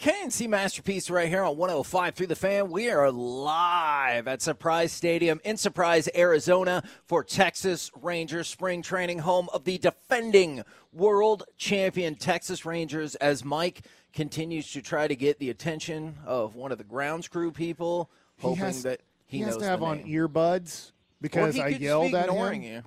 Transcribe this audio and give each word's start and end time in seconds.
K&C 0.00 0.46
Masterpiece 0.46 1.10
right 1.10 1.28
here 1.28 1.42
on 1.42 1.58
105 1.58 2.14
through 2.14 2.28
the 2.28 2.34
fan. 2.34 2.70
We 2.70 2.88
are 2.88 3.12
live 3.12 4.26
at 4.28 4.40
Surprise 4.40 4.92
Stadium 4.92 5.42
in 5.44 5.58
Surprise, 5.58 6.08
Arizona 6.16 6.82
for 7.04 7.22
Texas 7.22 7.90
Rangers 8.00 8.48
spring 8.48 8.80
training, 8.80 9.18
home 9.18 9.50
of 9.52 9.64
the 9.64 9.76
defending 9.76 10.62
world 10.94 11.42
champion 11.58 12.14
Texas 12.14 12.64
Rangers 12.64 13.14
as 13.16 13.44
Mike 13.44 13.82
continues 14.14 14.72
to 14.72 14.80
try 14.80 15.06
to 15.06 15.14
get 15.14 15.38
the 15.38 15.50
attention 15.50 16.16
of 16.24 16.54
one 16.54 16.72
of 16.72 16.78
the 16.78 16.84
grounds 16.84 17.28
crew 17.28 17.52
people, 17.52 18.10
hoping 18.40 18.56
has, 18.56 18.82
that 18.84 19.02
he, 19.26 19.36
he 19.36 19.42
has 19.42 19.58
to 19.58 19.66
have 19.66 19.80
the 19.80 19.86
on 19.86 20.04
earbuds 20.04 20.92
because 21.20 21.58
Or 21.58 21.64
I 21.64 21.72
could 21.74 21.82
yelled 21.82 22.14
at 22.14 22.30
him. 22.30 22.62
you. 22.62 22.82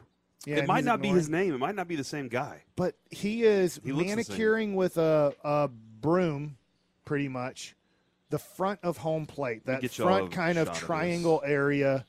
Yeah, 0.47 0.55
it 0.55 0.67
might 0.67 0.77
he's 0.77 0.85
not 0.85 0.99
be 0.99 1.09
his 1.09 1.29
name. 1.29 1.53
It 1.53 1.59
might 1.59 1.75
not 1.75 1.87
be 1.87 1.95
the 1.95 2.03
same 2.03 2.27
guy. 2.27 2.63
But 2.75 2.95
he 3.11 3.43
is 3.43 3.79
He 3.83 3.91
looks 3.91 4.05
the 4.15 4.23
same. 4.23 4.33
manicuring 4.33 4.75
with 4.75 4.97
a, 4.97 5.35
a 5.43 5.67
broom, 5.67 6.57
pretty 7.05 7.27
much, 7.27 7.75
the 8.29 8.39
front 8.39 8.79
of 8.83 8.97
home 8.97 9.25
plate, 9.25 9.65
that 9.65 9.89
front 9.91 10.31
kind 10.31 10.57
of 10.57 10.67
shot 10.67 10.75
of 10.75 10.81
triangle 10.81 11.41
area. 11.45 12.05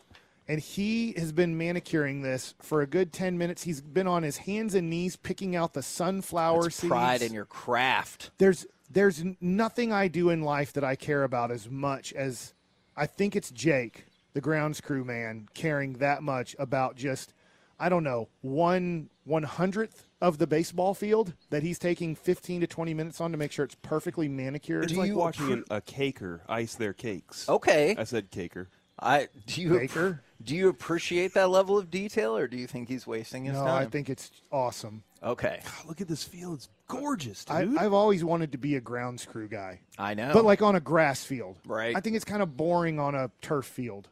And 0.46 0.60
he 0.60 1.14
has 1.16 1.32
been 1.32 1.56
manicuring 1.56 2.20
this 2.20 2.54
for 2.60 2.82
a 2.82 2.86
good 2.86 3.12
10 3.12 3.38
minutes. 3.38 3.62
He's 3.62 3.80
been 3.80 4.06
on 4.06 4.22
his 4.22 4.36
hands 4.36 4.74
and 4.74 4.90
knees 4.90 5.16
picking 5.16 5.56
out 5.56 5.72
the 5.72 5.82
sunflower 5.82 6.64
That's 6.64 6.76
seeds. 6.76 6.90
pride 6.90 7.22
in 7.22 7.32
your 7.32 7.46
craft. 7.46 8.30
there's 8.38 8.66
there's 8.90 9.24
nothing 9.40 9.92
I 9.92 10.08
do 10.08 10.28
in 10.28 10.42
life 10.42 10.74
that 10.74 10.84
I 10.84 10.94
care 10.96 11.24
about 11.24 11.50
as 11.50 11.70
much 11.70 12.12
as 12.12 12.52
I 12.96 13.06
think 13.06 13.34
it's 13.34 13.50
Jake, 13.50 14.04
the 14.34 14.42
grounds 14.42 14.80
crew 14.82 15.04
man, 15.04 15.48
caring 15.54 15.94
that 15.94 16.22
much 16.22 16.54
about 16.58 16.94
just 16.94 17.32
I 17.80 17.88
don't 17.88 18.04
know 18.04 18.28
one 18.42 19.08
one 19.24 19.42
hundredth 19.44 20.06
of 20.20 20.38
the 20.38 20.46
baseball 20.46 20.94
field 20.94 21.34
that 21.50 21.62
he's 21.62 21.78
taking 21.78 22.14
15 22.14 22.62
to 22.62 22.66
20 22.66 22.94
minutes 22.94 23.20
on 23.20 23.32
to 23.32 23.36
make 23.36 23.52
sure 23.52 23.64
it's 23.64 23.76
perfectly 23.76 24.28
manicured. 24.28 24.84
It's 24.84 24.94
like 24.94 25.14
watching 25.14 25.52
an, 25.52 25.64
a 25.70 25.80
caker 25.80 26.40
ice 26.48 26.74
their 26.74 26.92
cakes. 26.92 27.48
Okay. 27.48 27.94
I 27.98 28.04
said 28.04 28.30
caker. 28.30 28.68
I 28.98 29.28
do 29.46 29.60
you 29.60 29.70
Baker? 29.70 30.22
do 30.42 30.54
you 30.54 30.68
appreciate 30.68 31.34
that 31.34 31.50
level 31.50 31.78
of 31.78 31.90
detail, 31.90 32.36
or 32.36 32.46
do 32.46 32.56
you 32.56 32.66
think 32.66 32.88
he's 32.88 33.06
wasting 33.06 33.44
his 33.44 33.54
time? 33.54 33.64
no, 33.64 33.70
time? 33.70 33.86
I 33.86 33.90
think 33.90 34.08
it's 34.08 34.30
awesome. 34.52 35.02
okay, 35.22 35.60
God, 35.64 35.88
look 35.88 36.00
at 36.00 36.08
this 36.08 36.22
field. 36.22 36.54
It's 36.54 36.68
gorgeous, 36.86 37.44
I, 37.48 37.64
dude. 37.64 37.76
I've 37.76 37.92
always 37.92 38.24
wanted 38.24 38.52
to 38.52 38.58
be 38.58 38.76
a 38.76 38.80
grounds 38.80 39.24
crew 39.24 39.48
guy, 39.48 39.80
I 39.98 40.14
know. 40.14 40.30
but 40.32 40.44
like 40.44 40.62
on 40.62 40.76
a 40.76 40.80
grass 40.80 41.24
field. 41.24 41.58
Right. 41.66 41.96
I 41.96 42.00
think 42.00 42.14
it's 42.16 42.24
kind 42.24 42.42
of 42.42 42.56
boring 42.56 43.00
on 43.00 43.14
a 43.14 43.30
turf 43.42 43.66
field. 43.66 44.08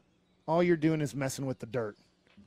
All 0.48 0.62
you're 0.62 0.76
doing 0.76 1.00
is 1.00 1.14
messing 1.14 1.46
with 1.46 1.60
the 1.60 1.66
dirt. 1.66 1.96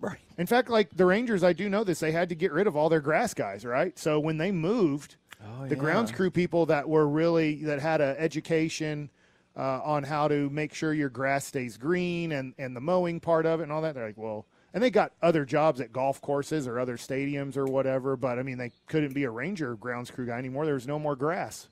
Right. 0.05 0.19
In 0.37 0.45
fact, 0.47 0.69
like 0.69 0.89
the 0.95 1.05
Rangers, 1.05 1.43
I 1.43 1.53
do 1.53 1.69
know 1.69 1.83
this. 1.83 1.99
They 1.99 2.11
had 2.11 2.29
to 2.29 2.35
get 2.35 2.51
rid 2.51 2.67
of 2.67 2.75
all 2.75 2.89
their 2.89 3.01
grass 3.01 3.33
guys, 3.33 3.65
right? 3.65 3.97
So 3.97 4.19
when 4.19 4.37
they 4.37 4.51
moved, 4.51 5.15
Oh, 5.43 5.67
the 5.67 5.75
grounds 5.75 6.11
crew 6.11 6.31
people 6.31 6.65
that 6.67 6.87
were 6.87 7.07
really 7.07 7.63
that 7.65 7.79
had 7.79 8.01
a 8.01 8.15
education 8.19 9.09
uh, 9.55 9.81
on 9.83 10.03
how 10.03 10.27
to 10.27 10.49
make 10.49 10.73
sure 10.73 10.93
your 10.93 11.09
grass 11.09 11.45
stays 11.45 11.77
green 11.77 12.31
and 12.31 12.53
and 12.57 12.75
the 12.75 12.81
mowing 12.81 13.19
part 13.19 13.45
of 13.45 13.59
it 13.59 13.63
and 13.63 13.71
all 13.71 13.81
that. 13.81 13.95
They're 13.95 14.07
like, 14.07 14.17
well, 14.17 14.45
and 14.73 14.81
they 14.81 14.89
got 14.89 15.11
other 15.21 15.45
jobs 15.45 15.81
at 15.81 15.93
golf 15.93 16.21
courses 16.21 16.67
or 16.67 16.79
other 16.79 16.97
stadiums 16.97 17.57
or 17.57 17.65
whatever. 17.65 18.15
But 18.15 18.39
I 18.39 18.43
mean, 18.43 18.57
they 18.57 18.71
couldn't 18.87 19.13
be 19.13 19.23
a 19.23 19.29
Ranger 19.29 19.75
grounds 19.75 20.09
crew 20.09 20.25
guy 20.25 20.37
anymore. 20.37 20.65
There 20.65 20.73
was 20.73 20.87
no 20.87 20.99
more 20.99 21.15
grass. 21.15 21.67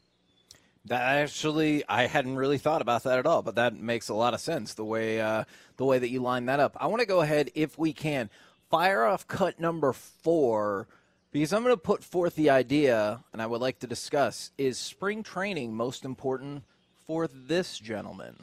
That 0.85 1.01
actually, 1.01 1.83
I 1.87 2.07
hadn't 2.07 2.35
really 2.35 2.57
thought 2.57 2.81
about 2.81 3.03
that 3.03 3.17
at 3.17 3.25
all, 3.25 3.41
but 3.41 3.55
that 3.55 3.73
makes 3.75 4.09
a 4.09 4.13
lot 4.13 4.33
of 4.33 4.41
sense 4.41 4.73
the 4.73 4.83
way 4.83 5.21
uh, 5.21 5.45
the 5.77 5.85
way 5.85 5.97
that 5.97 6.09
you 6.09 6.21
line 6.21 6.45
that 6.47 6.59
up. 6.59 6.75
I 6.79 6.87
want 6.87 6.99
to 6.99 7.07
go 7.07 7.21
ahead, 7.21 7.51
if 7.55 7.77
we 7.77 7.93
can, 7.93 8.29
fire 8.69 9.05
off 9.05 9.27
cut 9.27 9.59
number 9.59 9.93
four 9.93 10.87
because 11.31 11.53
I'm 11.53 11.63
going 11.63 11.73
to 11.73 11.81
put 11.81 12.03
forth 12.03 12.35
the 12.35 12.49
idea, 12.49 13.23
and 13.31 13.41
I 13.41 13.47
would 13.47 13.61
like 13.61 13.79
to 13.79 13.87
discuss: 13.87 14.51
is 14.57 14.77
spring 14.77 15.23
training 15.23 15.73
most 15.73 16.03
important 16.03 16.63
for 17.07 17.27
this 17.27 17.79
gentleman? 17.79 18.35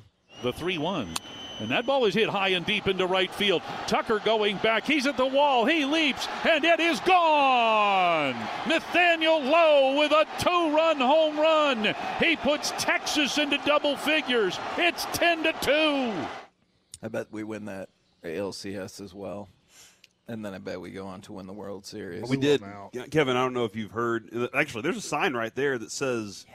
The 0.42 0.52
3 0.52 0.78
1. 0.78 1.08
And 1.60 1.68
that 1.70 1.84
ball 1.84 2.06
is 2.06 2.14
hit 2.14 2.30
high 2.30 2.48
and 2.48 2.64
deep 2.64 2.88
into 2.88 3.06
right 3.06 3.32
field. 3.34 3.60
Tucker 3.86 4.18
going 4.24 4.56
back. 4.58 4.86
He's 4.86 5.06
at 5.06 5.18
the 5.18 5.26
wall. 5.26 5.66
He 5.66 5.84
leaps, 5.84 6.26
and 6.48 6.64
it 6.64 6.80
is 6.80 6.98
gone. 7.00 8.34
Nathaniel 8.66 9.42
Lowe 9.42 9.98
with 9.98 10.10
a 10.10 10.26
two 10.38 10.74
run 10.74 10.96
home 10.96 11.38
run. 11.38 11.94
He 12.18 12.36
puts 12.36 12.72
Texas 12.78 13.36
into 13.36 13.58
double 13.66 13.96
figures. 13.96 14.58
It's 14.78 15.04
10 15.12 15.42
to 15.42 15.52
2. 15.60 16.26
I 17.02 17.08
bet 17.08 17.26
we 17.30 17.44
win 17.44 17.66
that 17.66 17.90
ALCS 18.24 19.02
as 19.02 19.12
well, 19.12 19.50
and 20.28 20.42
then 20.42 20.54
I 20.54 20.58
bet 20.58 20.80
we 20.80 20.90
go 20.90 21.06
on 21.06 21.20
to 21.22 21.34
win 21.34 21.46
the 21.46 21.52
World 21.52 21.84
Series. 21.84 22.26
we 22.26 22.38
did. 22.38 22.62
out. 22.62 22.94
Kevin, 23.10 23.36
I 23.36 23.42
don't 23.42 23.52
know 23.52 23.66
if 23.66 23.76
you've 23.76 23.90
heard. 23.90 24.30
Actually, 24.54 24.82
there's 24.82 24.96
a 24.96 25.02
sign 25.02 25.34
right 25.34 25.54
there 25.54 25.76
that 25.76 25.92
says 25.92 26.46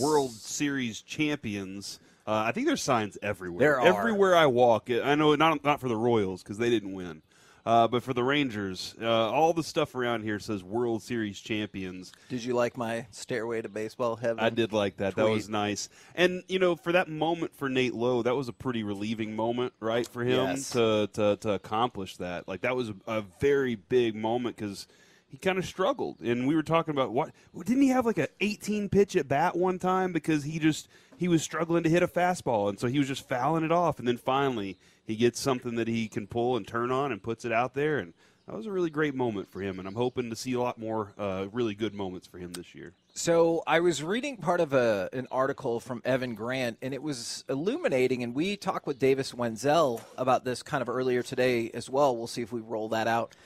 World 0.00 0.30
Series 0.30 1.00
champions. 1.02 1.98
Uh, 2.26 2.44
I 2.46 2.52
think 2.52 2.66
there's 2.66 2.82
signs 2.82 3.18
everywhere. 3.22 3.58
There 3.60 3.80
are. 3.80 3.86
Everywhere 3.98 4.36
I 4.36 4.46
walk. 4.46 4.90
I 4.90 5.14
know 5.14 5.34
not 5.34 5.64
not 5.64 5.80
for 5.80 5.88
the 5.88 5.96
Royals 5.96 6.42
because 6.42 6.58
they 6.58 6.70
didn't 6.70 6.92
win, 6.92 7.22
uh, 7.66 7.88
but 7.88 8.02
for 8.04 8.14
the 8.14 8.22
Rangers, 8.22 8.94
uh, 9.02 9.06
all 9.30 9.52
the 9.52 9.64
stuff 9.64 9.94
around 9.96 10.22
here 10.22 10.38
says 10.38 10.62
World 10.62 11.02
Series 11.02 11.40
champions. 11.40 12.12
Did 12.28 12.44
you 12.44 12.54
like 12.54 12.76
my 12.76 13.06
stairway 13.10 13.62
to 13.62 13.68
baseball 13.68 14.14
heaven? 14.16 14.38
I 14.44 14.50
did 14.50 14.72
like 14.72 14.98
that. 14.98 15.16
That 15.16 15.28
was 15.28 15.48
nice. 15.48 15.88
And 16.14 16.44
you 16.48 16.58
know, 16.60 16.76
for 16.76 16.92
that 16.92 17.08
moment 17.08 17.56
for 17.56 17.68
Nate 17.68 17.94
Lowe, 17.94 18.22
that 18.22 18.36
was 18.36 18.48
a 18.48 18.52
pretty 18.52 18.84
relieving 18.84 19.34
moment, 19.34 19.72
right, 19.80 20.06
for 20.06 20.22
him 20.22 20.46
Yes. 20.50 20.70
to, 20.70 21.08
to 21.14 21.36
to 21.38 21.50
accomplish 21.52 22.18
that. 22.18 22.46
Like 22.46 22.60
that 22.60 22.76
was 22.76 22.90
a, 22.90 22.94
a 23.08 23.24
very 23.40 23.74
big 23.74 24.14
moment 24.14 24.54
because 24.56 24.86
he 25.28 25.38
kind 25.38 25.58
of 25.58 25.64
struggled. 25.64 26.20
And 26.20 26.46
we 26.46 26.54
were 26.54 26.62
talking 26.62 26.92
about 26.92 27.10
what 27.10 27.30
didn't 27.64 27.82
he 27.82 27.88
have 27.88 28.06
like 28.06 28.18
a 28.18 28.28
18 28.40 28.90
pitch 28.90 29.16
at 29.16 29.26
bat 29.28 29.56
one 29.56 29.78
time 29.80 30.12
because 30.12 30.44
he 30.44 30.58
just 30.58 30.88
he 31.22 31.28
was 31.28 31.42
struggling 31.42 31.84
to 31.84 31.88
hit 31.88 32.02
a 32.02 32.08
fastball, 32.08 32.68
and 32.68 32.80
so 32.80 32.88
he 32.88 32.98
was 32.98 33.06
just 33.06 33.28
fouling 33.28 33.62
it 33.62 33.70
off. 33.70 34.00
And 34.00 34.08
then 34.08 34.16
finally, 34.16 34.76
he 35.04 35.14
gets 35.14 35.38
something 35.38 35.76
that 35.76 35.86
he 35.86 36.08
can 36.08 36.26
pull 36.26 36.56
and 36.56 36.66
turn 36.66 36.90
on 36.90 37.12
and 37.12 37.22
puts 37.22 37.44
it 37.44 37.52
out 37.52 37.74
there 37.74 37.98
and. 37.98 38.12
That 38.48 38.56
was 38.56 38.66
a 38.66 38.72
really 38.72 38.90
great 38.90 39.14
moment 39.14 39.48
for 39.52 39.60
him, 39.60 39.78
and 39.78 39.86
I'm 39.86 39.94
hoping 39.94 40.28
to 40.30 40.34
see 40.34 40.54
a 40.54 40.60
lot 40.60 40.76
more 40.76 41.12
uh, 41.16 41.46
really 41.52 41.76
good 41.76 41.94
moments 41.94 42.26
for 42.26 42.38
him 42.38 42.52
this 42.52 42.74
year. 42.74 42.92
So 43.14 43.62
I 43.68 43.78
was 43.78 44.02
reading 44.02 44.36
part 44.36 44.60
of 44.60 44.72
a, 44.72 45.08
an 45.12 45.28
article 45.30 45.78
from 45.78 46.02
Evan 46.04 46.34
Grant, 46.34 46.76
and 46.82 46.92
it 46.92 47.00
was 47.00 47.44
illuminating. 47.48 48.24
And 48.24 48.34
we 48.34 48.56
talked 48.56 48.88
with 48.88 48.98
Davis 48.98 49.32
Wendzel 49.32 50.02
about 50.18 50.44
this 50.44 50.60
kind 50.60 50.82
of 50.82 50.88
earlier 50.88 51.22
today 51.22 51.70
as 51.72 51.88
well. 51.88 52.16
We'll 52.16 52.26
see 52.26 52.42
if 52.42 52.52
we 52.52 52.60
roll 52.60 52.88
that 52.88 53.06
out 53.06 53.36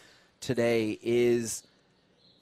today. 0.40 0.98
Is 1.02 1.62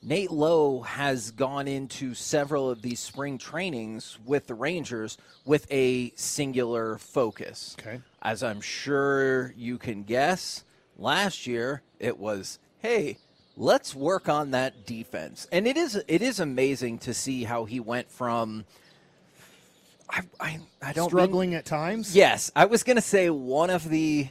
Nate 0.04 0.30
Lowe 0.30 0.82
has 0.82 1.30
gone 1.30 1.66
into 1.66 2.12
several 2.12 2.68
of 2.68 2.82
these 2.82 3.00
spring 3.00 3.38
trainings 3.38 4.18
with 4.24 4.46
the 4.46 4.54
Rangers 4.54 5.16
with 5.46 5.66
a 5.70 6.12
singular 6.14 6.98
focus. 6.98 7.74
Okay. 7.80 8.00
As 8.20 8.42
I'm 8.42 8.60
sure 8.60 9.54
you 9.56 9.78
can 9.78 10.02
guess, 10.02 10.64
last 10.98 11.46
year 11.46 11.80
it 11.98 12.18
was, 12.18 12.58
hey, 12.80 13.16
let's 13.56 13.94
work 13.94 14.28
on 14.28 14.50
that 14.50 14.84
defense. 14.84 15.48
And 15.50 15.66
it 15.66 15.78
is 15.78 15.96
it 16.06 16.20
is 16.20 16.38
amazing 16.38 16.98
to 16.98 17.14
see 17.14 17.44
how 17.44 17.64
he 17.64 17.80
went 17.80 18.10
from 18.10 18.66
I 20.10 20.20
I, 20.38 20.60
I 20.82 20.92
don't 20.92 21.08
Struggling 21.08 21.50
mean- 21.50 21.58
at 21.58 21.64
times. 21.64 22.14
Yes, 22.14 22.50
I 22.54 22.66
was 22.66 22.82
going 22.82 22.96
to 22.96 23.02
say 23.02 23.30
one 23.30 23.70
of 23.70 23.88
the 23.88 24.28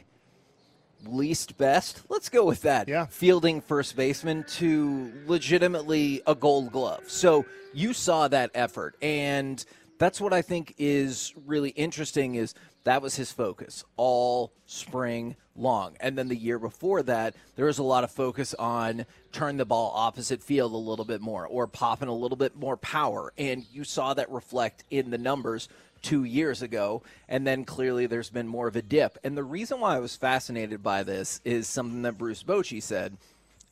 least 1.06 1.56
best. 1.56 2.02
Let's 2.08 2.28
go 2.28 2.44
with 2.44 2.62
that. 2.62 2.88
Yeah. 2.88 3.06
Fielding 3.06 3.60
first 3.60 3.96
baseman 3.96 4.44
to 4.56 5.12
legitimately 5.26 6.22
a 6.26 6.34
gold 6.34 6.72
glove. 6.72 7.04
So 7.08 7.46
you 7.72 7.92
saw 7.92 8.28
that 8.28 8.50
effort 8.54 8.96
and 9.02 9.64
that's 9.98 10.20
what 10.20 10.32
I 10.32 10.42
think 10.42 10.74
is 10.78 11.32
really 11.46 11.70
interesting 11.70 12.34
is 12.34 12.54
that 12.84 13.00
was 13.00 13.16
his 13.16 13.32
focus 13.32 13.84
all 13.96 14.52
spring 14.66 15.36
long. 15.56 15.96
And 16.00 16.18
then 16.18 16.28
the 16.28 16.36
year 16.36 16.58
before 16.58 17.02
that, 17.04 17.34
there 17.56 17.66
was 17.66 17.78
a 17.78 17.82
lot 17.82 18.04
of 18.04 18.10
focus 18.10 18.54
on 18.54 19.06
turn 19.32 19.56
the 19.56 19.64
ball 19.64 19.92
opposite 19.94 20.42
field 20.42 20.72
a 20.72 20.76
little 20.76 21.04
bit 21.04 21.20
more 21.20 21.46
or 21.46 21.66
popping 21.66 22.08
a 22.08 22.14
little 22.14 22.36
bit 22.36 22.56
more 22.56 22.76
power. 22.76 23.32
And 23.38 23.64
you 23.72 23.84
saw 23.84 24.14
that 24.14 24.30
reflect 24.30 24.84
in 24.90 25.10
the 25.10 25.18
numbers 25.18 25.68
two 26.04 26.22
years 26.22 26.62
ago, 26.62 27.02
and 27.28 27.46
then 27.46 27.64
clearly 27.64 28.06
there's 28.06 28.30
been 28.30 28.46
more 28.46 28.68
of 28.68 28.76
a 28.76 28.82
dip. 28.82 29.18
And 29.24 29.36
the 29.36 29.42
reason 29.42 29.80
why 29.80 29.96
I 29.96 30.00
was 30.00 30.14
fascinated 30.14 30.82
by 30.82 31.02
this 31.02 31.40
is 31.44 31.66
something 31.66 32.02
that 32.02 32.18
Bruce 32.18 32.42
Bochy 32.42 32.80
said 32.80 33.16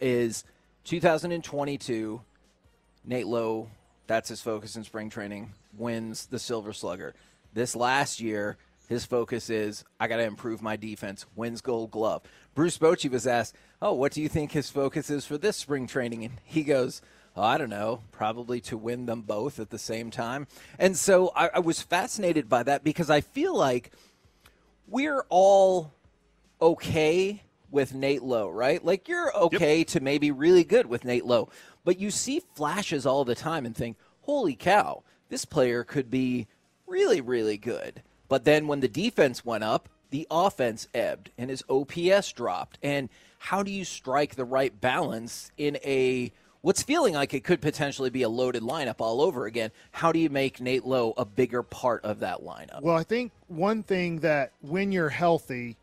is 0.00 0.42
2022, 0.84 2.20
Nate 3.04 3.26
Lowe, 3.26 3.68
that's 4.06 4.30
his 4.30 4.40
focus 4.40 4.74
in 4.74 4.82
spring 4.82 5.10
training, 5.10 5.52
wins 5.76 6.26
the 6.26 6.38
Silver 6.38 6.72
Slugger. 6.72 7.14
This 7.52 7.76
last 7.76 8.20
year, 8.20 8.56
his 8.88 9.04
focus 9.04 9.50
is 9.50 9.84
I 10.00 10.08
got 10.08 10.16
to 10.16 10.24
improve 10.24 10.62
my 10.62 10.76
defense, 10.76 11.26
wins 11.36 11.60
Gold 11.60 11.90
Glove. 11.90 12.22
Bruce 12.54 12.78
Bochy 12.78 13.10
was 13.10 13.26
asked, 13.26 13.54
"Oh, 13.80 13.92
what 13.92 14.12
do 14.12 14.22
you 14.22 14.28
think 14.28 14.52
his 14.52 14.70
focus 14.70 15.10
is 15.10 15.24
for 15.24 15.38
this 15.38 15.56
spring 15.56 15.86
training?" 15.86 16.24
And 16.24 16.38
he 16.44 16.62
goes, 16.62 17.00
I 17.36 17.56
don't 17.56 17.70
know, 17.70 18.02
probably 18.12 18.60
to 18.62 18.76
win 18.76 19.06
them 19.06 19.22
both 19.22 19.58
at 19.58 19.70
the 19.70 19.78
same 19.78 20.10
time. 20.10 20.46
And 20.78 20.96
so 20.96 21.32
I, 21.34 21.50
I 21.54 21.58
was 21.60 21.80
fascinated 21.80 22.48
by 22.48 22.62
that 22.64 22.84
because 22.84 23.08
I 23.08 23.22
feel 23.22 23.56
like 23.56 23.90
we're 24.86 25.24
all 25.30 25.92
okay 26.60 27.42
with 27.70 27.94
Nate 27.94 28.22
Lowe, 28.22 28.50
right? 28.50 28.84
Like 28.84 29.08
you're 29.08 29.34
okay 29.34 29.82
to 29.84 30.00
maybe 30.00 30.30
really 30.30 30.64
good 30.64 30.86
with 30.86 31.04
Nate 31.04 31.24
Lowe, 31.24 31.48
but 31.84 31.98
you 31.98 32.10
see 32.10 32.42
flashes 32.54 33.06
all 33.06 33.24
the 33.24 33.34
time 33.34 33.64
and 33.64 33.74
think, 33.74 33.96
holy 34.22 34.54
cow, 34.54 35.02
this 35.30 35.46
player 35.46 35.82
could 35.82 36.10
be 36.10 36.46
really, 36.86 37.22
really 37.22 37.56
good. 37.56 38.02
But 38.28 38.44
then 38.44 38.66
when 38.66 38.80
the 38.80 38.88
defense 38.88 39.44
went 39.44 39.64
up, 39.64 39.88
the 40.10 40.26
offense 40.30 40.86
ebbed 40.94 41.30
and 41.38 41.48
his 41.48 41.64
OPS 41.70 42.32
dropped. 42.32 42.78
And 42.82 43.08
how 43.38 43.62
do 43.62 43.70
you 43.70 43.84
strike 43.84 44.34
the 44.34 44.44
right 44.44 44.78
balance 44.78 45.50
in 45.56 45.78
a 45.82 46.32
what's 46.62 46.82
feeling 46.82 47.14
like 47.14 47.34
it 47.34 47.44
could 47.44 47.60
potentially 47.60 48.10
be 48.10 48.22
a 48.22 48.28
loaded 48.28 48.62
lineup 48.62 48.96
all 49.00 49.20
over 49.20 49.46
again? 49.46 49.70
How 49.90 50.10
do 50.12 50.18
you 50.18 50.30
make 50.30 50.60
Nate 50.60 50.84
Lowe 50.86 51.12
a 51.16 51.24
bigger 51.24 51.62
part 51.62 52.04
of 52.04 52.20
that 52.20 52.40
lineup? 52.40 52.80
Well, 52.82 52.96
I 52.96 53.02
think 53.02 53.32
one 53.48 53.82
thing 53.82 54.20
that 54.20 54.52
when 54.62 54.90
you're 54.90 55.10
healthy, 55.10 55.76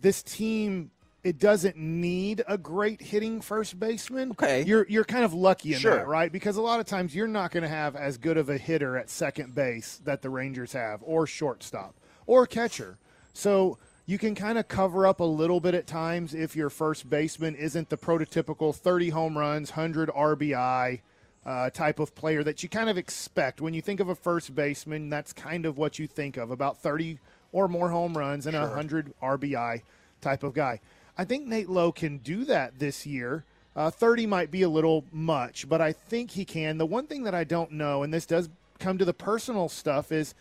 this 0.00 0.22
team 0.22 0.90
it 1.22 1.38
doesn't 1.38 1.76
need 1.76 2.42
a 2.48 2.56
great 2.56 3.00
hitting 3.02 3.42
first 3.42 3.78
baseman. 3.78 4.30
Okay. 4.30 4.62
You're 4.64 4.86
you're 4.88 5.04
kind 5.04 5.22
of 5.24 5.34
lucky 5.34 5.74
in 5.74 5.78
Sure. 5.80 5.96
that, 5.96 6.06
right? 6.08 6.32
Because 6.32 6.56
a 6.56 6.62
lot 6.62 6.80
of 6.80 6.86
times 6.86 7.14
you're 7.14 7.28
not 7.28 7.50
going 7.50 7.62
to 7.62 7.68
have 7.68 7.94
as 7.94 8.16
good 8.16 8.38
of 8.38 8.48
a 8.48 8.56
hitter 8.56 8.96
at 8.96 9.10
second 9.10 9.54
base 9.54 10.00
that 10.04 10.22
the 10.22 10.30
Rangers 10.30 10.72
have 10.72 11.00
or 11.02 11.26
shortstop 11.26 11.94
or 12.26 12.46
catcher. 12.46 12.96
So 13.34 13.76
you 14.06 14.18
can 14.18 14.34
kind 14.34 14.58
of 14.58 14.68
cover 14.68 15.06
up 15.06 15.20
a 15.20 15.24
little 15.24 15.60
bit 15.60 15.74
at 15.74 15.86
times 15.86 16.34
if 16.34 16.56
your 16.56 16.70
first 16.70 17.08
baseman 17.08 17.54
isn't 17.54 17.88
the 17.88 17.96
prototypical 17.96 18.74
30 18.74 19.10
home 19.10 19.38
runs, 19.38 19.70
100 19.70 20.08
RBI 20.08 21.00
uh, 21.46 21.70
type 21.70 21.98
of 21.98 22.14
player 22.14 22.42
that 22.42 22.62
you 22.62 22.68
kind 22.68 22.90
of 22.90 22.98
expect. 22.98 23.60
When 23.60 23.74
you 23.74 23.82
think 23.82 24.00
of 24.00 24.08
a 24.08 24.14
first 24.14 24.54
baseman, 24.54 25.08
that's 25.08 25.32
kind 25.32 25.64
of 25.64 25.78
what 25.78 25.98
you 25.98 26.06
think 26.06 26.36
of 26.36 26.50
about 26.50 26.78
30 26.78 27.18
or 27.52 27.68
more 27.68 27.90
home 27.90 28.16
runs 28.16 28.46
and 28.46 28.56
a 28.56 28.60
100 28.60 29.12
RBI 29.22 29.82
type 30.20 30.42
of 30.42 30.54
guy. 30.54 30.80
I 31.16 31.24
think 31.24 31.46
Nate 31.46 31.68
Lowe 31.68 31.92
can 31.92 32.18
do 32.18 32.44
that 32.46 32.78
this 32.78 33.06
year. 33.06 33.44
Uh, 33.74 33.90
30 33.90 34.26
might 34.26 34.50
be 34.50 34.62
a 34.62 34.68
little 34.68 35.04
much, 35.12 35.68
but 35.68 35.80
I 35.80 35.92
think 35.92 36.32
he 36.32 36.44
can. 36.44 36.78
The 36.78 36.86
one 36.86 37.06
thing 37.06 37.24
that 37.24 37.34
I 37.34 37.44
don't 37.44 37.72
know, 37.72 38.02
and 38.02 38.12
this 38.12 38.26
does 38.26 38.48
come 38.78 38.98
to 38.98 39.04
the 39.04 39.14
personal 39.14 39.68
stuff, 39.68 40.10
is 40.12 40.34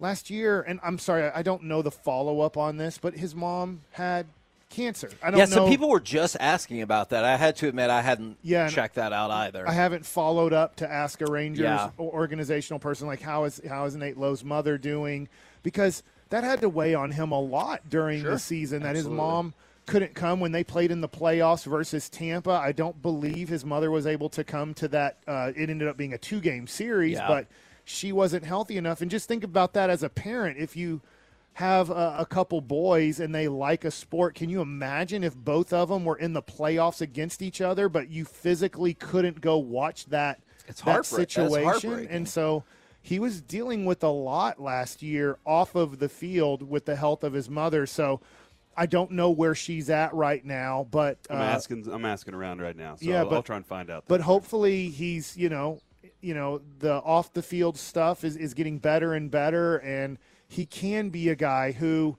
last 0.00 0.30
year, 0.30 0.62
and 0.62 0.80
I'm 0.82 0.98
sorry, 0.98 1.30
I 1.30 1.42
don't 1.42 1.64
know 1.64 1.82
the 1.82 1.90
follow 1.90 2.40
up 2.40 2.56
on 2.56 2.76
this, 2.76 2.98
but 2.98 3.14
his 3.14 3.34
mom 3.34 3.82
had 3.92 4.26
cancer. 4.70 5.10
I 5.22 5.30
don't 5.30 5.38
Yeah, 5.38 5.44
know. 5.44 5.50
some 5.52 5.68
people 5.68 5.88
were 5.88 6.00
just 6.00 6.36
asking 6.40 6.82
about 6.82 7.10
that. 7.10 7.24
I 7.24 7.36
had 7.36 7.54
to 7.56 7.68
admit 7.68 7.90
I 7.90 8.02
hadn't 8.02 8.38
Yeah, 8.42 8.68
checked 8.68 8.96
that 8.96 9.12
out 9.12 9.30
either. 9.30 9.68
I 9.68 9.72
haven't 9.72 10.04
followed 10.04 10.52
up 10.52 10.76
to 10.76 10.90
ask 10.90 11.20
a 11.20 11.26
Rangers 11.26 11.62
Yeah. 11.64 11.90
organizational 11.98 12.80
person 12.80 13.06
like 13.06 13.20
how 13.22 13.44
is 13.44 13.60
how 13.68 13.84
is 13.84 13.94
Nate 13.94 14.16
Lowe's 14.18 14.42
mother 14.42 14.76
doing 14.76 15.28
because 15.62 16.02
that 16.30 16.42
had 16.42 16.60
to 16.62 16.68
weigh 16.68 16.94
on 16.94 17.12
him 17.12 17.30
a 17.30 17.40
lot 17.40 17.82
during 17.88 18.24
the 18.24 18.38
season 18.38 18.82
that 18.82 18.96
his 18.96 19.08
mom 19.08 19.54
couldn't 19.86 20.14
come 20.14 20.40
when 20.40 20.50
they 20.50 20.64
played 20.64 20.90
in 20.90 21.02
the 21.02 21.08
playoffs 21.08 21.64
versus 21.66 22.08
Tampa. 22.08 22.50
I 22.52 22.72
don't 22.72 23.00
believe 23.00 23.48
his 23.50 23.64
mother 23.64 23.90
was 23.92 24.06
able 24.06 24.30
to 24.30 24.42
come 24.42 24.74
to 24.74 24.88
that. 24.88 25.18
Uh, 25.28 25.52
it 25.54 25.70
ended 25.70 25.86
up 25.86 25.96
being 25.96 26.14
a 26.14 26.18
two 26.18 26.40
game 26.40 26.66
series, 26.66 27.12
Yeah. 27.18 27.28
but 27.28 27.46
she 27.84 28.12
wasn't 28.12 28.44
healthy 28.44 28.76
enough. 28.76 29.00
And 29.00 29.10
just 29.10 29.28
think 29.28 29.44
about 29.44 29.74
that 29.74 29.90
as 29.90 30.02
a 30.02 30.08
parent. 30.08 30.58
If 30.58 30.76
you 30.76 31.02
have 31.54 31.90
a, 31.90 32.16
a 32.20 32.26
couple 32.26 32.60
boys 32.60 33.20
and 33.20 33.34
they 33.34 33.46
like 33.46 33.84
a 33.84 33.90
sport, 33.90 34.34
can 34.34 34.48
you 34.48 34.60
imagine 34.60 35.22
if 35.22 35.36
both 35.36 35.72
of 35.72 35.88
them 35.88 36.04
were 36.04 36.16
in 36.16 36.32
the 36.32 36.42
playoffs 36.42 37.00
against 37.00 37.42
each 37.42 37.60
other, 37.60 37.88
but 37.88 38.10
you 38.10 38.24
physically 38.24 38.94
couldn't 38.94 39.40
go 39.40 39.58
watch 39.58 40.06
that, 40.06 40.40
It's 40.66 40.80
that 40.82 41.06
situation? 41.06 42.08
And 42.10 42.28
so 42.28 42.64
he 43.00 43.18
was 43.18 43.40
dealing 43.42 43.84
with 43.84 44.02
a 44.02 44.08
lot 44.08 44.60
last 44.60 45.02
year 45.02 45.38
off 45.44 45.74
of 45.74 45.98
the 45.98 46.08
field 46.08 46.68
with 46.68 46.86
the 46.86 46.96
health 46.96 47.22
of 47.22 47.34
his 47.34 47.50
mother. 47.50 47.86
So 47.86 48.20
I 48.76 48.86
don't 48.86 49.12
know 49.12 49.30
where 49.30 49.54
she's 49.54 49.90
at 49.90 50.12
right 50.14 50.44
now, 50.44 50.88
but 50.90 51.18
I'm 51.30 51.38
uh, 51.38 51.42
asking. 51.44 51.86
I'm 51.92 52.04
asking 52.04 52.34
around 52.34 52.60
right 52.60 52.76
now, 52.76 52.96
so 52.96 53.06
yeah, 53.06 53.20
I'll, 53.20 53.28
but- 53.28 53.36
I'll 53.36 53.42
try 53.42 53.56
and 53.56 53.66
find 53.66 53.90
out. 53.90 54.04
but 54.08 54.22
hopefully 54.22 54.88
he's 54.88 55.36
you 55.36 55.48
know 55.48 55.80
you 56.20 56.34
know 56.34 56.60
the 56.78 56.94
off 57.02 57.32
the 57.32 57.42
field 57.42 57.76
stuff 57.78 58.24
is, 58.24 58.36
is 58.36 58.54
getting 58.54 58.78
better 58.78 59.14
and 59.14 59.30
better 59.30 59.78
and 59.78 60.18
he 60.48 60.66
can 60.66 61.08
be 61.08 61.28
a 61.28 61.34
guy 61.34 61.72
who 61.72 62.16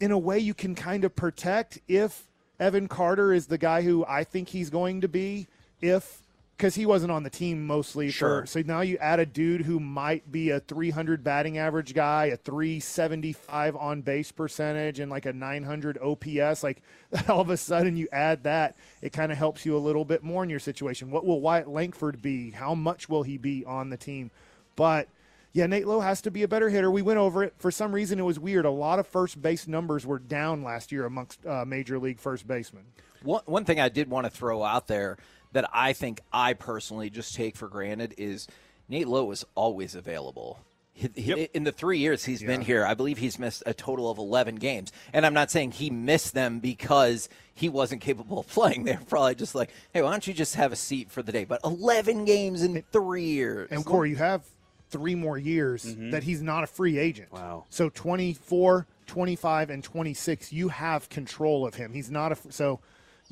in 0.00 0.10
a 0.10 0.18
way 0.18 0.38
you 0.38 0.54
can 0.54 0.74
kind 0.74 1.04
of 1.04 1.14
protect 1.14 1.78
if 1.88 2.28
evan 2.58 2.88
carter 2.88 3.32
is 3.32 3.46
the 3.46 3.58
guy 3.58 3.82
who 3.82 4.04
i 4.06 4.24
think 4.24 4.48
he's 4.48 4.70
going 4.70 5.00
to 5.00 5.08
be 5.08 5.46
if 5.80 6.21
because 6.62 6.76
he 6.76 6.86
wasn't 6.86 7.10
on 7.10 7.24
the 7.24 7.30
team 7.30 7.66
mostly 7.66 8.08
Sure. 8.08 8.42
for 8.42 8.46
so 8.46 8.62
now 8.64 8.82
you 8.82 8.96
add 8.98 9.18
a 9.18 9.26
dude 9.26 9.62
who 9.62 9.80
might 9.80 10.30
be 10.30 10.50
a 10.50 10.60
300 10.60 11.24
batting 11.24 11.58
average 11.58 11.92
guy 11.92 12.26
a 12.26 12.36
375 12.36 13.74
on 13.74 14.00
base 14.02 14.30
percentage 14.30 15.00
and 15.00 15.10
like 15.10 15.26
a 15.26 15.32
900 15.32 15.98
ops 16.00 16.62
like 16.62 16.80
all 17.28 17.40
of 17.40 17.50
a 17.50 17.56
sudden 17.56 17.96
you 17.96 18.06
add 18.12 18.44
that 18.44 18.76
it 19.00 19.12
kind 19.12 19.32
of 19.32 19.38
helps 19.38 19.66
you 19.66 19.76
a 19.76 19.78
little 19.78 20.04
bit 20.04 20.22
more 20.22 20.44
in 20.44 20.50
your 20.50 20.60
situation 20.60 21.10
what 21.10 21.26
will 21.26 21.40
wyatt 21.40 21.66
langford 21.66 22.22
be 22.22 22.52
how 22.52 22.76
much 22.76 23.08
will 23.08 23.24
he 23.24 23.36
be 23.36 23.64
on 23.64 23.90
the 23.90 23.96
team 23.96 24.30
but 24.76 25.08
yeah, 25.54 25.66
Nate 25.66 25.86
Lowe 25.86 26.00
has 26.00 26.22
to 26.22 26.30
be 26.30 26.44
a 26.44 26.48
better 26.48 26.70
hitter. 26.70 26.90
We 26.90 27.02
went 27.02 27.18
over 27.18 27.44
it. 27.44 27.52
For 27.58 27.70
some 27.70 27.92
reason, 27.92 28.18
it 28.18 28.22
was 28.22 28.40
weird. 28.40 28.64
A 28.64 28.70
lot 28.70 28.98
of 28.98 29.06
first 29.06 29.42
base 29.42 29.68
numbers 29.68 30.06
were 30.06 30.18
down 30.18 30.64
last 30.64 30.90
year 30.90 31.04
amongst 31.04 31.44
uh, 31.44 31.66
major 31.66 31.98
league 31.98 32.18
first 32.18 32.46
basemen. 32.48 32.84
One, 33.22 33.42
one 33.44 33.66
thing 33.66 33.78
I 33.78 33.90
did 33.90 34.08
want 34.08 34.24
to 34.24 34.30
throw 34.30 34.62
out 34.62 34.86
there 34.88 35.18
that 35.52 35.68
I 35.72 35.92
think 35.92 36.20
I 36.32 36.54
personally 36.54 37.10
just 37.10 37.34
take 37.34 37.56
for 37.56 37.68
granted 37.68 38.14
is 38.18 38.46
Nate 38.88 39.08
Lowe 39.08 39.30
is 39.30 39.44
always 39.54 39.94
available. 39.94 40.58
He- 40.94 41.10
he- 41.14 41.48
In 41.54 41.64
the 41.64 41.72
three 41.72 41.98
years 41.98 42.24
he's 42.26 42.42
been 42.42 42.60
here, 42.60 42.84
I 42.84 42.92
believe 42.92 43.16
he's 43.18 43.38
missed 43.38 43.62
a 43.64 43.72
total 43.72 44.10
of 44.10 44.18
11 44.18 44.56
games. 44.56 44.92
And 45.12 45.24
I'm 45.24 45.32
not 45.32 45.50
saying 45.50 45.72
he 45.72 45.88
missed 45.88 46.34
them 46.34 46.58
because 46.58 47.30
he 47.54 47.70
wasn't 47.70 48.02
capable 48.02 48.38
of 48.38 48.46
playing. 48.48 48.84
They're 48.84 49.00
probably 49.08 49.34
just 49.34 49.54
like, 49.54 49.70
hey, 49.94 50.02
why 50.02 50.10
don't 50.10 50.26
you 50.26 50.34
just 50.34 50.54
have 50.56 50.70
a 50.70 50.76
seat 50.76 51.10
for 51.10 51.22
the 51.22 51.32
day? 51.32 51.44
But 51.44 51.60
11 51.64 52.26
games 52.26 52.62
in 52.62 52.82
three 52.92 53.24
years. 53.24 53.68
And 53.70 53.84
Corey, 53.84 54.10
you 54.10 54.16
have 54.16 54.42
three 54.90 55.14
more 55.14 55.38
years 55.38 55.86
mm-hmm. 55.86 56.10
that 56.10 56.22
he's 56.22 56.42
not 56.42 56.62
a 56.62 56.66
free 56.66 56.98
agent. 56.98 57.32
Wow. 57.32 57.64
So 57.70 57.88
24, 57.88 58.86
25, 59.06 59.70
and 59.70 59.82
26, 59.82 60.52
you 60.52 60.68
have 60.68 61.08
control 61.08 61.66
of 61.66 61.74
him. 61.74 61.94
He's 61.94 62.10
not 62.10 62.32
a 62.32 62.36
so. 62.50 62.80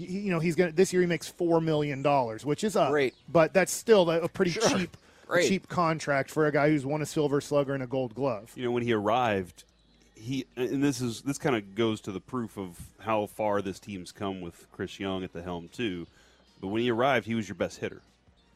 Y- 0.00 0.06
You 0.08 0.30
know 0.30 0.40
he's 0.40 0.56
gonna 0.56 0.72
this 0.72 0.92
year 0.92 1.02
he 1.02 1.06
makes 1.08 1.28
four 1.28 1.60
million 1.60 2.02
dollars, 2.02 2.44
which 2.44 2.64
is 2.64 2.74
up, 2.76 2.90
Great. 2.90 3.14
but 3.28 3.52
that's 3.54 3.72
still 3.72 4.10
a 4.10 4.22
a 4.22 4.28
pretty 4.28 4.52
cheap, 4.52 4.96
Great. 5.26 5.48
cheap 5.48 5.68
contract 5.68 6.30
for 6.30 6.46
a 6.46 6.52
guy 6.52 6.68
who's 6.70 6.84
won 6.86 7.02
a 7.02 7.06
Silver 7.06 7.40
Slugger 7.40 7.74
and 7.74 7.82
a 7.82 7.86
Gold 7.86 8.14
Glove. 8.14 8.50
you 8.56 8.64
know 8.64 8.70
when 8.72 8.82
he 8.82 8.92
arrived 8.92 9.64
he 10.14 10.44
and 10.56 10.82
this 10.82 11.00
is 11.00 11.22
this 11.22 11.38
kind 11.38 11.56
of 11.56 11.74
goes 11.74 12.00
to 12.02 12.12
the 12.12 12.20
proof 12.20 12.58
of 12.58 12.78
how 12.98 13.26
far 13.26 13.62
this 13.62 13.78
team's 13.80 14.12
come 14.12 14.40
with 14.42 14.66
chris 14.70 15.00
young 15.00 15.24
at 15.24 15.32
the 15.32 15.40
helm 15.42 15.66
too 15.72 16.06
but 16.60 16.68
when 16.68 16.82
he 16.82 16.90
arrived 16.90 17.26
he 17.26 17.34
was 17.34 17.48
your 17.48 17.54
best 17.54 17.78
hitter 17.78 18.02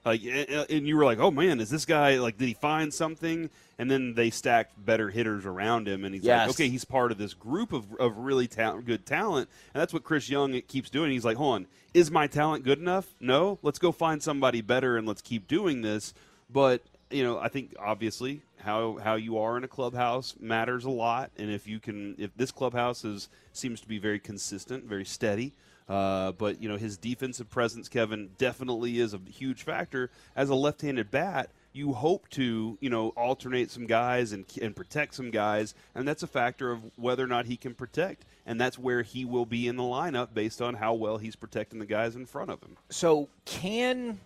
Like, 0.05 0.23
and 0.25 0.87
you 0.87 0.97
were 0.97 1.05
like, 1.05 1.19
"Oh 1.19 1.31
man, 1.31 1.61
is 1.61 1.71
this 1.71 1.87
guy 1.87 2.19
like? 2.19 2.37
Did 2.37 2.49
he 2.49 2.55
find 2.55 2.93
something?" 2.93 3.49
And 3.79 3.91
then 3.91 4.15
they 4.15 4.31
stacked 4.31 4.85
better 4.85 5.11
hitters 5.11 5.47
around 5.47 5.89
him, 5.89 6.05
and 6.05 6.15
he's 6.15 6.25
Yes. 6.25 6.47
like, 6.49 6.57
"Okay, 6.57 6.69
he's 6.69 6.85
part 6.85 7.11
of 7.11 7.19
this 7.19 7.33
group 7.35 7.73
of, 7.73 7.87
of 7.99 8.19
really 8.19 8.47
ta- 8.47 8.77
good 8.77 9.07
talent." 9.07 9.49
And 9.73 9.81
that's 9.81 9.93
what 9.95 10.05
Chris 10.05 10.29
Young 10.29 10.61
keeps 10.63 10.91
doing. 10.91 11.11
He's 11.11 11.25
like, 11.25 11.39
"Hold 11.39 11.55
on, 11.55 11.67
is 11.95 12.11
my 12.11 12.27
talent 12.27 12.65
good 12.65 12.79
enough? 12.79 13.15
No, 13.19 13.59
let's 13.63 13.79
go 13.79 13.93
find 13.93 14.23
somebody 14.23 14.61
better, 14.61 14.97
and 14.97 15.09
let's 15.09 15.23
keep 15.23 15.49
doing 15.49 15.81
this." 15.81 16.13
But 16.53 16.83
you 17.11 17.23
know, 17.23 17.39
I 17.39 17.49
think 17.49 17.75
obviously 17.79 18.43
how 18.61 18.99
how 19.03 19.15
you 19.15 19.39
are 19.39 19.57
in 19.57 19.65
a 19.65 19.69
clubhouse 19.69 20.35
matters 20.39 20.85
a 20.85 20.91
lot, 20.91 21.31
and 21.39 21.51
if 21.51 21.67
you 21.67 21.81
can, 21.81 22.15
if 22.19 22.31
this 22.37 22.51
clubhouse 22.51 23.05
is 23.05 23.29
seems 23.53 23.81
to 23.81 23.89
be 23.89 23.99
very 23.99 24.19
consistent, 24.19 24.85
very 24.85 25.05
steady. 25.05 25.53
Uh, 25.89 26.33
but 26.33 26.63
you 26.63 26.69
know 26.69 26.77
his 26.77 26.97
defensive 26.97 27.51
presence, 27.51 27.89
Kevin, 27.89 28.31
definitely 28.39 28.99
is 28.99 29.13
a 29.13 29.21
huge 29.31 29.63
factor. 29.63 30.11
As 30.35 30.49
a 30.49 30.55
left-handed 30.55 31.11
bat, 31.11 31.51
you 31.75 31.93
hope 31.93 32.29
to 32.31 32.79
you 32.81 32.89
know 32.89 33.09
alternate 33.11 33.71
some 33.71 33.87
guys 33.87 34.33
and 34.33 34.47
and 34.63 34.75
protect 34.75 35.15
some 35.15 35.31
guys, 35.31 35.75
and 35.95 36.09
that's 36.09 36.23
a 36.23 36.27
factor 36.27 36.71
of 36.71 36.81
whether 36.97 37.23
or 37.23 37.27
not 37.27 37.45
he 37.47 37.57
can 37.57 37.75
protect, 37.75 38.25
and 38.47 38.59
that's 38.59 38.79
where 38.79 39.03
he 39.03 39.27
will 39.27 39.45
be 39.45 39.69
in 39.69 39.77
the 39.77 39.83
lineup 39.83 40.33
based 40.33 40.63
on 40.63 40.75
how 40.75 40.95
well 40.95 41.19
he's 41.19 41.37
protecting 41.37 41.81
the 41.81 41.87
guys 41.87 42.17
in 42.17 42.25
front 42.25 42.51
of 42.51 42.63
him. 42.63 42.77
So 42.89 43.29
can 43.45 44.21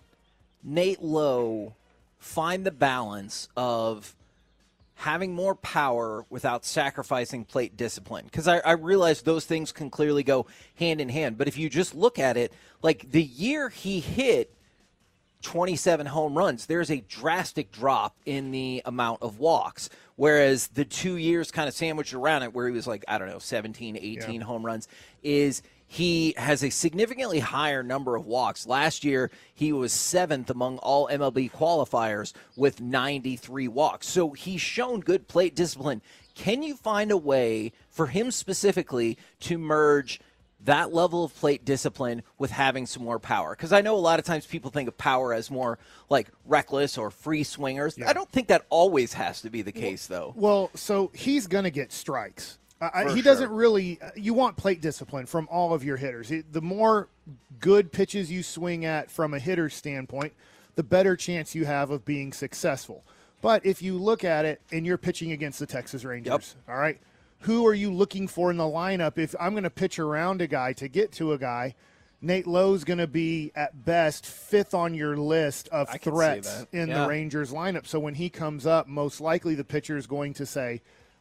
Nate 0.63 1.03
Lowe 1.03 1.75
find 2.19 2.65
the 2.65 2.71
balance 2.71 3.49
of 3.57 4.15
having 4.99 5.33
more 5.33 5.55
power 5.55 6.27
without 6.29 6.65
sacrificing 6.65 7.45
plate 7.45 7.77
discipline? 7.77 8.25
Because 8.25 8.49
I, 8.49 8.59
I 8.59 8.73
realize 8.73 9.23
those 9.23 9.45
things 9.45 9.71
can 9.71 9.91
clearly 9.91 10.25
go 10.25 10.47
hand 10.75 11.01
in 11.01 11.09
hand. 11.09 11.39
But 11.39 11.47
if 11.47 11.57
you 11.57 11.71
just 11.71 11.95
look 11.95 12.19
at 12.19 12.37
it, 12.37 12.53
like 12.83 13.11
the 13.13 13.23
year 13.23 13.69
he 13.69 14.01
hit 14.01 14.53
27 15.43 16.07
home 16.07 16.37
runs, 16.37 16.67
there's 16.67 16.91
a 16.91 17.01
drastic 17.09 17.71
drop 17.71 18.17
in 18.27 18.51
the 18.51 18.83
amount 18.85 19.23
of 19.23 19.39
walks. 19.39 19.89
Whereas 20.17 20.67
the 20.67 20.85
two 20.85 21.17
years 21.17 21.53
kind 21.53 21.69
of 21.69 21.75
sandwiched 21.75 22.13
around 22.13 22.43
it, 22.43 22.53
where 22.53 22.67
he 22.67 22.73
was 22.73 22.89
like, 22.89 23.05
I 23.07 23.19
don't 23.19 23.29
know, 23.29 23.39
17, 23.39 23.97
18 23.97 24.41
home 24.41 24.67
runs, 24.67 24.89
is 25.23 25.63
he 25.91 26.35
has 26.37 26.63
a 26.63 26.69
significantly 26.69 27.41
higher 27.41 27.83
number 27.83 28.15
of 28.15 28.27
walks. 28.27 28.67
Last 28.67 29.05
year, 29.05 29.31
he 29.55 29.73
was 29.73 29.91
seventh 29.93 30.51
among 30.51 30.77
all 30.79 31.09
MLB 31.09 31.51
qualifiers 31.51 32.35
with 32.57 32.81
93 32.81 33.69
walks. 33.69 34.07
So 34.07 34.31
he's 34.31 34.61
shown 34.61 35.01
good 35.01 35.27
plate 35.29 35.57
discipline. 35.57 36.03
Can 36.35 36.63
you 36.63 36.77
find 36.77 37.11
a 37.11 37.17
way 37.17 37.73
for 37.89 38.07
him 38.07 38.31
specifically 38.31 39.17
to 39.41 39.57
merge 39.57 40.21
that 40.61 40.93
level 40.93 41.25
of 41.25 41.35
plate 41.37 41.65
discipline 41.65 42.23
with 42.37 42.51
having 42.51 42.85
some 42.85 43.05
more 43.05 43.19
power. 43.19 43.55
Because 43.55 43.73
I 43.73 43.81
know 43.81 43.95
a 43.95 43.99
lot 43.99 44.19
of 44.19 44.25
times 44.25 44.45
people 44.45 44.71
think 44.71 44.89
of 44.89 44.99
power 44.99 45.33
as 45.33 45.51
more 45.51 45.79
like 46.11 46.29
reckless 46.45 46.99
or 46.99 47.11
free 47.11 47.45
swingers. 47.45 47.97
I 48.05 48.13
don't 48.13 48.31
think 48.31 48.49
that 48.49 48.67
always 48.69 49.13
has 49.13 49.41
to 49.43 49.51
be 49.51 49.63
the 49.63 49.73
case, 49.73 50.09
though. 50.09 50.35
Well, 50.37 50.71
so 50.75 51.11
he's 51.15 51.47
going 51.47 51.65
to 51.65 51.71
get 51.71 51.93
strikes. 51.93 52.59
He 52.81 53.15
sure. 53.15 53.23
doesn't 53.23 53.51
really. 53.51 53.99
uh, 54.01 54.11
You 54.17 54.35
want 54.35 54.57
plate 54.57 54.81
discipline 54.81 55.27
from 55.27 55.49
all 55.51 55.75
of 55.75 55.83
your 55.85 55.97
hitters. 55.97 56.33
The 56.53 56.61
more 56.61 57.09
good 57.61 57.93
pitches 57.93 58.31
you 58.31 58.43
swing 58.43 58.85
at 58.85 59.11
from 59.11 59.35
a 59.35 59.39
hitter's 59.39 59.75
standpoint, 59.75 60.33
the 60.77 60.83
better 60.85 61.17
chance 61.17 61.55
you 61.55 61.65
have 61.65 61.91
of 61.91 62.05
being 62.05 62.33
successful. 62.33 63.05
But 63.41 63.65
if 63.67 63.83
you 63.83 63.97
look 63.99 64.25
at 64.25 64.45
it 64.45 64.61
and 64.73 64.85
you're 64.87 64.99
pitching 64.99 65.33
against 65.33 65.59
the 65.59 65.67
Texas 65.67 66.05
Rangers, 66.05 66.57
all 66.69 66.77
right, 66.77 66.99
who 67.41 67.67
are 67.67 67.75
you 67.75 67.93
looking 67.93 68.27
for 68.29 68.51
in 68.51 68.57
the 68.57 68.65
lineup? 68.65 69.17
If 69.19 69.35
I'm 69.39 69.53
going 69.53 69.63
to 69.65 69.71
pitch 69.71 69.99
around 69.99 70.41
a 70.43 70.47
guy 70.47 70.73
to 70.75 70.89
get 70.89 71.13
to 71.13 71.33
a 71.33 71.39
guy, 71.39 71.75
Nate 72.21 72.49
Lowe's 72.49 72.83
going 72.83 72.99
to 72.99 73.07
be 73.07 73.53
at 73.55 73.85
best 73.85 74.27
fifth 74.27 74.75
on 74.75 74.93
your 74.95 75.17
list 75.17 75.69
of 75.69 75.89
I 75.89 75.99
threats 75.99 76.67
in 76.73 76.89
Yeah. 76.89 77.03
the 77.03 77.09
Rangers 77.09 77.53
lineup. 77.53 77.87
So 77.87 78.01
when 78.01 78.15
he 78.15 78.29
comes 78.29 78.67
up, 78.67 78.89
most 78.89 79.21
likely 79.21 79.55
the 79.55 79.63
pitcher 79.65 79.97
is 79.97 80.09
going 80.09 80.35
to 80.35 80.47
say, 80.47 80.81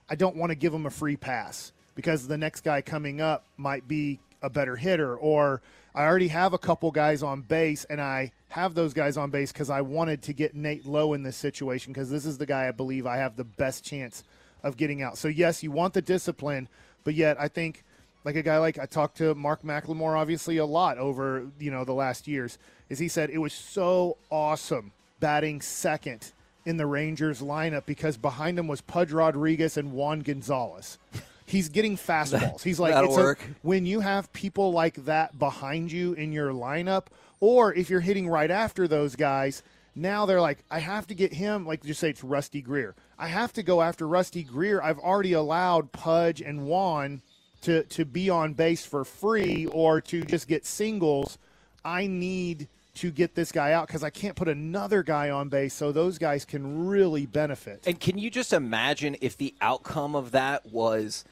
I 0.09 0.15
don't 0.15 0.35
want 0.35 0.51
to 0.51 0.55
give 0.55 0.73
him 0.73 0.85
a 0.85 0.89
free 0.89 1.17
pass 1.17 1.71
because 1.95 2.27
the 2.27 2.37
next 2.37 2.61
guy 2.61 2.81
coming 2.81 3.21
up 3.21 3.43
might 3.57 3.87
be 3.87 4.19
a 4.41 4.49
better 4.49 4.75
hitter, 4.75 5.15
or 5.15 5.61
I 5.95 6.05
already 6.05 6.27
have 6.27 6.53
a 6.53 6.57
couple 6.57 6.91
guys 6.91 7.23
on 7.23 7.41
base 7.41 7.85
and 7.85 7.99
I 7.99 8.31
have 8.49 8.75
those 8.75 8.93
guys 8.93 9.17
on 9.17 9.31
base 9.31 9.51
because 9.51 9.69
I 9.69 9.81
wanted 9.81 10.21
to 10.23 10.33
get 10.33 10.55
Nate 10.55 10.85
Lowe 10.85 11.13
in 11.13 11.23
this 11.23 11.35
situation 11.35 11.91
because 11.91 12.09
this 12.09 12.25
is 12.25 12.37
the 12.37 12.45
guy 12.45 12.67
I 12.67 12.71
believe 12.71 13.05
I 13.05 13.17
have 13.17 13.35
the 13.35 13.43
best 13.43 13.83
chance 13.83 14.23
of 14.63 14.77
getting 14.77 15.01
out. 15.01 15.17
So, 15.17 15.27
yes, 15.27 15.63
you 15.63 15.71
want 15.71 15.93
the 15.93 16.01
discipline, 16.01 16.69
but 17.03 17.13
yet 17.13 17.39
I 17.39 17.47
think 17.47 17.83
like 18.23 18.35
a 18.35 18.43
guy 18.43 18.57
like 18.57 18.77
I 18.77 18.85
talked 18.85 19.17
to 19.17 19.33
Mark 19.35 19.63
McLemore 19.63 20.17
obviously 20.17 20.57
a 20.57 20.65
lot 20.65 20.97
over 20.97 21.47
you 21.59 21.71
know 21.71 21.85
the 21.85 21.93
last 21.93 22.27
years 22.27 22.57
is 22.89 22.99
he 22.99 23.07
said 23.07 23.29
it 23.29 23.37
was 23.37 23.53
so 23.53 24.17
awesome 24.29 24.91
batting 25.21 25.61
second 25.61 26.33
in 26.67 26.77
the 26.77 26.85
Rangers 26.85 27.41
lineup 27.41 27.85
because 27.85 28.17
behind 28.17 28.59
him 28.59 28.67
was 28.67 28.81
Pudge 28.81 29.11
Rodriguez 29.11 29.77
and 29.77 29.93
Juan 29.93 30.19
Gonzalez. 30.19 30.97
He's 31.45 31.69
getting 31.69 31.95
fastballs. 31.97 32.61
He's 32.61 32.79
like 32.79 32.93
That'll 32.93 33.17
it's 33.17 33.41
a- 33.41 33.45
when 33.61 33.85
you 33.85 34.01
have 34.01 34.31
people 34.33 34.71
like 34.71 35.05
that 35.05 35.39
behind 35.39 35.91
you 35.91 36.13
in 36.13 36.31
your 36.31 36.51
lineup, 36.51 37.05
or 37.39 37.73
if 37.73 37.89
you're 37.89 38.01
hitting 38.01 38.27
right 38.27 38.51
after 38.51 38.87
those 38.87 39.15
guys, 39.15 39.63
now 39.95 40.25
they're 40.25 40.41
like, 40.41 40.59
I 40.69 40.79
have 40.79 41.07
to 41.07 41.15
get 41.15 41.33
him. 41.33 41.65
Like 41.65 41.83
just 41.83 41.99
say 41.99 42.09
it's 42.09 42.23
Rusty 42.23 42.61
Greer. 42.61 42.95
I 43.17 43.27
have 43.29 43.53
to 43.53 43.63
go 43.63 43.81
after 43.81 44.07
Rusty 44.07 44.43
Greer. 44.43 44.81
I've 44.81 44.99
already 44.99 45.33
allowed 45.33 45.91
Pudge 45.91 46.41
and 46.41 46.67
Juan 46.67 47.21
to 47.61 47.83
to 47.83 48.05
be 48.05 48.29
on 48.29 48.53
base 48.53 48.85
for 48.85 49.03
free 49.05 49.65
or 49.67 50.01
to 50.01 50.21
just 50.23 50.47
get 50.47 50.65
singles. 50.65 51.37
I 51.85 52.07
need 52.07 52.67
to 52.97 53.11
get 53.11 53.35
this 53.35 53.51
guy 53.51 53.71
out 53.71 53.87
because 53.87 54.03
I 54.03 54.09
can't 54.09 54.35
put 54.35 54.47
another 54.47 55.03
guy 55.03 55.29
on 55.29 55.49
base, 55.49 55.73
so 55.73 55.91
those 55.91 56.17
guys 56.17 56.45
can 56.45 56.87
really 56.87 57.25
benefit. 57.25 57.83
And 57.87 57.99
can 57.99 58.17
you 58.17 58.29
just 58.29 58.53
imagine 58.53 59.15
if 59.21 59.37
the 59.37 59.53
outcome 59.61 60.15
of 60.15 60.31
that 60.31 60.65
was 60.65 61.23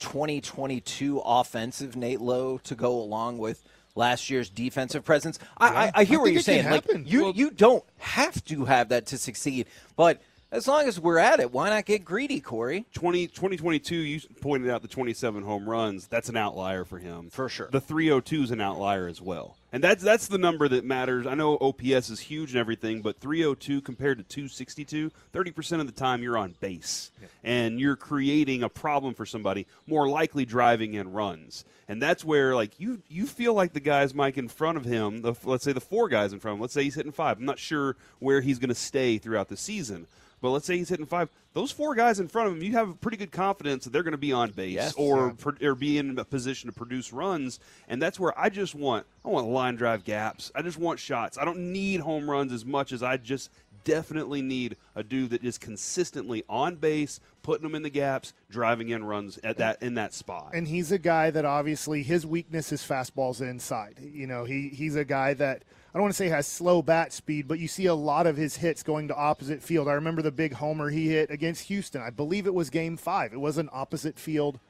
2022 0.00 1.20
offensive 1.24 1.96
Nate 1.96 2.20
Lowe 2.20 2.58
to 2.58 2.74
go 2.74 2.92
along 3.00 3.38
with 3.38 3.62
last 3.94 4.30
year's 4.30 4.50
defensive 4.50 5.04
presence? 5.04 5.38
I, 5.58 5.68
I, 5.86 5.92
I 5.96 6.04
hear 6.04 6.18
I 6.18 6.22
what 6.22 6.32
you're 6.32 6.42
saying. 6.42 6.70
Like 6.70 6.86
you, 7.04 7.24
Well- 7.24 7.32
you 7.34 7.50
don't 7.50 7.84
have 7.98 8.44
to 8.46 8.64
have 8.66 8.88
that 8.90 9.06
to 9.06 9.18
succeed, 9.18 9.66
but 9.96 10.20
as 10.52 10.66
long 10.66 10.88
as 10.88 10.98
we're 10.98 11.18
at 11.18 11.38
it, 11.38 11.52
why 11.52 11.70
not 11.70 11.84
get 11.84 12.04
greedy, 12.04 12.40
Corey? 12.40 12.84
20, 12.94 13.28
2022, 13.28 13.94
you 13.94 14.20
pointed 14.40 14.68
out 14.68 14.82
the 14.82 14.88
27 14.88 15.44
home 15.44 15.68
runs. 15.68 16.08
That's 16.08 16.28
an 16.28 16.36
outlier 16.36 16.84
for 16.84 16.98
him. 16.98 17.30
For 17.30 17.48
sure. 17.48 17.68
The 17.70 17.80
302 17.80 18.42
is 18.42 18.50
an 18.50 18.60
outlier 18.60 19.06
as 19.06 19.20
well. 19.20 19.56
And 19.72 19.84
that's 19.84 20.02
that's 20.02 20.26
the 20.26 20.38
number 20.38 20.66
that 20.68 20.84
matters. 20.84 21.26
I 21.26 21.34
know 21.34 21.56
OPS 21.60 22.10
is 22.10 22.20
huge 22.20 22.50
and 22.50 22.58
everything, 22.58 23.02
but 23.02 23.20
302 23.20 23.80
compared 23.82 24.18
to 24.18 24.24
262, 24.24 25.12
30% 25.32 25.80
of 25.80 25.86
the 25.86 25.92
time 25.92 26.22
you're 26.22 26.36
on 26.36 26.56
base. 26.60 27.12
And 27.44 27.78
you're 27.78 27.96
creating 27.96 28.62
a 28.62 28.68
problem 28.68 29.14
for 29.14 29.24
somebody, 29.24 29.66
more 29.86 30.08
likely 30.08 30.44
driving 30.44 30.94
in 30.94 31.12
runs. 31.12 31.64
And 31.88 32.02
that's 32.02 32.24
where 32.24 32.56
like 32.56 32.78
you 32.80 33.02
you 33.08 33.26
feel 33.26 33.54
like 33.54 33.72
the 33.72 33.80
guys 33.80 34.12
Mike 34.14 34.38
in 34.38 34.48
front 34.48 34.76
of 34.76 34.84
him, 34.84 35.22
the, 35.22 35.34
let's 35.44 35.64
say 35.64 35.72
the 35.72 35.80
four 35.80 36.08
guys 36.08 36.32
in 36.32 36.40
front 36.40 36.54
of 36.54 36.58
him, 36.58 36.62
let's 36.62 36.74
say 36.74 36.84
he's 36.84 36.96
hitting 36.96 37.12
5. 37.12 37.38
I'm 37.38 37.44
not 37.44 37.58
sure 37.58 37.96
where 38.18 38.40
he's 38.40 38.58
going 38.58 38.70
to 38.70 38.74
stay 38.74 39.18
throughout 39.18 39.48
the 39.48 39.56
season. 39.56 40.06
But 40.40 40.50
let's 40.50 40.66
say 40.66 40.78
he's 40.78 40.88
hitting 40.88 41.06
five. 41.06 41.28
Those 41.52 41.72
four 41.72 41.96
guys 41.96 42.20
in 42.20 42.28
front 42.28 42.48
of 42.48 42.54
him, 42.54 42.62
you 42.62 42.72
have 42.72 43.00
pretty 43.00 43.16
good 43.16 43.32
confidence 43.32 43.82
that 43.84 43.90
they're 43.92 44.04
going 44.04 44.12
to 44.12 44.18
be 44.18 44.32
on 44.32 44.50
base 44.52 44.74
Yes. 44.74 44.94
or 44.94 45.34
or 45.62 45.74
be 45.74 45.98
in 45.98 46.16
a 46.18 46.24
position 46.24 46.70
to 46.70 46.76
produce 46.76 47.12
runs. 47.12 47.58
And 47.88 48.00
that's 48.00 48.20
where 48.20 48.38
I 48.38 48.48
just 48.50 48.74
want 48.76 49.04
I 49.24 49.28
want 49.28 49.48
line 49.48 49.74
drive 49.74 50.04
gaps. 50.04 50.52
I 50.54 50.62
just 50.62 50.78
want 50.78 51.00
shots. 51.00 51.38
I 51.38 51.44
don't 51.44 51.72
need 51.72 52.00
home 52.00 52.30
runs 52.30 52.52
as 52.52 52.64
much 52.64 52.92
as 52.92 53.02
I 53.02 53.16
just 53.16 53.50
definitely 53.84 54.42
need 54.42 54.76
a 54.94 55.02
dude 55.02 55.30
that 55.30 55.44
is 55.44 55.58
consistently 55.58 56.44
on 56.48 56.76
base, 56.76 57.20
putting 57.42 57.62
them 57.62 57.74
in 57.74 57.82
the 57.82 57.90
gaps, 57.90 58.32
driving 58.50 58.90
in 58.90 59.04
runs 59.04 59.38
at 59.44 59.58
that 59.58 59.82
in 59.82 59.94
that 59.94 60.12
spot. 60.14 60.50
and 60.54 60.68
he's 60.68 60.92
a 60.92 60.98
guy 60.98 61.30
that 61.30 61.44
obviously 61.44 62.02
his 62.02 62.26
weakness 62.26 62.72
is 62.72 62.82
fastballs 62.82 63.40
inside. 63.40 63.94
You 64.00 64.26
know, 64.26 64.44
he 64.44 64.68
he's 64.68 64.96
a 64.96 65.04
guy 65.04 65.34
that 65.34 65.62
I 65.92 65.98
don't 65.98 66.02
want 66.02 66.14
to 66.14 66.18
say 66.18 66.28
has 66.28 66.46
slow 66.46 66.82
bat 66.82 67.12
speed, 67.12 67.48
but 67.48 67.58
you 67.58 67.66
see 67.66 67.86
a 67.86 67.94
lot 67.94 68.26
of 68.26 68.36
his 68.36 68.56
hits 68.56 68.82
going 68.82 69.08
to 69.08 69.16
opposite 69.16 69.62
field. 69.62 69.88
I 69.88 69.92
remember 69.94 70.22
the 70.22 70.30
big 70.30 70.52
homer 70.52 70.88
he 70.90 71.08
hit 71.08 71.30
against 71.30 71.64
Houston. 71.64 72.00
I 72.00 72.10
believe 72.10 72.46
it 72.46 72.54
was 72.54 72.70
Game 72.70 72.96
Five. 72.96 73.32
It 73.32 73.40
was 73.40 73.58
an 73.58 73.68
opposite 73.72 74.18
field 74.18 74.60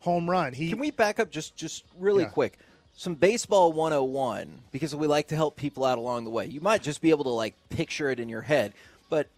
home 0.00 0.30
run. 0.30 0.52
He 0.52 0.70
Can 0.70 0.78
we 0.78 0.92
back 0.92 1.18
up 1.18 1.30
just 1.30 1.56
just 1.56 1.84
really 1.98 2.22
Yeah. 2.22 2.28
quick? 2.30 2.58
Some 2.98 3.14
baseball 3.14 3.72
101 3.72 4.62
because 4.72 4.92
we 4.92 5.06
like 5.06 5.28
to 5.28 5.36
help 5.36 5.54
people 5.54 5.84
out 5.84 5.98
along 5.98 6.24
the 6.24 6.30
way. 6.30 6.46
You 6.46 6.60
might 6.60 6.82
just 6.82 7.00
be 7.00 7.10
able 7.10 7.22
to 7.22 7.30
like 7.30 7.54
picture 7.68 8.10
it 8.10 8.18
in 8.18 8.28
your 8.28 8.40
head, 8.40 8.72
but 9.08 9.28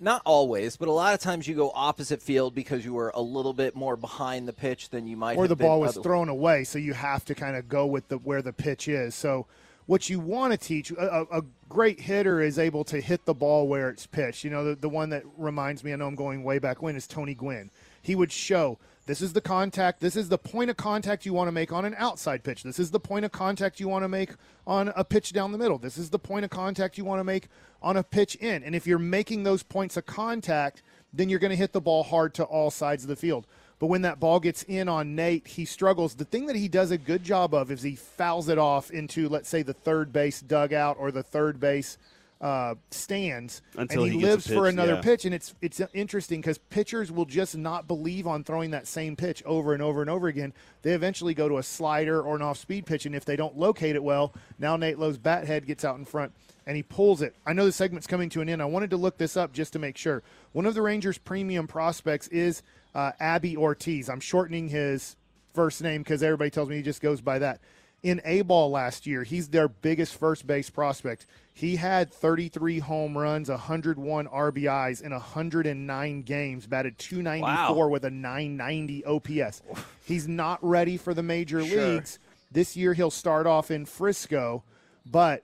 not 0.00 0.22
always, 0.24 0.76
but 0.76 0.88
a 0.88 0.90
lot 0.90 1.14
of 1.14 1.20
times 1.20 1.46
you 1.46 1.54
go 1.54 1.70
opposite 1.72 2.20
field 2.20 2.52
because 2.52 2.84
you 2.84 2.92
were 2.92 3.12
a 3.14 3.20
little 3.20 3.52
bit 3.52 3.76
more 3.76 3.96
behind 3.96 4.48
the 4.48 4.52
pitch 4.52 4.88
than 4.88 5.06
you 5.06 5.16
might 5.16 5.36
or 5.36 5.46
the 5.46 5.54
ball 5.54 5.78
was 5.78 5.96
other- 5.96 6.02
thrown 6.02 6.28
away, 6.28 6.64
so 6.64 6.80
you 6.80 6.94
have 6.94 7.24
to 7.26 7.34
kind 7.36 7.54
of 7.54 7.68
go 7.68 7.86
with 7.86 8.08
the 8.08 8.18
where 8.18 8.42
the 8.42 8.52
pitch 8.52 8.88
is. 8.88 9.14
So 9.14 9.46
what 9.86 10.10
you 10.10 10.18
want 10.18 10.52
to 10.52 10.58
teach 10.58 10.90
a, 10.90 11.20
a 11.20 11.38
a 11.38 11.42
great 11.68 12.00
hitter 12.00 12.40
is 12.40 12.58
able 12.58 12.82
to 12.86 13.00
hit 13.00 13.24
the 13.24 13.34
ball 13.34 13.68
where 13.68 13.88
it's 13.88 14.04
pitched. 14.04 14.42
You 14.42 14.50
know, 14.50 14.64
the, 14.64 14.74
the 14.74 14.88
one 14.88 15.10
that 15.10 15.22
reminds 15.36 15.84
me, 15.84 15.92
I 15.92 15.96
know 15.96 16.08
I'm 16.08 16.16
going 16.16 16.42
way 16.42 16.58
back 16.58 16.82
when, 16.82 16.96
is 16.96 17.06
Tony 17.06 17.34
Gwynn. 17.34 17.70
He 18.02 18.16
would 18.16 18.32
show 18.32 18.78
This 19.06 19.20
is 19.20 19.34
the 19.34 19.42
contact. 19.42 20.00
This 20.00 20.16
is 20.16 20.30
the 20.30 20.38
point 20.38 20.70
of 20.70 20.78
contact 20.78 21.26
you 21.26 21.34
want 21.34 21.48
to 21.48 21.52
make 21.52 21.72
on 21.72 21.84
an 21.84 21.94
outside 21.98 22.42
pitch. 22.42 22.62
This 22.62 22.78
is 22.78 22.90
the 22.90 23.00
point 23.00 23.26
of 23.26 23.32
contact 23.32 23.78
you 23.78 23.86
want 23.86 24.02
to 24.02 24.08
make 24.08 24.30
on 24.66 24.88
a 24.96 25.04
pitch 25.04 25.32
down 25.34 25.52
the 25.52 25.58
middle. 25.58 25.76
This 25.76 25.98
is 25.98 26.08
the 26.08 26.18
point 26.18 26.44
of 26.44 26.50
contact 26.50 26.96
you 26.96 27.04
want 27.04 27.20
to 27.20 27.24
make 27.24 27.48
on 27.82 27.98
a 27.98 28.02
pitch 28.02 28.34
in. 28.36 28.62
And 28.62 28.74
if 28.74 28.86
you're 28.86 28.98
making 28.98 29.42
those 29.42 29.62
points 29.62 29.98
of 29.98 30.06
contact, 30.06 30.82
then 31.12 31.28
you're 31.28 31.38
going 31.38 31.50
to 31.50 31.56
hit 31.56 31.72
the 31.72 31.82
ball 31.82 32.02
hard 32.02 32.32
to 32.34 32.44
all 32.44 32.70
sides 32.70 33.04
of 33.04 33.08
the 33.08 33.16
field. 33.16 33.46
But 33.78 33.88
when 33.88 34.02
that 34.02 34.20
ball 34.20 34.40
gets 34.40 34.62
in 34.62 34.88
on 34.88 35.14
Nate, 35.14 35.48
he 35.48 35.66
struggles. 35.66 36.14
The 36.14 36.24
thing 36.24 36.46
that 36.46 36.56
he 36.56 36.68
does 36.68 36.90
a 36.90 36.96
good 36.96 37.24
job 37.24 37.52
of 37.52 37.70
is 37.70 37.82
he 37.82 37.96
fouls 37.96 38.48
it 38.48 38.56
off 38.56 38.90
into, 38.90 39.28
let's 39.28 39.50
say, 39.50 39.62
the 39.62 39.74
third 39.74 40.12
base 40.14 40.40
dugout 40.40 40.96
or 40.98 41.10
the 41.10 41.22
third 41.22 41.60
base 41.60 41.98
uh, 42.40 42.74
stands, 42.90 43.62
Until 43.76 44.04
and 44.04 44.12
he, 44.12 44.18
he 44.18 44.24
lives 44.26 44.46
for 44.46 44.68
another 44.68 44.94
yeah. 44.94 45.00
pitch. 45.00 45.24
And 45.24 45.34
it's 45.34 45.54
it's 45.62 45.80
interesting 45.92 46.40
because 46.40 46.58
pitchers 46.58 47.10
will 47.10 47.24
just 47.24 47.56
not 47.56 47.88
believe 47.88 48.26
on 48.26 48.44
throwing 48.44 48.70
that 48.72 48.86
same 48.86 49.16
pitch 49.16 49.42
over 49.44 49.72
and 49.72 49.82
over 49.82 50.00
and 50.00 50.10
over 50.10 50.28
again. 50.28 50.52
They 50.82 50.92
eventually 50.92 51.34
go 51.34 51.48
to 51.48 51.58
a 51.58 51.62
slider 51.62 52.20
or 52.20 52.36
an 52.36 52.42
off-speed 52.42 52.86
pitch, 52.86 53.06
and 53.06 53.14
if 53.14 53.24
they 53.24 53.36
don't 53.36 53.56
locate 53.56 53.96
it 53.96 54.02
well, 54.02 54.34
now 54.58 54.76
Nate 54.76 54.98
Lowe's 54.98 55.18
bat 55.18 55.46
head 55.46 55.66
gets 55.66 55.84
out 55.84 55.96
in 55.96 56.04
front 56.04 56.32
and 56.66 56.76
he 56.76 56.82
pulls 56.82 57.22
it. 57.22 57.34
I 57.46 57.52
know 57.52 57.66
the 57.66 57.72
segment's 57.72 58.06
coming 58.06 58.30
to 58.30 58.40
an 58.40 58.48
end. 58.48 58.62
I 58.62 58.66
wanted 58.66 58.90
to 58.90 58.96
look 58.96 59.18
this 59.18 59.36
up 59.36 59.52
just 59.52 59.72
to 59.74 59.78
make 59.78 59.96
sure. 59.96 60.22
One 60.52 60.66
of 60.66 60.74
the 60.74 60.82
Rangers' 60.82 61.18
premium 61.18 61.66
prospects 61.66 62.28
is 62.28 62.62
uh, 62.94 63.12
Abi 63.20 63.56
Ortiz. 63.56 64.08
I'm 64.08 64.20
shortening 64.20 64.68
his 64.68 65.16
first 65.52 65.82
name 65.82 66.02
because 66.02 66.22
everybody 66.22 66.50
tells 66.50 66.68
me 66.68 66.76
he 66.76 66.82
just 66.82 67.02
goes 67.02 67.20
by 67.20 67.38
that. 67.38 67.60
In 68.04 68.20
A 68.26 68.42
ball 68.42 68.70
last 68.70 69.06
year, 69.06 69.22
he's 69.24 69.48
their 69.48 69.66
biggest 69.66 70.14
first 70.14 70.46
base 70.46 70.68
prospect. 70.68 71.24
He 71.54 71.76
had 71.76 72.12
33 72.12 72.80
home 72.80 73.16
runs, 73.16 73.48
101 73.48 74.26
RBIs 74.28 75.00
in 75.00 75.10
109 75.12 76.20
games, 76.20 76.66
batted 76.66 76.98
294 76.98 77.76
Wow. 77.86 77.88
with 77.90 78.04
a 78.04 78.10
990 78.10 79.06
OPS. 79.06 79.62
He's 80.04 80.28
not 80.28 80.58
ready 80.62 80.98
for 80.98 81.14
the 81.14 81.22
major 81.22 81.64
Sure. 81.64 81.92
leagues. 81.94 82.18
This 82.52 82.76
year 82.76 82.92
he'll 82.92 83.10
start 83.10 83.46
off 83.46 83.70
in 83.70 83.86
Frisco, 83.86 84.62
but 85.10 85.42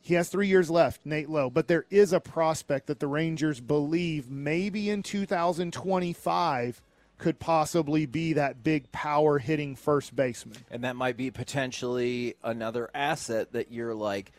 he 0.00 0.14
has 0.14 0.28
three 0.28 0.46
years 0.46 0.70
left, 0.70 1.00
Nate 1.04 1.28
Lowe. 1.28 1.50
But 1.50 1.66
there 1.66 1.86
is 1.90 2.12
a 2.12 2.20
prospect 2.20 2.86
that 2.86 3.00
the 3.00 3.08
Rangers 3.08 3.58
believe 3.58 4.30
maybe 4.30 4.88
in 4.90 5.02
2025 5.02 6.80
could 7.18 7.38
possibly 7.38 8.06
be 8.06 8.34
that 8.34 8.62
big 8.62 8.90
power 8.92 9.38
hitting 9.38 9.74
first 9.74 10.14
baseman. 10.14 10.58
And 10.70 10.84
that 10.84 10.96
might 10.96 11.16
be 11.16 11.30
potentially 11.30 12.34
another 12.42 12.90
asset 12.94 13.52
that 13.52 13.72
you're 13.72 13.94
like, 13.94 14.32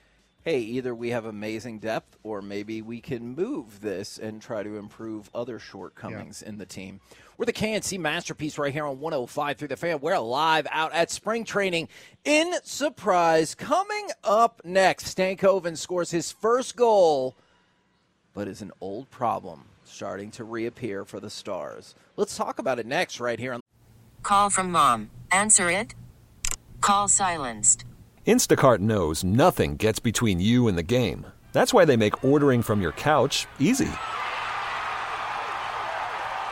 hey, 0.43 0.59
either 0.59 0.95
we 0.95 1.09
have 1.09 1.25
amazing 1.25 1.79
depth 1.79 2.17
or 2.23 2.41
maybe 2.41 2.81
we 2.81 3.01
can 3.01 3.35
move 3.35 3.81
this 3.81 4.17
and 4.17 4.41
try 4.41 4.63
to 4.63 4.77
improve 4.77 5.29
other 5.35 5.59
shortcomings 5.59 6.41
in 6.41 6.57
the 6.57 6.65
team. 6.65 7.01
We're 7.37 7.45
the 7.45 7.51
K&C 7.51 7.97
Masterpiece 7.97 8.57
right 8.57 8.71
here 8.71 8.85
on 8.85 8.99
105 8.99 9.57
through 9.57 9.67
the 9.67 9.75
fan. 9.75 9.99
We're 9.99 10.17
live 10.19 10.65
out 10.71 10.93
at 10.93 11.11
spring 11.11 11.43
training 11.43 11.89
in 12.23 12.53
surprise. 12.63 13.55
Coming 13.55 14.09
up 14.23 14.61
next, 14.63 15.17
Stankoven 15.17 15.77
scores 15.77 16.11
his 16.11 16.31
first 16.31 16.75
goal, 16.75 17.35
but 18.33 18.47
is 18.47 18.61
an 18.61 18.71
old 18.79 19.09
problem 19.09 19.65
starting 19.87 20.29
to 20.31 20.43
reappear 20.43 21.05
for 21.05 21.19
the 21.19 21.29
Stars. 21.29 21.95
Let's 22.15 22.37
talk 22.37 22.59
about 22.59 22.79
it 22.79 22.85
next 22.85 23.19
right 23.19 23.39
here 23.39 23.53
on 23.53 23.61
Call 24.21 24.49
from 24.49 24.71
mom. 24.71 25.09
Answer 25.31 25.71
it. 25.71 25.95
Call 26.81 27.07
silenced. 27.07 27.85
Instacart 28.27 28.79
knows 28.79 29.23
nothing 29.23 29.77
gets 29.77 29.99
between 29.99 30.39
you 30.39 30.67
and 30.67 30.77
the 30.77 30.83
game. 30.83 31.25
That's 31.53 31.73
why 31.73 31.85
they 31.85 31.97
make 31.97 32.23
ordering 32.23 32.61
from 32.61 32.81
your 32.81 32.91
couch 32.91 33.47
easy. 33.57 33.89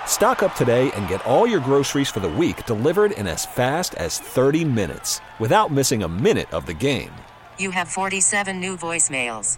Stock 0.06 0.42
up 0.42 0.56
today 0.56 0.90
and 0.94 1.08
get 1.10 1.26
all 1.26 1.46
your 1.46 1.60
groceries 1.60 2.10
for 2.10 2.22
the 2.22 2.30
week 2.30 2.66
delivered 2.66 3.12
in 3.12 3.28
as 3.28 3.46
fast 3.46 3.94
as 3.96 4.20
30 4.20 4.64
minutes 4.64 5.20
without 5.40 5.72
missing 5.72 6.04
a 6.04 6.08
minute 6.08 6.52
of 6.54 6.66
the 6.66 6.74
game. 6.74 7.12
You 7.60 7.72
have 7.72 7.90
47 7.90 8.60
new 8.60 8.78
voicemails. 8.78 9.58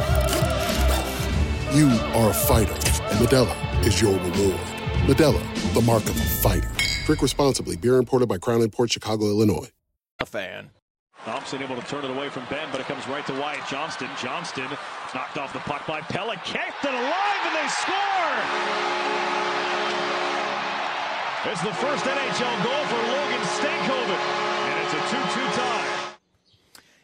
You 1.73 1.87
are 1.87 2.31
a 2.31 2.33
fighter, 2.33 2.73
and 2.73 3.25
Modelo 3.25 3.55
is 3.87 4.01
your 4.01 4.11
reward. 4.11 4.59
Modelo, 5.07 5.41
the 5.73 5.79
mark 5.79 6.03
of 6.03 6.17
a 6.19 6.23
fighter. 6.43 6.69
Drink 7.05 7.21
responsibly. 7.21 7.77
Beer 7.77 7.95
imported 7.95 8.27
by 8.27 8.39
Crown 8.39 8.69
Port 8.69 8.91
Chicago, 8.91 9.27
Illinois. 9.27 9.69
a 10.19 10.25
fan. 10.25 10.69
Thompson 11.23 11.63
able 11.63 11.77
to 11.77 11.87
turn 11.87 12.03
it 12.03 12.11
away 12.11 12.27
from 12.27 12.43
Benn, 12.49 12.67
but 12.73 12.81
it 12.81 12.87
comes 12.87 13.07
right 13.07 13.25
to 13.25 13.31
Wyatt 13.39 13.65
Johnston. 13.69 14.09
Johnston 14.21 14.67
knocked 15.15 15.37
off 15.37 15.53
the 15.53 15.59
puck 15.59 15.87
by 15.87 16.01
Pella, 16.01 16.35
kept 16.43 16.83
it 16.83 16.91
alive, 16.93 17.41
and 17.45 17.55
they 17.55 17.67
score! 17.69 18.35
It's 21.53 21.61
the 21.61 21.73
first 21.79 22.03
NHL 22.03 22.63
goal 22.65 22.83
for 22.83 22.99
Logan 22.99 23.41
Stankoven, 23.47 24.19
and 24.67 24.83
it's 24.83 24.93
a 24.93 24.99
2-2 25.15 25.55
tie. 25.55 26.15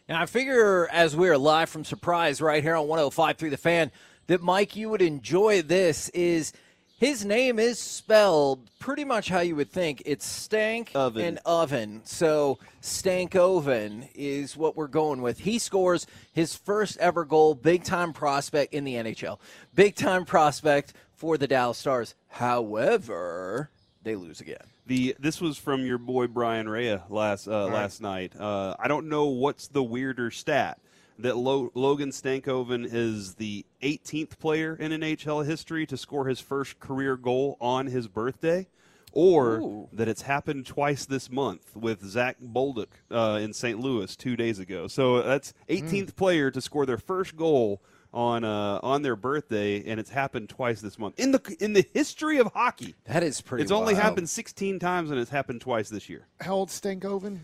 Now, 0.09 0.21
I 0.21 0.25
figure 0.25 0.89
as 0.91 1.15
we're 1.15 1.37
live 1.37 1.69
from 1.69 1.85
Surprise 1.85 2.41
right 2.41 2.61
here 2.61 2.75
on 2.75 2.87
105 2.87 3.37
through 3.37 3.51
the 3.51 3.57
fan, 3.57 3.91
that 4.27 4.41
Mike, 4.41 4.75
you 4.75 4.89
would 4.89 5.01
enjoy 5.01 5.61
this 5.61 6.09
is 6.09 6.53
his 6.99 7.23
name 7.23 7.59
is 7.59 7.79
spelled 7.79 8.71
pretty 8.79 9.05
much 9.05 9.29
how 9.29 9.39
you 9.39 9.55
would 9.55 9.71
think. 9.71 10.01
It's 10.05 10.25
stank 10.25 10.91
Oven. 10.95 11.23
and 11.23 11.39
oven. 11.45 12.01
So 12.05 12.57
Stankoven 12.81 14.09
is 14.15 14.57
what 14.57 14.75
we're 14.75 14.87
going 14.87 15.21
with. 15.21 15.39
He 15.39 15.59
scores 15.59 16.07
his 16.33 16.55
first 16.55 16.97
ever 16.97 17.23
goal, 17.23 17.53
big 17.53 17.83
time 17.83 18.13
prospect 18.13 18.73
in 18.73 18.83
the 18.83 18.95
NHL. 18.95 19.37
Big 19.75 19.95
time 19.95 20.25
prospect 20.25 20.93
for 21.15 21.37
the 21.37 21.47
Dallas 21.47 21.77
Stars. 21.77 22.15
However, 22.29 23.69
they 24.01 24.15
lose 24.15 24.41
again. 24.41 24.57
The 24.87 25.15
this 25.19 25.39
was 25.39 25.57
from 25.57 25.85
your 25.85 25.97
boy 25.97 26.27
Brian 26.27 26.67
Rea 26.67 27.01
last 27.09 27.47
uh, 27.47 27.65
last 27.65 28.01
night. 28.01 28.33
Uh, 28.39 28.75
I 28.79 28.87
don't 28.87 29.09
know 29.09 29.25
what's 29.25 29.67
the 29.67 29.83
weirder 29.83 30.31
stat 30.31 30.79
that 31.19 31.37
Lo- 31.37 31.71
Logan 31.73 32.09
Stankoven 32.11 32.87
is 32.91 33.35
the 33.35 33.65
18th 33.81 34.37
player 34.39 34.75
in 34.75 34.91
NHL 34.91 35.45
history 35.45 35.85
to 35.87 35.97
score 35.97 36.27
his 36.27 36.39
first 36.39 36.79
career 36.79 37.17
goal 37.17 37.57
on 37.59 37.87
his 37.87 38.07
birthday, 38.07 38.67
or 39.11 39.57
Ooh. 39.59 39.89
that 39.93 40.07
it's 40.07 40.23
happened 40.23 40.65
twice 40.65 41.05
this 41.05 41.31
month 41.31 41.75
with 41.75 42.03
Zach 42.05 42.37
Bolduc 42.43 42.87
uh, 43.11 43.39
in 43.41 43.53
St. 43.53 43.79
Louis 43.79 44.15
two 44.15 44.35
days 44.35 44.59
ago. 44.59 44.87
So 44.87 45.21
that's 45.23 45.53
18th 45.69 46.15
player 46.15 46.51
to 46.51 46.61
score 46.61 46.85
their 46.85 46.97
first 46.99 47.35
goal 47.35 47.81
on 48.13 48.43
uh, 48.43 48.79
on 48.83 49.01
their 49.01 49.15
birthday, 49.15 49.83
and 49.85 49.99
it's 49.99 50.09
happened 50.11 50.49
twice 50.49 50.81
this 50.81 50.97
month 50.97 51.19
in 51.19 51.31
the 51.31 51.55
in 51.59 51.73
the 51.73 51.85
history 51.93 52.37
of 52.37 52.47
hockey. 52.53 52.95
That 53.05 53.21
is 53.21 53.41
pretty 53.41 53.63
It's 53.63 53.71
only 53.71 53.95
happened 53.95 54.29
16 54.29 54.79
times, 54.79 55.11
and 55.11 55.19
it's 55.19 55.29
happened 55.29 55.61
twice 55.61 55.89
this 55.89 56.07
year. 56.09 56.25
How 56.39 56.53
old 56.53 56.69
Stankoven? 56.69 57.39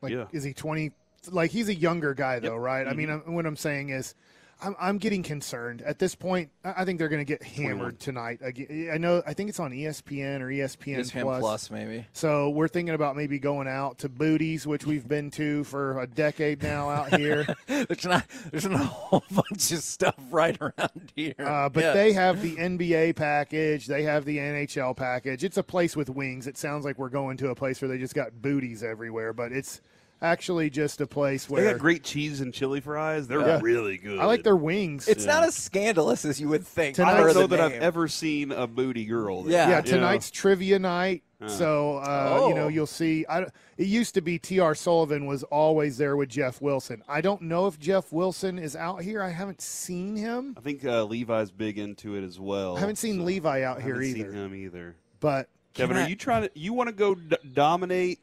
Like, 0.00 0.12
Yeah. 0.12 0.26
is 0.32 0.44
he 0.44 0.52
20? 0.52 0.92
Like, 1.30 1.50
he's 1.50 1.68
a 1.68 1.74
younger 1.74 2.14
guy, 2.14 2.38
though, 2.38 2.56
right? 2.56 2.86
I 2.86 2.92
mean, 2.94 3.10
I'm- 3.10 3.34
what 3.34 3.46
I'm 3.46 3.56
saying 3.56 3.90
is, 3.90 4.14
I'm, 4.62 4.74
I'm 4.80 4.96
getting 4.96 5.22
concerned 5.22 5.82
at 5.82 5.98
this 5.98 6.14
point. 6.14 6.48
I 6.64 6.72
I 6.78 6.84
think 6.86 6.98
they're 6.98 7.10
going 7.10 7.20
to 7.20 7.30
get 7.30 7.42
hammered 7.42 8.00
tonight. 8.00 8.38
Again. 8.40 8.88
I 8.90 8.96
know. 8.96 9.22
I 9.26 9.34
think 9.34 9.50
it's 9.50 9.60
on 9.60 9.70
ESPN 9.70 10.40
or 10.40 10.46
ESPN, 10.46 11.00
ESPN 11.00 11.20
Plus. 11.24 11.40
Plus, 11.40 11.70
maybe. 11.70 12.06
So 12.14 12.48
we're 12.48 12.66
thinking 12.68 12.94
about 12.94 13.16
maybe 13.16 13.38
going 13.38 13.68
out 13.68 13.98
to 13.98 14.08
Booties, 14.08 14.66
which 14.66 14.86
we've 14.86 15.06
been 15.06 15.30
to 15.32 15.62
for 15.64 16.00
a 16.00 16.06
decade 16.06 16.62
now 16.62 16.88
out 16.88 17.14
here. 17.18 17.46
there's 17.66 18.06
not 18.06 18.24
there's 18.50 18.64
not 18.64 18.80
a 18.80 18.84
whole 18.84 19.24
bunch 19.30 19.72
of 19.72 19.80
stuff 19.80 20.14
right 20.30 20.56
around 20.58 21.12
here. 21.14 21.34
Uh, 21.38 21.68
but 21.68 21.84
Yeah. 21.84 21.92
they 21.92 22.14
have 22.14 22.40
the 22.40 22.56
NBA 22.56 23.14
package. 23.14 23.84
They 23.86 24.04
have 24.04 24.24
the 24.24 24.38
NHL 24.38 24.96
package. 24.96 25.44
It's 25.44 25.58
a 25.58 25.62
place 25.62 25.94
with 25.94 26.08
wings. 26.08 26.46
It 26.46 26.56
sounds 26.56 26.86
like 26.86 26.98
we're 26.98 27.10
going 27.10 27.36
to 27.36 27.50
a 27.50 27.54
place 27.54 27.82
where 27.82 27.88
they 27.90 27.98
just 27.98 28.14
got 28.14 28.40
booties 28.40 28.82
everywhere, 28.82 29.34
but 29.34 29.52
it's 29.52 29.82
actually 30.22 30.70
just 30.70 31.00
a 31.00 31.06
place 31.06 31.48
where 31.48 31.60
They 31.60 31.66
where 31.68 31.74
got 31.74 31.80
great 31.80 32.02
cheese 32.02 32.40
and 32.40 32.52
chili 32.52 32.80
fries. 32.80 33.26
They're 33.28 33.40
Yeah. 33.40 33.60
really 33.62 33.98
good. 33.98 34.18
I 34.18 34.24
like 34.24 34.42
their 34.42 34.56
wings. 34.56 35.08
It's 35.08 35.24
not 35.24 35.42
as 35.44 35.54
scandalous 35.54 36.24
as 36.24 36.40
you 36.40 36.48
would 36.48 36.66
think. 36.66 36.96
Tonight- 36.96 37.14
I 37.14 37.16
don't 37.24 37.34
know 37.34 37.46
that 37.48 37.60
I've 37.60 37.72
ever 37.72 38.08
seen 38.08 38.52
a 38.52 38.66
booty 38.66 39.04
girl. 39.04 39.42
there. 39.42 39.52
Yeah. 39.52 39.68
yeah, 39.68 39.76
you 39.84 39.92
know. 39.92 39.98
tonight's 39.98 40.30
trivia 40.30 40.78
night. 40.78 41.22
Uh. 41.38 41.48
So 41.48 41.98
uh, 41.98 42.46
you 42.48 42.54
know 42.54 42.64
Oh. 42.64 42.68
you'll 42.68 42.86
see. 42.86 43.26
I, 43.28 43.40
don't- 43.40 43.52
it 43.76 43.86
used 43.88 44.14
to 44.14 44.22
be 44.22 44.38
T.R. 44.38 44.74
Sullivan 44.74 45.26
was 45.26 45.42
always 45.44 45.98
there 45.98 46.16
with 46.16 46.30
Jeff 46.30 46.62
Wilson. 46.62 47.02
I 47.06 47.20
don't 47.20 47.42
know 47.42 47.66
if 47.66 47.78
Jeff 47.78 48.10
Wilson 48.10 48.58
is 48.58 48.74
out 48.74 49.02
here. 49.02 49.20
I 49.22 49.28
haven't 49.28 49.60
seen 49.60 50.16
him. 50.16 50.54
I 50.56 50.62
think 50.62 50.82
uh, 50.84 51.04
Levi's 51.04 51.50
big 51.50 51.78
into 51.78 52.14
it 52.14 52.24
as 52.24 52.40
well. 52.40 52.78
I 52.78 52.80
haven't 52.80 52.96
seen 52.96 53.18
so 53.18 53.24
Levi 53.24 53.62
out 53.64 53.78
I 53.78 53.82
here 53.82 53.94
haven't 53.96 54.08
either. 54.16 54.30
Seen 54.32 54.40
him 54.40 54.54
either. 54.54 54.96
But 55.20 55.50
Kevin, 55.74 55.96
Can 55.96 56.02
are 56.04 56.06
I- 56.06 56.08
you 56.08 56.16
trying 56.16 56.42
to? 56.44 56.50
You 56.54 56.72
want 56.72 56.88
to 56.88 56.94
go 56.94 57.14
d- 57.14 57.36
dominate? 57.52 58.18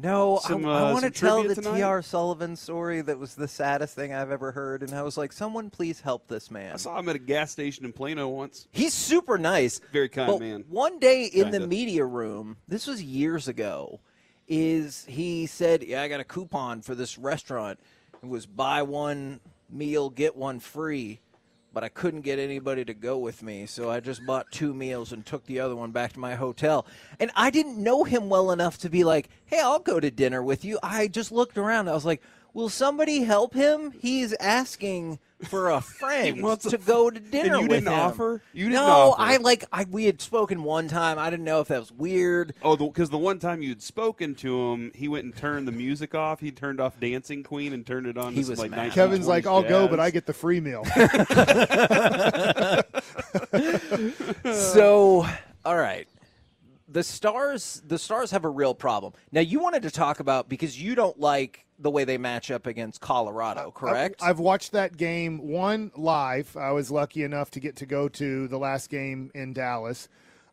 No, 0.00 0.38
some, 0.44 0.64
I, 0.64 0.90
uh, 0.90 0.92
want 0.92 1.04
to 1.04 1.10
tell 1.10 1.42
the 1.42 1.56
tonight? 1.56 1.78
T.R. 1.78 2.02
Sullivan 2.02 2.54
story 2.54 3.00
that 3.00 3.18
was 3.18 3.34
the 3.34 3.48
saddest 3.48 3.96
thing 3.96 4.14
I've 4.14 4.30
ever 4.30 4.52
heard, 4.52 4.84
and 4.84 4.94
I 4.94 5.02
was 5.02 5.16
like, 5.16 5.32
"Someone 5.32 5.70
please 5.70 6.00
help 6.00 6.28
this 6.28 6.52
man." 6.52 6.74
I 6.74 6.76
saw 6.76 6.96
him 7.00 7.08
at 7.08 7.16
a 7.16 7.18
gas 7.18 7.50
station 7.50 7.84
in 7.84 7.92
Plano 7.92 8.28
once. 8.28 8.68
He's 8.70 8.94
super 8.94 9.38
nice. 9.38 9.80
Very 9.92 10.08
kind 10.08 10.30
but 10.30 10.40
man. 10.40 10.64
One 10.68 11.00
day 11.00 11.24
in 11.24 11.50
the 11.50 11.58
Kinda. 11.58 11.66
media 11.66 12.04
room, 12.04 12.58
this 12.68 12.86
was 12.86 13.02
years 13.02 13.48
ago, 13.48 13.98
is 14.46 15.04
he 15.08 15.46
said, 15.46 15.82
"Yeah, 15.82 16.02
I 16.02 16.08
got 16.08 16.20
a 16.20 16.24
coupon 16.24 16.80
for 16.82 16.94
this 16.94 17.18
restaurant. 17.18 17.80
It 18.22 18.28
was 18.28 18.46
buy 18.46 18.82
one 18.82 19.40
meal 19.68 20.10
get 20.10 20.36
one 20.36 20.60
free." 20.60 21.20
But 21.78 21.84
I 21.84 21.90
couldn't 21.90 22.22
get 22.22 22.40
anybody 22.40 22.84
to 22.86 22.92
go 22.92 23.18
with 23.18 23.40
me, 23.40 23.64
so 23.64 23.88
I 23.88 24.00
just 24.00 24.26
bought 24.26 24.50
two 24.50 24.74
meals 24.74 25.12
and 25.12 25.24
took 25.24 25.46
the 25.46 25.60
other 25.60 25.76
one 25.76 25.92
back 25.92 26.12
to 26.14 26.18
my 26.18 26.34
hotel. 26.34 26.84
And 27.20 27.30
I 27.36 27.50
didn't 27.50 27.80
know 27.80 28.02
him 28.02 28.28
well 28.28 28.50
enough 28.50 28.78
to 28.78 28.88
be 28.88 29.04
like, 29.04 29.28
"Hey, 29.46 29.60
I'll 29.60 29.78
go 29.78 30.00
to 30.00 30.10
dinner 30.10 30.42
with 30.42 30.64
you." 30.64 30.80
I 30.82 31.06
just 31.06 31.30
looked 31.30 31.56
around. 31.56 31.88
I 31.88 31.92
was 31.92 32.04
like, 32.04 32.20
"Will 32.54 32.68
somebody 32.68 33.22
help 33.22 33.54
him? 33.54 33.92
He's 33.92 34.32
asking 34.34 35.18
for 35.44 35.70
a 35.70 35.80
friend 36.00 36.42
wants 36.42 36.66
a 36.66 36.70
to 36.70 36.78
f- 36.78 36.86
go 36.86 37.08
to 37.10 37.20
dinner 37.20 37.54
and 37.54 37.62
you 37.62 37.68
with 37.68 37.84
didn't 37.84 37.92
him." 37.92 37.98
offer? 38.00 38.42
You 38.52 38.64
didn't 38.64 38.74
no, 38.74 38.86
offer? 39.12 39.22
I 39.22 39.36
like 39.36 39.64
I 39.72 39.86
we 39.90 40.04
had 40.06 40.20
spoken 40.20 40.62
one 40.64 40.88
time. 40.88 41.18
I 41.18 41.30
didn't 41.30 41.44
know 41.44 41.60
if 41.60 41.68
that 41.68 41.78
was 41.78 41.92
weird. 41.92 42.54
Oh, 42.62 42.76
because 42.76 43.10
the, 43.10 43.18
one 43.18 43.38
time 43.38 43.62
you'd 43.62 43.82
spoken 43.82 44.34
to 44.36 44.72
him, 44.72 44.92
he 44.94 45.08
went 45.08 45.24
and 45.24 45.36
turned 45.36 45.68
the 45.68 45.72
music 45.72 46.14
off. 46.14 46.40
He 46.40 46.50
turned 46.50 46.80
off 46.80 46.98
Dancing 46.98 47.42
Queen 47.42 47.72
and 47.72 47.86
turned 47.86 48.06
it 48.06 48.18
on. 48.18 48.32
He 48.32 48.40
to 48.40 48.44
some, 48.44 48.50
was 48.52 48.58
like 48.58 48.70
mad. 48.70 48.92
Kevin's 48.92 49.26
like, 49.26 49.46
"I'll 49.46 49.62
go, 49.62 49.86
but 49.88 50.00
I 50.00 50.10
get 50.10 50.26
the 50.26 50.34
free 50.34 50.60
meal." 50.60 50.84
So, 54.44 55.26
all 55.64 55.76
right. 55.76 56.08
The 56.90 57.02
Stars 57.02 57.82
the 57.86 57.98
Stars 57.98 58.30
have 58.30 58.44
a 58.44 58.48
real 58.48 58.74
problem. 58.74 59.12
Now 59.30 59.42
you 59.42 59.60
wanted 59.60 59.82
to 59.82 59.90
talk 59.90 60.20
about 60.20 60.48
because 60.48 60.80
you 60.80 60.94
don't 60.94 61.20
like 61.20 61.66
the 61.78 61.90
way 61.90 62.04
they 62.04 62.16
match 62.16 62.50
up 62.50 62.66
against 62.66 63.00
Colorado, 63.00 63.70
correct? 63.70 64.22
I've, 64.22 64.30
I've 64.30 64.38
watched 64.38 64.72
that 64.72 64.96
game 64.96 65.38
one 65.38 65.92
live. 65.94 66.56
I 66.56 66.72
was 66.72 66.90
lucky 66.90 67.24
enough 67.24 67.50
to 67.52 67.60
get 67.60 67.76
to 67.76 67.86
go 67.86 68.08
to 68.08 68.48
the 68.48 68.58
last 68.58 68.88
game 68.88 69.30
in 69.34 69.52
Dallas. 69.52 70.08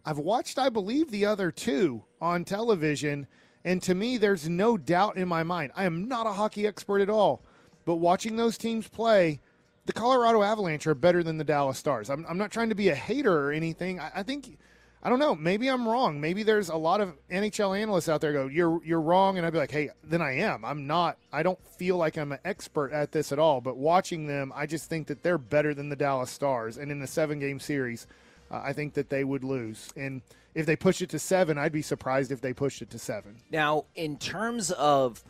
I've 0.06 0.20
watched, 0.20 0.60
I 0.60 0.70
believe, 0.70 1.10
the 1.10 1.26
other 1.26 1.52
two 1.52 2.04
on 2.22 2.44
television, 2.44 3.28
and 3.64 3.82
to 3.84 3.96
me, 3.96 4.18
there's 4.18 4.48
no 4.48 4.78
doubt 4.78 5.18
in 5.18 5.28
my 5.28 5.42
mind. 5.42 5.72
I 5.76 5.86
am 5.86 6.08
not 6.08 6.28
a 6.28 6.34
hockey 6.34 6.68
expert 6.68 7.00
at 7.00 7.10
all, 7.10 7.44
but 7.86 7.96
watching 7.96 8.36
those 8.36 8.58
teams 8.58 8.88
play, 8.88 9.40
the 9.86 9.94
Colorado 9.94 10.44
Avalanche 10.44 10.86
are 10.86 10.96
better 10.96 11.24
than 11.24 11.38
the 11.38 11.44
Dallas 11.44 11.78
Stars. 11.78 12.10
I'm, 12.10 12.26
I'm 12.28 12.38
not 12.38 12.52
trying 12.52 12.70
to 12.70 12.76
be 12.76 12.90
a 12.90 12.96
hater 12.96 13.48
or 13.48 13.52
anything. 13.52 14.02
I, 14.02 14.12
I 14.16 14.24
think. 14.24 14.58
I 15.06 15.10
don't 15.10 15.20
know. 15.20 15.36
Maybe 15.36 15.70
I'm 15.70 15.88
wrong. 15.88 16.20
Maybe 16.20 16.42
there's 16.42 16.70
a 16.70 16.76
lot 16.76 17.00
of 17.00 17.14
NHL 17.30 17.80
analysts 17.80 18.10
out 18.10 18.22
there 18.22 18.34
go, 18.34 18.48
"You're 18.48 18.84
you're 18.84 19.00
wrong," 19.00 19.38
and 19.38 19.46
I'd 19.46 19.54
be 19.54 19.60
like, 19.60 19.70
"Hey, 19.70 19.92
then 20.04 20.20
I 20.20 20.38
am. 20.38 20.66
I'm 20.66 20.88
not. 20.88 21.20
I 21.32 21.44
don't 21.44 21.64
feel 21.78 21.96
like 21.96 22.18
I'm 22.18 22.32
an 22.32 22.40
expert 22.44 22.92
at 22.92 23.12
this 23.12 23.32
at 23.32 23.38
all." 23.38 23.62
But 23.62 23.78
watching 23.78 24.26
them, 24.26 24.52
I 24.56 24.66
just 24.66 24.90
think 24.90 25.06
that 25.06 25.22
they're 25.22 25.38
better 25.38 25.76
than 25.76 25.90
the 25.90 25.96
Dallas 25.96 26.32
Stars. 26.32 26.78
And 26.78 26.92
in 26.92 27.00
the 27.00 27.06
seven 27.06 27.38
game 27.38 27.60
series, 27.60 28.08
uh, 28.50 28.62
I 28.66 28.74
think 28.74 28.96
that 28.96 29.12
they 29.12 29.24
would 29.24 29.44
lose. 29.44 29.90
And 29.96 30.24
if 30.56 30.66
they 30.66 30.76
push 30.76 31.04
it 31.04 31.12
to 31.12 31.20
seven, 31.20 31.60
I'd 31.60 31.72
be 31.72 31.84
surprised 31.84 32.32
if 32.32 32.42
they 32.42 32.52
pushed 32.52 32.82
it 32.82 32.90
to 32.90 32.98
seven. 32.98 33.36
Now, 33.52 33.86
in 33.94 34.18
terms 34.18 34.72
of 34.72 35.24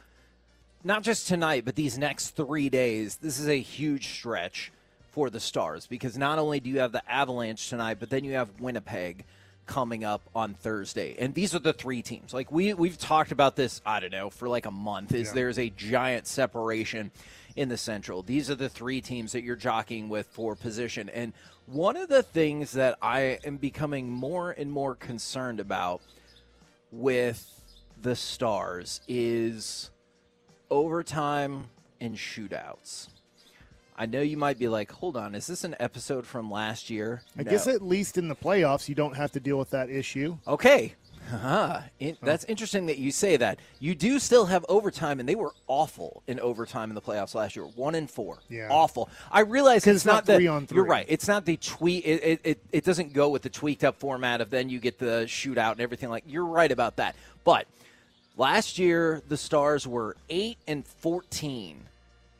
not 0.85 1.03
just 1.03 1.27
tonight, 1.27 1.65
but 1.65 1.75
these 1.75 1.97
next 1.97 2.29
three 2.29 2.69
days, 2.69 3.17
this 3.17 3.41
is 3.41 3.49
a 3.49 3.59
huge 3.59 4.07
stretch 4.07 4.71
for 5.11 5.29
the 5.29 5.41
Stars 5.41 5.85
because 5.85 6.17
not 6.17 6.39
only 6.39 6.61
do 6.61 6.69
you 6.69 6.79
have 6.79 6.93
the 6.93 7.03
Avalanche 7.11 7.69
tonight, 7.69 7.97
but 7.99 8.09
then 8.09 8.23
you 8.23 8.35
have 8.35 8.61
Winnipeg 8.61 9.25
coming 9.65 10.03
up 10.03 10.21
on 10.35 10.53
Thursday. 10.53 11.15
And 11.17 11.33
these 11.33 11.55
are 11.55 11.59
the 11.59 11.73
three 11.73 12.01
teams. 12.01 12.33
Like 12.33 12.51
we 12.51 12.73
we've 12.73 12.97
talked 12.97 13.31
about 13.31 13.55
this, 13.55 13.81
I 13.85 13.99
don't 13.99 14.11
know, 14.11 14.29
for 14.29 14.47
like 14.47 14.65
a 14.65 14.71
month. 14.71 15.13
Is 15.13 15.33
there's 15.33 15.59
a 15.59 15.69
giant 15.69 16.27
separation 16.27 17.11
in 17.55 17.69
the 17.69 17.77
Central. 17.77 18.21
These 18.21 18.49
are 18.49 18.55
the 18.55 18.69
three 18.69 19.01
teams 19.01 19.31
that 19.31 19.43
you're 19.43 19.55
jockeying 19.55 20.09
with 20.09 20.27
for 20.27 20.55
position. 20.55 21.09
And 21.09 21.33
one 21.65 21.95
of 21.95 22.09
the 22.09 22.23
things 22.23 22.73
that 22.73 22.97
I 23.01 23.39
am 23.43 23.57
becoming 23.57 24.09
more 24.09 24.51
and 24.51 24.71
more 24.71 24.95
concerned 24.95 25.59
about 25.59 26.01
with 26.91 27.61
the 28.01 28.15
Stars 28.15 29.01
is 29.07 29.89
overtime 30.69 31.65
and 31.99 32.15
shootouts. 32.15 33.07
I 33.97 34.05
know 34.05 34.21
you 34.21 34.35
might 34.37 34.59
be 34.59 34.67
like, 34.67 34.91
hold 34.91 35.15
on, 35.15 35.35
is 35.35 35.47
this 35.47 35.63
an 35.63 35.75
episode 35.79 36.25
from 36.27 36.51
last 36.51 36.89
year? 36.89 37.21
I 37.37 37.43
No. 37.43 37.51
guess 37.51 37.65
at 37.67 37.81
least 37.81 38.17
in 38.17 38.27
the 38.27 38.35
playoffs, 38.35 38.89
you 38.89 38.95
don't 38.95 39.15
have 39.15 39.31
to 39.33 39.39
deal 39.39 39.57
with 39.57 39.69
that 39.69 39.89
issue. 39.89 40.37
Okay. 40.45 40.95
Uh-huh. 41.33 41.79
In, 41.99 42.17
that's 42.21 42.43
interesting 42.43 42.85
that 42.85 42.99
you 42.99 43.09
say 43.11 43.35
that. 43.37 43.57
You 43.79 43.95
do 43.95 44.19
still 44.19 44.45
have 44.45 44.63
overtime, 44.69 45.19
and 45.19 45.27
they 45.27 45.33
were 45.33 45.53
awful 45.67 46.21
in 46.27 46.39
overtime 46.39 46.91
in 46.91 46.95
the 46.95 47.01
playoffs 47.01 47.33
last 47.33 47.55
year. 47.55 47.65
One 47.65 47.95
and 47.95 48.07
four. 48.07 48.37
Yeah. 48.47 48.67
Awful. 48.69 49.09
I 49.31 49.39
realize 49.39 49.87
it's, 49.87 49.95
it's 49.97 50.05
not 50.05 50.25
the, 50.27 50.35
three 50.35 50.47
on 50.47 50.67
three. 50.67 50.75
You're 50.75 50.85
right. 50.85 51.05
It's 51.09 51.27
not 51.27 51.45
the 51.45 51.57
tweet. 51.57 52.05
It, 52.05 52.23
it, 52.23 52.41
it, 52.43 52.59
it 52.71 52.83
doesn't 52.85 53.13
go 53.13 53.29
with 53.29 53.41
the 53.41 53.49
tweaked 53.49 53.83
up 53.83 53.99
format 53.99 54.39
of 54.41 54.51
then 54.51 54.69
you 54.69 54.79
get 54.79 54.99
the 54.99 55.23
shootout 55.25 55.71
and 55.71 55.81
everything 55.81 56.09
like. 56.09 56.25
You're 56.27 56.45
right 56.45 56.71
about 56.71 56.97
that. 56.97 57.15
But 57.43 57.65
last 58.37 58.77
year 58.77 59.23
the 59.27 59.37
Stars 59.37 59.87
were 59.87 60.17
eight 60.29 60.57
and 60.67 60.85
fourteen 60.85 61.85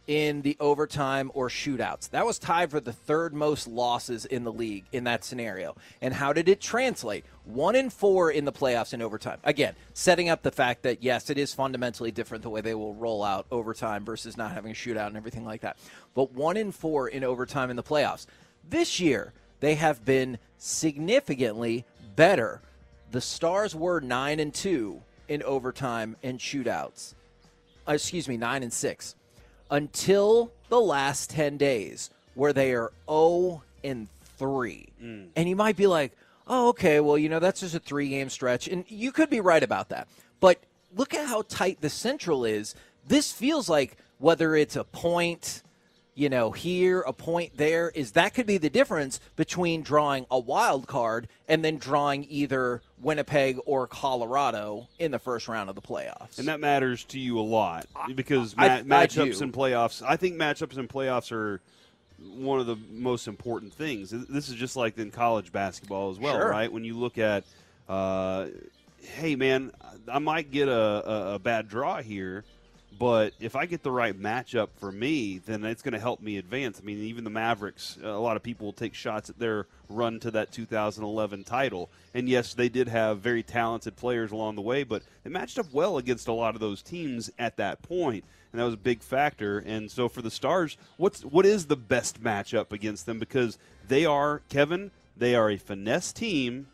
in 0.07 0.41
the 0.43 0.55
overtime 0.59 1.31
or 1.33 1.49
shootouts. 1.49 2.09
That 2.11 2.25
was 2.25 2.37
tied 2.37 2.71
for 2.71 2.79
the 2.79 2.93
third 2.93 3.33
most 3.33 3.67
losses 3.67 4.25
in 4.25 4.43
the 4.43 4.51
league 4.51 4.85
in 4.91 5.05
that 5.05 5.23
scenario. 5.23 5.75
And 6.01 6.13
how 6.13 6.33
did 6.33 6.47
it 6.47 6.61
translate? 6.61 7.25
One 7.43 7.75
in 7.75 7.89
four 7.89 8.29
in 8.29 8.45
the 8.45 8.51
playoffs 8.51 8.93
in 8.93 9.01
overtime. 9.01 9.39
Again, 9.43 9.75
setting 9.93 10.29
up 10.29 10.43
the 10.43 10.51
fact 10.51 10.83
that 10.83 11.01
yes, 11.01 11.29
it 11.29 11.37
is 11.37 11.53
fundamentally 11.53 12.11
different 12.11 12.43
the 12.43 12.49
way 12.49 12.61
they 12.61 12.75
will 12.75 12.93
roll 12.93 13.23
out 13.23 13.45
overtime 13.51 14.05
versus 14.05 14.37
not 14.37 14.51
having 14.51 14.71
a 14.71 14.75
shootout 14.75 15.07
and 15.07 15.17
everything 15.17 15.45
like 15.45 15.61
that. 15.61 15.77
But 16.13 16.31
one 16.33 16.57
in 16.57 16.71
four 16.71 17.07
in 17.07 17.23
overtime 17.23 17.69
in 17.69 17.75
the 17.75 17.83
playoffs. 17.83 18.27
This 18.67 18.99
year, 18.99 19.33
they 19.59 19.75
have 19.75 20.05
been 20.05 20.37
significantly 20.57 21.85
better. 22.15 22.61
The 23.11 23.21
Stars 23.21 23.75
were 23.75 24.01
nine 24.01 24.39
and 24.39 24.53
two 24.53 25.01
in 25.27 25.41
overtime 25.43 26.15
and 26.21 26.39
shootouts. 26.39 27.13
Uh, 27.87 27.93
excuse 27.93 28.27
me, 28.27 28.37
nine 28.37 28.63
and 28.63 28.73
six 28.73 29.15
until 29.69 30.51
the 30.69 30.79
last 30.79 31.29
10 31.31 31.57
days 31.57 32.09
where 32.33 32.53
they 32.53 32.73
are 32.73 32.91
0 33.09 33.63
and 33.83 34.07
3. 34.37 34.87
Mm. 35.01 35.27
And 35.35 35.49
you 35.49 35.55
might 35.55 35.77
be 35.77 35.87
like, 35.87 36.11
oh, 36.47 36.69
okay, 36.69 36.99
well, 36.99 37.17
you 37.17 37.29
know, 37.29 37.39
that's 37.39 37.61
just 37.61 37.75
a 37.75 37.79
three 37.79 38.09
game 38.09 38.29
stretch. 38.29 38.67
And 38.67 38.85
you 38.87 39.11
could 39.11 39.29
be 39.29 39.39
right 39.39 39.63
about 39.63 39.89
that. 39.89 40.07
But 40.39 40.59
look 40.95 41.13
at 41.13 41.27
how 41.27 41.43
tight 41.43 41.81
the 41.81 41.89
Central 41.89 42.45
is. 42.45 42.75
This 43.07 43.31
feels 43.31 43.69
like 43.69 43.97
whether 44.19 44.55
it's 44.55 44.75
a 44.75 44.83
point, 44.83 45.61
you 46.15 46.29
know, 46.29 46.51
here, 46.51 47.01
a 47.01 47.11
point 47.13 47.57
there, 47.57 47.89
is 47.93 48.13
that 48.13 48.33
could 48.33 48.45
be 48.47 48.57
the 48.57 48.69
difference 48.69 49.19
between 49.35 49.81
drawing 49.81 50.25
a 50.31 50.39
wild 50.39 50.87
card 50.87 51.27
and 51.49 51.63
then 51.63 51.77
drawing 51.77 52.25
either 52.29 52.81
Winnipeg 53.01 53.59
or 53.65 53.85
Colorado 53.85 54.87
in 54.97 55.11
the 55.11 55.19
first 55.19 55.47
round 55.49 55.69
of 55.69 55.75
the 55.75 55.81
playoffs. 55.81 56.39
And 56.39 56.47
that 56.47 56.61
matters 56.61 57.03
to 57.05 57.19
you 57.19 57.37
a 57.37 57.41
lot 57.41 57.85
because 58.15 58.55
I- 58.57 58.81
ma- 58.83 58.99
I 58.99 59.05
matchups 59.07 59.41
and 59.41 59.51
playoffs. 59.53 60.01
I 60.07 60.15
think 60.15 60.35
matchups 60.37 60.77
and 60.77 60.87
playoffs 60.89 61.31
are 61.33 61.59
one 62.37 62.61
of 62.61 62.65
the 62.65 62.77
most 62.91 63.27
important 63.27 63.73
things. 63.73 64.09
This 64.11 64.47
is 64.47 64.55
just 64.55 64.77
like 64.77 64.97
in 64.97 65.11
college 65.11 65.51
basketball 65.51 66.11
as 66.11 66.17
well, 66.17 66.37
Sure. 66.39 66.49
right? 66.49 66.71
When 66.71 66.85
you 66.85 66.97
look 66.97 67.17
at, 67.17 67.43
uh, 67.89 68.47
hey 69.01 69.35
man, 69.35 69.71
I 70.07 70.19
might 70.19 70.49
get 70.49 70.69
a, 70.69 70.73
a, 70.73 71.33
a 71.35 71.39
bad 71.39 71.67
draw 71.67 72.01
here, 72.01 72.45
But 72.97 73.33
if 73.39 73.55
I 73.55 73.65
get 73.65 73.83
the 73.83 73.91
right 73.91 74.17
matchup 74.17 74.69
for 74.77 74.91
me, 74.91 75.39
then 75.39 75.65
it's 75.65 75.81
going 75.81 75.93
to 75.93 75.99
help 75.99 76.21
me 76.21 76.37
advance. 76.37 76.79
I 76.81 76.85
mean, 76.85 76.99
even 76.99 77.23
the 77.23 77.29
Mavericks, 77.29 77.97
a 78.01 78.09
lot 78.11 78.37
of 78.37 78.43
people 78.43 78.65
will 78.65 78.73
take 78.73 78.93
shots 78.93 79.29
at 79.29 79.37
their 79.37 79.67
run 79.89 80.19
to 80.21 80.31
that 80.31 80.51
2011 80.51 81.43
title. 81.43 81.89
And 82.13 82.29
yes, 82.29 82.53
they 82.53 82.69
did 82.69 82.87
have 82.87 83.19
very 83.19 83.43
talented 83.43 83.97
players 83.97 84.31
along 84.31 84.55
the 84.55 84.61
way, 84.61 84.83
but 84.83 85.03
they 85.23 85.29
matched 85.29 85.59
up 85.59 85.73
well 85.73 85.97
against 85.97 86.27
a 86.27 86.33
lot 86.33 86.55
of 86.55 86.61
those 86.61 86.81
teams 86.81 87.29
at 87.37 87.57
that 87.57 87.81
point, 87.81 88.23
and 88.51 88.61
that 88.61 88.65
was 88.65 88.75
a 88.75 88.77
big 88.77 89.01
factor. 89.01 89.59
And 89.59 89.91
so 89.91 90.07
for 90.07 90.21
the 90.21 90.31
Stars, 90.31 90.77
what's 90.97 91.25
what 91.25 91.45
is 91.45 91.65
the 91.65 91.75
best 91.75 92.23
matchup 92.23 92.71
against 92.71 93.05
them? 93.05 93.19
Because 93.19 93.57
they 93.87 94.05
are 94.05 94.41
Kevin, 94.49 94.91
they 95.17 95.35
are 95.35 95.49
a 95.49 95.57
finesse 95.57 96.13
team 96.13 96.67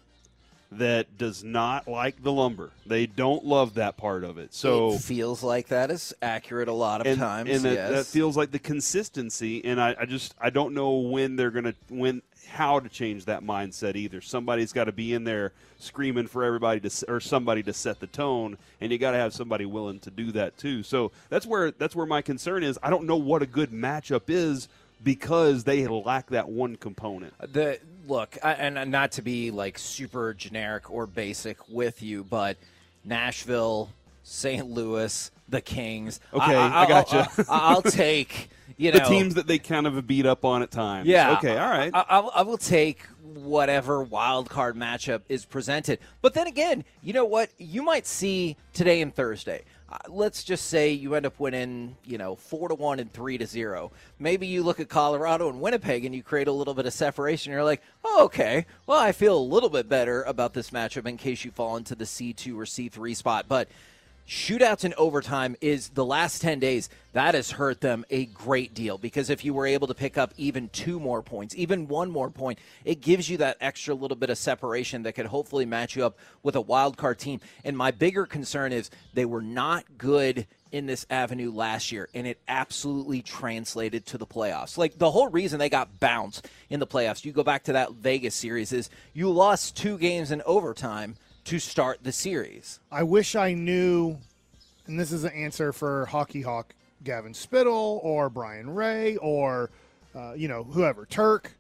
that 0.72 1.18
does 1.18 1.44
not 1.44 1.88
like 1.88 2.24
the 2.24 2.32
lumber. 2.32 2.72
They 2.86 3.06
don't 3.06 3.44
love 3.44 3.74
that 3.74 3.98
part 3.98 4.24
of 4.24 4.38
it. 4.38 4.54
So 4.54 4.94
it 4.94 5.02
feels 5.02 5.44
like 5.44 5.68
that 5.68 5.92
is 5.92 6.14
accurate 6.22 6.70
a 6.70 6.74
lot 6.74 7.02
of 7.02 7.08
and, 7.08 7.20
times. 7.20 7.50
and 7.50 7.62
that, 7.66 7.74
yes. 7.74 7.92
that 7.92 8.06
feels 8.06 8.38
like 8.38 8.52
the 8.52 8.60
consistency. 8.60 9.64
And 9.66 9.82
I, 9.82 9.96
I 10.00 10.06
just 10.06 10.34
I 10.40 10.50
don't 10.50 10.74
know 10.74 10.94
when 10.94 11.36
they're 11.36 11.52
gonna 11.52 11.74
when 11.90 12.22
how 12.48 12.80
to 12.80 12.90
change 12.90 13.26
that 13.26 13.44
mindset 13.44 13.96
either. 13.96 14.22
Somebody's 14.22 14.72
got 14.72 14.86
to 14.86 14.92
be 14.92 15.14
in 15.14 15.24
there 15.24 15.54
screaming 15.78 16.28
for 16.28 16.44
everybody 16.44 16.80
to 16.82 17.06
or 17.08 17.20
somebody 17.20 17.64
to 17.64 17.74
set 17.74 18.00
the 18.00 18.08
tone, 18.08 18.58
and 18.80 18.92
you 18.92 18.98
got 18.98 19.12
to 19.12 19.18
have 19.18 19.34
somebody 19.34 19.66
willing 19.66 20.00
to 20.02 20.12
do 20.12 20.32
that 20.34 20.58
too. 20.58 20.84
So 20.84 21.12
that's 21.30 21.46
where 21.46 21.72
that's 21.72 21.96
where 21.96 22.06
my 22.06 22.22
concern 22.22 22.64
is. 22.64 22.80
I 22.82 22.90
don't 22.90 23.06
know 23.06 23.18
what 23.18 23.42
a 23.42 23.46
good 23.46 23.72
matchup 23.72 24.24
is 24.30 24.70
because 25.04 25.64
they 25.64 25.88
lack 25.88 26.28
that 26.28 26.50
one 26.50 26.76
component. 26.76 27.34
the 27.54 27.80
look 28.12 28.38
I, 28.44 28.54
and 28.54 28.92
not 28.92 29.14
to 29.14 29.22
be 29.22 29.50
like 29.52 29.78
super 29.80 30.34
generic 30.34 30.92
or 30.92 31.08
basic 31.08 31.58
with 31.70 32.04
you 32.04 32.24
but 32.24 32.58
nashville 33.04 33.90
st 34.24 34.68
louis 34.68 35.32
the 35.50 35.62
kings 35.62 36.20
Okay, 36.34 36.56
I 36.56 36.88
gotcha. 36.88 37.28
I'll, 37.50 37.78
I'll 37.78 37.82
take 37.82 38.50
you 38.78 38.92
know 38.92 39.00
the 39.00 39.06
teams 39.06 39.36
that 39.36 39.48
they 39.48 39.60
kind 39.60 39.88
of 39.88 40.08
beat 40.08 40.26
up 40.26 40.46
on 40.46 40.62
at 40.62 40.72
times. 40.72 41.08
yeah 41.08 41.38
Okay. 41.38 41.58
All 41.58 41.70
right. 41.70 41.92
I, 41.94 42.06
I, 42.08 42.20
I 42.20 42.42
will 42.44 42.58
take 42.58 43.02
whatever 43.34 44.04
wild 44.04 44.50
card 44.50 44.76
matchup 44.76 45.22
is 45.30 45.46
presented 45.46 46.00
but 46.22 46.34
then 46.34 46.48
again 46.48 46.84
you 47.02 47.14
know 47.14 47.24
what 47.26 47.50
you 47.58 47.82
might 47.82 48.06
see 48.06 48.58
today 48.74 49.02
and 49.02 49.16
thursday 49.16 49.62
uh, 49.92 49.98
let's 50.08 50.44
just 50.44 50.68
say 50.68 50.92
you 50.92 51.16
end 51.16 51.26
up 51.26 51.38
winning, 51.40 51.98
you 52.06 52.18
know, 52.18 52.36
four 52.36 52.70
to 52.70 52.76
one 52.76 53.00
and 53.00 53.12
three 53.12 53.38
to 53.38 53.46
zero. 53.46 53.92
Maybe 54.20 54.48
you 54.48 54.64
look 54.64 54.80
at 54.80 54.88
Colorado 54.88 55.50
and 55.50 55.60
Winnipeg 55.60 56.06
and 56.06 56.16
you 56.16 56.24
create 56.24 56.48
a 56.48 56.52
little 56.52 56.74
bit 56.74 56.86
of 56.86 56.94
separation. 56.94 57.52
You're 57.52 57.64
like, 57.64 57.82
oh, 58.06 58.26
okay, 58.26 58.66
well, 58.88 59.00
I 59.00 59.12
feel 59.12 59.38
a 59.38 59.40
little 59.40 59.70
bit 59.70 59.90
better 59.90 60.24
about 60.24 60.54
this 60.54 60.70
matchup 60.70 61.06
in 61.06 61.18
case 61.18 61.44
you 61.44 61.52
fall 61.52 61.76
into 61.76 61.96
the 61.96 62.06
C2 62.06 62.56
or 62.56 62.64
C3 62.64 63.16
spot. 63.16 63.46
But 63.50 63.68
shootouts 64.28 64.86
in 64.86 64.94
overtime 64.98 65.56
is 65.62 65.90
the 65.90 66.06
last 66.06 66.42
10 66.42 66.60
days 66.60 66.90
that 67.14 67.36
has 67.36 67.52
hurt 67.52 67.82
them 67.82 68.06
a 68.10 68.26
great 68.28 68.74
deal 68.74 68.98
because 68.98 69.30
if 69.30 69.44
you 69.44 69.54
were 69.54 69.66
able 69.66 69.88
to 69.88 69.94
pick 69.94 70.18
up 70.18 70.34
even 70.38 70.70
two 70.70 71.00
more 71.00 71.22
points 71.22 71.54
even 71.56 71.88
one 71.88 72.10
more 72.10 72.30
point 72.30 72.58
it 72.86 73.02
gives 73.02 73.30
you 73.30 73.38
that 73.38 73.58
extra 73.60 73.94
little 73.94 74.16
bit 74.16 74.30
of 74.30 74.38
separation 74.38 75.04
that 75.04 75.14
could 75.14 75.26
hopefully 75.26 75.66
match 75.66 75.96
you 75.96 76.06
up 76.06 76.18
with 76.44 76.56
a 76.56 76.62
wild 76.62 76.98
card 76.98 77.20
team. 77.20 77.40
And 77.64 77.78
my 77.78 77.92
bigger 77.92 78.26
concern 78.26 78.74
is 78.74 78.90
they 79.14 79.26
were 79.26 79.42
not 79.42 79.86
good 79.98 80.48
in 80.72 80.86
this 80.86 81.06
avenue 81.10 81.52
last 81.52 81.92
year 81.92 82.08
and 82.14 82.26
it 82.26 82.40
absolutely 82.48 83.22
translated 83.22 84.06
to 84.06 84.18
the 84.18 84.26
playoffs. 84.26 84.78
Like 84.78 84.98
the 84.98 85.12
whole 85.12 85.28
reason 85.28 85.60
they 85.60 85.70
got 85.70 86.00
bounced 86.00 86.48
in 86.70 86.80
the 86.80 86.88
playoffs 86.88 87.26
you 87.26 87.34
go 87.34 87.44
back 87.44 87.64
to 87.64 87.74
that 87.74 87.92
vegas 87.92 88.36
series 88.36 88.72
is 88.72 88.90
you 89.14 89.30
lost 89.30 89.76
two 89.76 89.98
games 89.98 90.32
in 90.32 90.42
overtime 90.46 91.16
to 91.46 91.60
start 91.60 92.00
the 92.04 92.12
series 92.12 92.80
I 92.92 93.04
wish 93.04 93.36
I 93.36 93.54
knew, 93.54 94.18
and 94.88 95.00
this 95.00 95.12
is 95.12 95.24
an 95.24 95.34
answer 95.34 95.74
for 95.74 96.06
Hockey 96.06 96.42
Hawk 96.42 96.74
Gavin 97.04 97.34
Spittle 97.34 98.00
or 98.04 98.30
Brian 98.30 98.70
Ray 98.74 99.18
or, 99.18 99.72
uh, 100.16 100.34
you 100.34 100.48
know, 100.48 100.64
whoever, 100.64 101.06
Turk. 101.06 101.52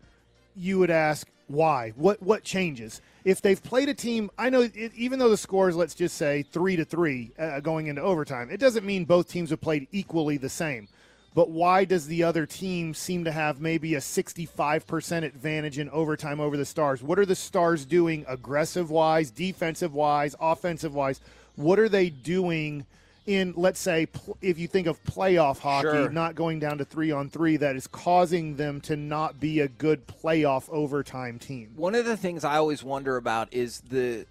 You 0.55 0.79
would 0.79 0.91
ask 0.91 1.27
why? 1.47 1.93
What 1.95 2.21
what 2.21 2.43
changes? 2.43 3.01
If 3.23 3.41
they've 3.41 3.61
played 3.61 3.89
a 3.89 3.93
team, 3.93 4.31
I 4.37 4.49
know 4.49 4.61
it, 4.61 4.93
even 4.95 5.19
though 5.19 5.29
the 5.29 5.37
scores, 5.37 5.75
let's 5.75 5.95
just 5.95 6.17
say 6.17 6.43
three 6.43 6.75
to 6.75 6.85
three 6.85 7.31
uh, 7.37 7.59
going 7.59 7.87
into 7.87 8.01
overtime, 8.01 8.49
it 8.49 8.59
doesn't 8.59 8.85
mean 8.85 9.05
both 9.05 9.29
teams 9.29 9.49
have 9.51 9.61
played 9.61 9.87
equally 9.91 10.37
the 10.37 10.49
same. 10.49 10.87
But 11.33 11.49
why 11.49 11.85
does 11.85 12.07
the 12.07 12.23
other 12.23 12.45
team 12.45 12.93
seem 12.93 13.23
to 13.23 13.31
have 13.31 13.61
maybe 13.61 13.95
a 13.95 13.99
65% 13.99 15.23
advantage 15.23 15.79
in 15.79 15.89
overtime 15.89 16.41
over 16.41 16.57
the 16.57 16.65
Stars? 16.65 17.01
What 17.01 17.19
are 17.19 17.25
the 17.25 17.35
Stars 17.35 17.85
doing 17.85 18.25
aggressive 18.27 18.91
wise, 18.91 19.31
defensive 19.31 19.93
wise, 19.93 20.35
offensive 20.41 20.93
wise? 20.93 21.21
What 21.55 21.79
are 21.79 21.87
they 21.87 22.09
doing 22.09 22.85
in, 23.25 23.53
let's 23.55 23.79
say, 23.79 24.07
if 24.41 24.59
you 24.59 24.67
think 24.67 24.87
of 24.87 25.01
playoff 25.05 25.59
hockey, 25.59 25.89
Sure. 25.89 26.09
not 26.09 26.35
going 26.35 26.59
down 26.59 26.79
to 26.79 26.85
three 26.85 27.11
on 27.11 27.29
three, 27.29 27.55
that 27.55 27.77
is 27.77 27.87
causing 27.87 28.57
them 28.57 28.81
to 28.81 28.97
not 28.97 29.39
be 29.39 29.61
a 29.61 29.69
good 29.69 30.07
playoff 30.07 30.69
overtime 30.69 31.39
team? 31.39 31.71
One 31.77 31.95
of 31.95 32.03
the 32.03 32.17
things 32.17 32.43
I 32.43 32.57
always 32.57 32.83
wonder 32.83 33.15
about 33.15 33.53
is 33.53 33.81
the 33.81 34.25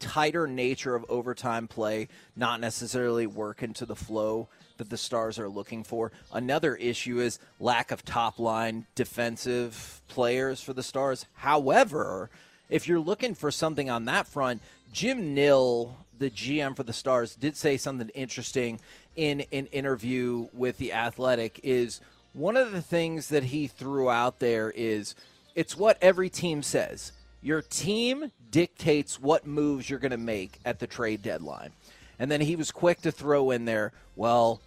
tighter 0.00 0.46
nature 0.46 0.94
of 0.94 1.04
overtime 1.08 1.68
play 1.68 2.08
not 2.36 2.60
necessarily 2.60 3.26
work 3.26 3.62
into 3.62 3.86
the 3.86 3.96
flow 3.96 4.48
that 4.80 4.90
the 4.90 4.96
Stars 4.96 5.38
are 5.38 5.48
looking 5.48 5.84
for. 5.84 6.10
Another 6.32 6.74
issue 6.74 7.20
is 7.20 7.38
lack 7.60 7.90
of 7.90 8.04
top 8.04 8.38
line 8.38 8.86
defensive 8.94 10.00
players 10.08 10.60
for 10.60 10.72
the 10.72 10.82
Stars. 10.82 11.26
However, 11.34 12.30
if 12.70 12.88
you're 12.88 12.98
looking 12.98 13.34
for 13.34 13.50
something 13.50 13.90
on 13.90 14.06
that 14.06 14.26
front, 14.26 14.62
Jim 14.92 15.34
Nill, 15.34 15.96
the 16.18 16.30
GM 16.30 16.74
for 16.74 16.82
the 16.82 16.92
Stars, 16.94 17.36
did 17.36 17.56
say 17.56 17.76
something 17.76 18.08
interesting 18.14 18.80
in 19.16 19.42
an 19.52 19.66
interview 19.66 20.48
with 20.54 20.78
The 20.78 20.94
Athletic 20.94 21.60
is 21.62 22.00
one 22.32 22.56
of 22.56 22.72
the 22.72 22.82
things 22.82 23.28
that 23.28 23.44
he 23.44 23.66
threw 23.66 24.08
out 24.08 24.38
there 24.38 24.70
is 24.70 25.14
it's 25.54 25.76
what 25.76 25.98
every 26.00 26.30
team 26.30 26.62
says. 26.62 27.12
Your 27.42 27.60
team 27.60 28.32
dictates 28.50 29.20
what 29.20 29.46
moves 29.46 29.90
you're 29.90 29.98
going 29.98 30.10
to 30.10 30.16
make 30.16 30.58
at 30.64 30.78
the 30.78 30.86
trade 30.86 31.22
deadline. 31.22 31.72
And 32.18 32.30
then 32.30 32.42
he 32.42 32.54
was 32.54 32.70
quick 32.70 33.00
to 33.02 33.10
throw 33.10 33.50
in 33.50 33.64
there, 33.64 33.92
well, 34.14 34.60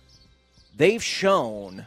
they've 0.76 1.04
shown 1.04 1.86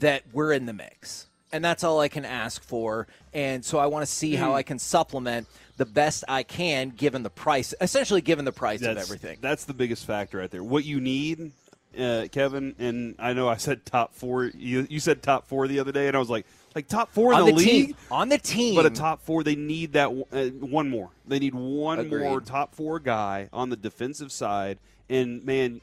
that 0.00 0.22
we're 0.32 0.52
in 0.52 0.66
the 0.66 0.72
mix. 0.72 1.26
And 1.50 1.64
that's 1.64 1.82
all 1.82 2.00
I 2.00 2.08
can 2.08 2.26
ask 2.26 2.62
for. 2.62 3.06
And 3.32 3.64
so 3.64 3.78
I 3.78 3.86
want 3.86 4.06
to 4.06 4.12
see 4.12 4.34
how 4.34 4.54
I 4.54 4.62
can 4.62 4.78
supplement 4.78 5.46
the 5.78 5.86
best 5.86 6.24
I 6.28 6.42
can 6.42 6.90
given 6.90 7.22
the 7.22 7.30
price, 7.30 7.72
essentially 7.80 8.20
given 8.20 8.44
the 8.44 8.52
price 8.52 8.82
of 8.82 8.98
everything. 8.98 9.38
That's 9.40 9.64
the 9.64 9.72
biggest 9.72 10.04
factor 10.04 10.38
right 10.38 10.50
there. 10.50 10.62
What 10.62 10.84
you 10.84 11.00
need, 11.00 11.52
uh, 11.98 12.26
Kevin, 12.30 12.74
and 12.78 13.14
I 13.18 13.32
know 13.32 13.48
I 13.48 13.56
said 13.56 13.86
top 13.86 14.14
four. 14.14 14.44
You, 14.44 14.86
you 14.90 15.00
said 15.00 15.22
top 15.22 15.48
four 15.48 15.66
the 15.68 15.80
other 15.80 15.92
day, 15.92 16.06
and 16.06 16.16
I 16.16 16.18
was 16.18 16.28
like, 16.28 16.44
like 16.78 16.86
top 16.86 17.10
four 17.10 17.32
in 17.32 17.40
On 17.40 17.46
the, 17.46 17.50
the 17.52 17.56
league. 17.58 17.86
team. 17.88 17.96
On 18.10 18.28
the 18.28 18.38
team. 18.38 18.76
But 18.76 18.86
a 18.86 18.90
top 18.90 19.20
four, 19.20 19.42
they 19.42 19.56
need 19.56 19.94
that 19.94 20.10
uh, 20.32 20.44
one 20.64 20.88
more. 20.88 21.10
They 21.26 21.40
need 21.40 21.54
one 21.54 21.98
Agreed. 21.98 22.22
more 22.22 22.40
top 22.40 22.72
four 22.72 23.00
guy 23.00 23.48
on 23.52 23.68
the 23.70 23.76
defensive 23.76 24.30
side. 24.30 24.78
And 25.10 25.42
man, 25.44 25.80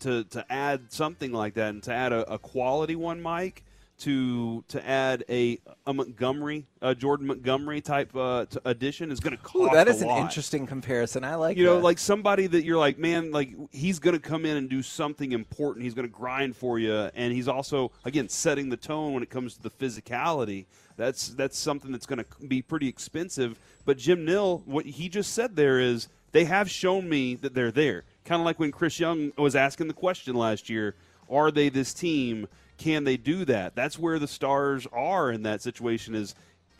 to 0.00 0.22
to 0.24 0.44
add 0.48 0.92
something 0.92 1.32
like 1.32 1.54
that, 1.54 1.70
and 1.70 1.82
to 1.82 1.92
add 1.92 2.12
a, 2.12 2.34
a 2.34 2.38
quality 2.38 2.94
one, 2.94 3.20
Mike, 3.20 3.64
to 3.98 4.62
to 4.68 4.86
add 4.86 5.24
a 5.28 5.58
a 5.86 5.94
Montgomery, 5.94 6.66
a 6.82 6.94
Jordan 6.94 7.26
Montgomery 7.26 7.80
type 7.80 8.14
uh, 8.14 8.44
t- 8.44 8.58
addition 8.64 9.10
is 9.10 9.20
going 9.20 9.36
to 9.36 9.42
cost. 9.42 9.72
Ooh, 9.72 9.74
that 9.74 9.88
is 9.88 10.02
an 10.02 10.08
lot. 10.08 10.20
interesting 10.20 10.66
comparison. 10.66 11.24
I 11.24 11.36
like 11.36 11.56
You 11.56 11.64
know, 11.64 11.78
like 11.78 11.98
somebody 11.98 12.46
that 12.48 12.64
you're 12.64 12.78
like, 12.78 12.98
man, 12.98 13.30
like 13.30 13.54
he's 13.70 13.98
going 13.98 14.14
to 14.14 14.20
come 14.20 14.44
in 14.44 14.56
and 14.56 14.68
do 14.68 14.82
something 14.82 15.32
important. 15.32 15.84
He's 15.84 15.94
going 15.94 16.06
to 16.06 16.12
grind 16.12 16.56
for 16.56 16.78
you, 16.78 17.10
and 17.14 17.32
he's 17.32 17.48
also 17.48 17.92
again 18.04 18.28
setting 18.28 18.68
the 18.68 18.76
tone 18.76 19.12
when 19.14 19.22
it 19.22 19.30
comes 19.30 19.54
to 19.54 19.62
the 19.62 19.70
physicality. 19.70 20.66
That's 20.96 21.28
that's 21.28 21.58
something 21.58 21.92
that's 21.92 22.06
going 22.06 22.18
to 22.18 22.46
be 22.46 22.62
pretty 22.62 22.88
expensive. 22.88 23.58
But 23.84 23.98
Jim 23.98 24.24
Nill, 24.24 24.62
what 24.66 24.84
he 24.86 25.08
just 25.08 25.32
said 25.32 25.56
there 25.56 25.80
is 25.80 26.08
they 26.32 26.44
have 26.44 26.70
shown 26.70 27.08
me 27.08 27.34
that 27.36 27.54
they're 27.54 27.70
there. 27.72 28.04
Kind 28.24 28.40
of 28.40 28.44
like 28.46 28.58
when 28.58 28.72
Chris 28.72 29.00
Young 29.00 29.32
was 29.38 29.56
asking 29.56 29.88
the 29.88 29.94
question 29.94 30.34
last 30.34 30.68
year: 30.68 30.94
Are 31.30 31.50
they 31.50 31.70
this 31.70 31.94
team? 31.94 32.48
Can 32.78 33.04
they 33.04 33.16
do 33.16 33.44
that? 33.46 33.74
That's 33.74 33.98
where 33.98 34.18
the 34.18 34.28
Stars 34.28 34.86
are 34.92 35.30
in 35.30 35.42
that 35.44 35.62
situation. 35.62 36.14
Is 36.14 36.34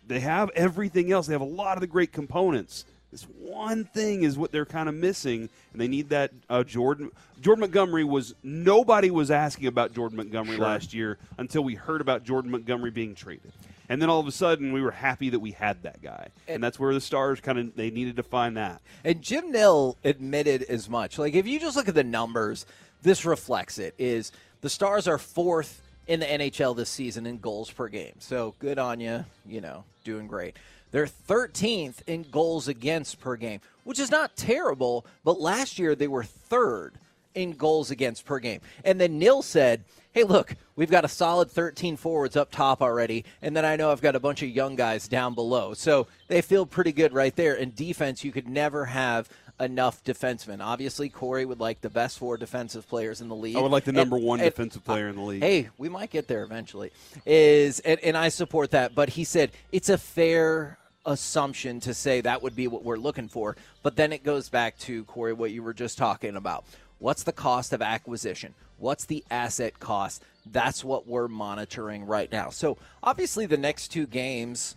they 0.06 0.20
have 0.20 0.50
everything 0.54 1.10
else. 1.10 1.26
They 1.26 1.32
have 1.34 1.40
a 1.40 1.44
lot 1.44 1.76
of 1.76 1.80
the 1.80 1.86
great 1.86 2.12
components. 2.12 2.84
This 3.12 3.22
one 3.38 3.84
thing 3.84 4.24
is 4.24 4.36
what 4.36 4.52
they're 4.52 4.66
kind 4.66 4.88
of 4.88 4.94
missing, 4.94 5.48
and 5.72 5.80
they 5.80 5.88
need 5.88 6.08
that 6.10 6.32
uh, 6.50 6.64
Jordan. 6.64 7.10
Jordan 7.40 7.60
Montgomery 7.60 8.04
was 8.04 8.34
nobody 8.42 9.10
was 9.10 9.30
asking 9.30 9.68
about 9.68 9.94
Jordan 9.94 10.16
Montgomery 10.16 10.56
Sure. 10.56 10.64
last 10.64 10.92
year 10.92 11.18
until 11.38 11.62
we 11.62 11.74
heard 11.74 12.00
about 12.00 12.24
Jordan 12.24 12.50
Montgomery 12.50 12.90
being 12.90 13.14
traded, 13.14 13.52
and 13.88 14.02
then 14.02 14.10
all 14.10 14.20
of 14.20 14.26
a 14.26 14.32
sudden 14.32 14.72
we 14.72 14.82
were 14.82 14.90
happy 14.90 15.30
that 15.30 15.38
we 15.38 15.52
had 15.52 15.82
that 15.84 16.02
guy, 16.02 16.28
and, 16.48 16.62
that's 16.62 16.80
where 16.80 16.92
the 16.92 17.00
Stars 17.00 17.40
kind 17.40 17.58
of 17.58 17.76
they 17.76 17.90
needed 17.90 18.16
to 18.16 18.22
find 18.22 18.56
that. 18.56 18.82
And 19.04 19.22
Jim 19.22 19.52
Nill 19.52 19.96
admitted 20.04 20.64
as 20.64 20.88
much. 20.88 21.16
Like 21.16 21.34
if 21.34 21.46
you 21.46 21.60
just 21.60 21.76
look 21.76 21.88
at 21.88 21.94
the 21.94 22.04
numbers, 22.04 22.66
this 23.02 23.24
reflects 23.24 23.78
it. 23.78 23.94
Is 23.98 24.32
the 24.62 24.68
Stars 24.68 25.06
are 25.06 25.18
fourth 25.18 25.80
in 26.06 26.20
the 26.20 26.26
NHL 26.26 26.76
this 26.76 26.90
season 26.90 27.26
in 27.26 27.38
goals 27.38 27.70
per 27.70 27.88
game. 27.88 28.14
So 28.18 28.54
good 28.58 28.78
on 28.78 29.00
you, 29.00 29.24
you 29.44 29.60
know, 29.60 29.84
doing 30.04 30.26
great. 30.26 30.56
They're 30.92 31.06
13th 31.06 31.96
in 32.06 32.22
goals 32.22 32.68
against 32.68 33.20
per 33.20 33.36
game, 33.36 33.60
which 33.84 33.98
is 33.98 34.10
not 34.10 34.36
terrible, 34.36 35.04
but 35.24 35.40
last 35.40 35.78
year 35.78 35.94
they 35.94 36.08
were 36.08 36.24
third 36.24 36.94
in 37.36 37.52
goals 37.52 37.90
against 37.92 38.24
per 38.24 38.40
game. 38.40 38.60
And 38.84 39.00
then 39.00 39.18
Nill 39.20 39.42
said, 39.42 39.84
hey, 40.12 40.24
look, 40.24 40.56
we've 40.74 40.90
got 40.90 41.04
a 41.04 41.08
solid 41.08 41.50
13 41.50 41.96
forwards 41.96 42.34
up 42.34 42.50
top 42.50 42.80
already, 42.82 43.24
and 43.42 43.54
then 43.54 43.64
I 43.64 43.76
know 43.76 43.92
I've 43.92 44.00
got 44.00 44.16
a 44.16 44.20
bunch 44.20 44.42
of 44.42 44.48
young 44.48 44.74
guys 44.74 45.06
down 45.06 45.34
below. 45.34 45.74
So 45.74 46.08
they 46.28 46.40
feel 46.40 46.66
pretty 46.66 46.92
good 46.92 47.12
right 47.12 47.36
there. 47.36 47.54
In 47.54 47.72
defense, 47.74 48.24
you 48.24 48.32
could 48.32 48.48
never 48.48 48.86
have 48.86 49.28
enough 49.60 50.02
defensemen. 50.04 50.60
Obviously, 50.62 51.08
Corey 51.10 51.44
would 51.44 51.60
like 51.60 51.80
the 51.82 51.90
best 51.90 52.18
four 52.18 52.36
defensive 52.38 52.88
players 52.88 53.20
in 53.20 53.28
the 53.28 53.36
league. 53.36 53.56
I 53.56 53.60
would 53.60 53.70
like 53.72 53.84
the 53.84 53.92
number 53.92 54.16
And- 54.16 54.24
one 54.24 54.40
and- 54.40 54.48
defensive 54.50 54.84
player 54.84 55.08
in 55.08 55.16
the 55.16 55.22
league. 55.22 55.42
Hey, 55.42 55.68
we 55.78 55.88
might 55.90 56.10
get 56.10 56.26
there 56.28 56.42
eventually. 56.42 56.90
Is 57.26 57.80
and, 57.80 58.00
and 58.00 58.16
I 58.16 58.28
support 58.30 58.70
that, 58.72 58.94
but 58.94 59.10
he 59.10 59.24
said 59.24 59.52
it's 59.72 59.88
a 59.90 59.98
fair 59.98 60.78
assumption 61.06 61.78
to 61.80 61.94
say 61.94 62.20
that 62.20 62.42
would 62.42 62.56
be 62.56 62.66
what 62.68 62.82
we're 62.84 62.96
looking 62.98 63.28
for. 63.28 63.56
But 63.82 63.96
then 63.96 64.12
it 64.12 64.24
goes 64.24 64.48
back 64.48 64.76
to 64.80 65.04
Corey, 65.04 65.32
what 65.32 65.52
you 65.52 65.62
were 65.62 65.72
just 65.74 65.96
talking 65.96 66.36
about. 66.36 66.64
What's 66.98 67.22
the 67.22 67.32
cost 67.32 67.72
of 67.72 67.82
acquisition? 67.82 68.54
What's 68.78 69.04
the 69.04 69.24
asset 69.30 69.78
cost? 69.80 70.22
That's 70.50 70.84
what 70.84 71.06
we're 71.06 71.28
monitoring 71.28 72.06
right 72.06 72.30
now. 72.30 72.50
So 72.50 72.78
obviously, 73.02 73.46
the 73.46 73.56
next 73.56 73.88
two 73.88 74.06
games 74.06 74.76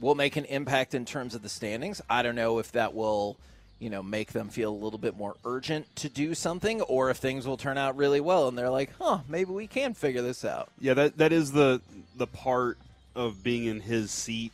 will 0.00 0.14
make 0.14 0.36
an 0.36 0.44
impact 0.46 0.94
in 0.94 1.04
terms 1.04 1.34
of 1.34 1.42
the 1.42 1.48
standings. 1.48 2.00
I 2.08 2.22
don't 2.22 2.34
know 2.34 2.58
if 2.58 2.72
that 2.72 2.94
will, 2.94 3.36
you 3.78 3.90
know, 3.90 4.02
make 4.02 4.32
them 4.32 4.48
feel 4.48 4.70
a 4.70 4.74
little 4.74 4.98
bit 4.98 5.16
more 5.16 5.36
urgent 5.44 5.94
to 5.96 6.08
do 6.08 6.34
something, 6.34 6.80
or 6.82 7.10
if 7.10 7.18
things 7.18 7.46
will 7.46 7.56
turn 7.56 7.78
out 7.78 7.96
really 7.96 8.20
well 8.20 8.48
and 8.48 8.56
they're 8.56 8.70
like, 8.70 8.90
huh, 8.98 9.18
maybe 9.28 9.52
we 9.52 9.66
can 9.66 9.94
figure 9.94 10.22
this 10.22 10.44
out. 10.44 10.70
Yeah, 10.80 10.94
that 10.94 11.18
that 11.18 11.32
is 11.32 11.52
the 11.52 11.80
the 12.16 12.26
part 12.26 12.78
of 13.14 13.42
being 13.42 13.66
in 13.66 13.80
his 13.80 14.10
seat 14.10 14.52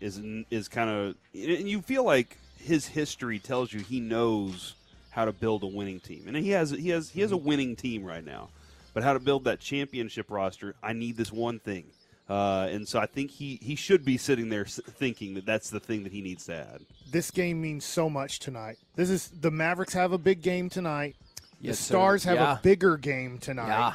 is 0.00 0.20
is 0.50 0.68
kind 0.68 0.90
of 0.90 1.14
and 1.34 1.68
you 1.68 1.80
feel 1.82 2.04
like 2.04 2.36
his 2.58 2.86
history 2.86 3.38
tells 3.38 3.72
you 3.72 3.80
he 3.80 4.00
knows 4.00 4.74
how 5.10 5.24
to 5.24 5.32
build 5.32 5.62
a 5.62 5.66
winning 5.66 6.00
team. 6.00 6.24
And 6.26 6.36
he 6.36 6.50
has 6.50 6.70
he 6.70 6.88
has 6.90 7.10
he 7.10 7.20
has 7.20 7.32
a 7.32 7.36
winning 7.36 7.76
team 7.76 8.04
right 8.04 8.24
now. 8.24 8.48
But 8.94 9.02
how 9.04 9.12
to 9.12 9.20
build 9.20 9.44
that 9.44 9.60
championship 9.60 10.30
roster, 10.30 10.74
I 10.82 10.92
need 10.92 11.16
this 11.16 11.30
one 11.32 11.60
thing. 11.60 11.84
Uh, 12.28 12.68
and 12.70 12.86
so 12.86 12.98
I 13.00 13.06
think 13.06 13.30
he, 13.30 13.58
he 13.60 13.74
should 13.74 14.04
be 14.04 14.16
sitting 14.16 14.48
there 14.48 14.64
thinking 14.64 15.34
that 15.34 15.44
that's 15.46 15.68
the 15.70 15.80
thing 15.80 16.04
that 16.04 16.12
he 16.12 16.20
needs 16.22 16.46
to 16.46 16.54
add. 16.54 16.80
This 17.10 17.30
game 17.30 17.60
means 17.60 17.84
so 17.84 18.08
much 18.08 18.38
tonight. 18.38 18.78
This 18.94 19.10
is 19.10 19.28
the 19.40 19.50
Mavericks 19.50 19.92
have 19.94 20.12
a 20.12 20.18
big 20.18 20.42
game 20.42 20.68
tonight. 20.68 21.16
Yes, 21.60 21.76
the 21.78 21.82
sir. 21.84 21.92
Stars 21.94 22.24
have 22.24 22.36
Yeah. 22.36 22.58
a 22.58 22.62
bigger 22.62 22.96
game 22.96 23.38
tonight. 23.38 23.66
Yeah. 23.68 23.92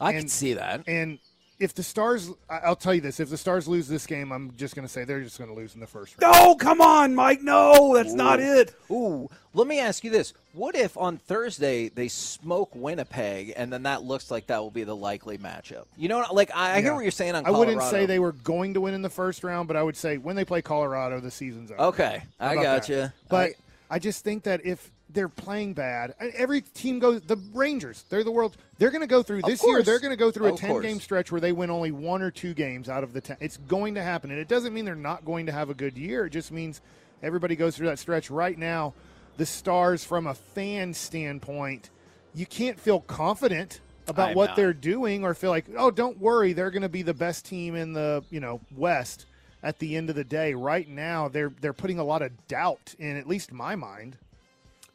I 0.00 0.12
can 0.12 0.28
see 0.28 0.54
that. 0.54 0.82
And 0.86 1.18
if 1.60 1.74
the 1.74 1.82
Stars, 1.82 2.30
I- 2.48 2.58
I'll 2.58 2.76
tell 2.76 2.94
you 2.94 3.00
this: 3.00 3.18
if 3.20 3.30
the 3.30 3.36
Stars 3.36 3.66
lose 3.66 3.88
this 3.88 4.06
game, 4.06 4.30
I'm 4.32 4.52
just 4.56 4.74
going 4.76 4.86
to 4.86 4.92
say 4.92 5.04
they're 5.04 5.22
just 5.22 5.38
going 5.38 5.50
to 5.50 5.56
lose 5.56 5.74
in 5.74 5.80
the 5.80 5.86
first 5.86 6.14
round. 6.20 6.32
No, 6.34 6.54
come 6.54 6.80
on, 6.80 7.14
Mike. 7.14 7.42
No, 7.42 7.94
that's 7.94 8.12
not 8.14 8.38
it. 8.40 8.74
Ooh, 8.90 9.28
let 9.54 9.66
me 9.66 9.80
ask 9.80 10.04
you 10.04 10.10
this: 10.10 10.34
What 10.52 10.76
if 10.76 10.96
on 10.96 11.18
Thursday 11.18 11.88
they 11.88 12.08
smoke 12.08 12.70
Winnipeg, 12.74 13.52
and 13.56 13.72
then 13.72 13.82
that 13.82 14.02
looks 14.04 14.30
like 14.30 14.46
that 14.46 14.58
will 14.62 14.70
be 14.70 14.84
the 14.84 14.94
likely 14.96 15.36
matchup? 15.38 15.86
You 15.96 16.08
know, 16.08 16.24
like 16.32 16.50
I, 16.54 16.76
I 16.76 16.80
hear 16.80 16.94
what 16.94 17.02
you're 17.02 17.10
saying 17.10 17.34
on. 17.34 17.44
I 17.44 17.50
wouldn't 17.50 17.82
say 17.82 18.06
they 18.06 18.18
were 18.20 18.32
going 18.32 18.74
to 18.74 18.80
win 18.80 18.94
in 18.94 19.02
the 19.02 19.10
first 19.10 19.42
round, 19.42 19.66
but 19.68 19.76
I 19.76 19.82
would 19.82 19.96
say 19.96 20.16
when 20.18 20.36
they 20.36 20.44
play 20.44 20.62
Colorado, 20.62 21.20
the 21.20 21.30
season's 21.30 21.70
over. 21.72 21.80
Okay, 21.82 22.22
How 22.38 22.48
I 22.48 22.54
got 22.54 22.62
that? 22.86 22.88
you. 22.88 23.12
But 23.28 23.50
I, 23.50 23.54
just 23.98 24.22
think 24.22 24.42
that 24.42 24.66
if 24.66 24.90
they're 25.10 25.30
playing 25.30 25.72
bad, 25.72 26.14
every 26.20 26.60
team 26.60 26.98
goes. 26.98 27.22
The 27.22 27.38
Rangers, 27.54 28.04
they're 28.10 28.24
the 28.24 28.30
world. 28.30 28.56
They're 28.76 28.90
going 28.90 29.00
to 29.00 29.06
go 29.06 29.22
through 29.22 29.38
Of 29.38 29.44
this 29.44 29.64
year. 29.64 29.82
They're 29.82 30.00
going 30.00 30.10
to 30.10 30.16
go 30.16 30.30
through 30.30 30.54
a 30.54 30.56
ten-game 30.56 31.00
stretch 31.00 31.32
where 31.32 31.40
they 31.40 31.52
win 31.52 31.70
only 31.70 31.90
one 31.92 32.20
or 32.20 32.30
two 32.30 32.52
games 32.52 32.90
out 32.90 33.02
of 33.02 33.14
the 33.14 33.20
ten. 33.22 33.38
It's 33.40 33.56
going 33.56 33.94
to 33.94 34.02
happen, 34.02 34.30
and 34.30 34.38
it 34.38 34.48
doesn't 34.48 34.74
mean 34.74 34.84
they're 34.84 34.94
not 34.94 35.24
going 35.24 35.46
to 35.46 35.52
have 35.52 35.70
a 35.70 35.74
good 35.74 35.96
year. 35.96 36.26
It 36.26 36.30
just 36.30 36.52
means 36.52 36.82
everybody 37.22 37.56
goes 37.56 37.76
through 37.76 37.86
that 37.86 37.98
stretch. 37.98 38.30
Right 38.30 38.58
now, 38.58 38.92
the 39.38 39.46
Stars, 39.46 40.04
from 40.04 40.26
a 40.26 40.34
fan 40.34 40.92
standpoint, 40.92 41.88
you 42.34 42.44
can't 42.44 42.78
feel 42.78 43.00
confident 43.00 43.80
about 44.06 44.30
I'm 44.30 44.34
what 44.36 44.50
not. 44.50 44.56
they're 44.56 44.72
doing 44.74 45.24
or 45.24 45.34
feel 45.34 45.50
like, 45.50 45.66
oh, 45.76 45.90
don't 45.90 46.18
worry, 46.18 46.52
they're 46.52 46.70
going 46.70 46.82
to 46.82 46.88
be 46.88 47.02
the 47.02 47.14
best 47.14 47.46
team 47.46 47.74
in 47.74 47.94
the 47.94 48.24
you 48.30 48.40
know 48.40 48.60
West. 48.76 49.24
At 49.62 49.78
the 49.80 49.96
end 49.96 50.08
of 50.08 50.16
the 50.16 50.24
day, 50.24 50.54
right 50.54 50.88
now 50.88 51.28
they're 51.28 51.52
they're 51.60 51.72
putting 51.72 51.98
a 51.98 52.04
lot 52.04 52.22
of 52.22 52.30
doubt 52.46 52.94
in 52.98 53.16
at 53.16 53.26
least 53.26 53.52
my 53.52 53.74
mind. 53.74 54.16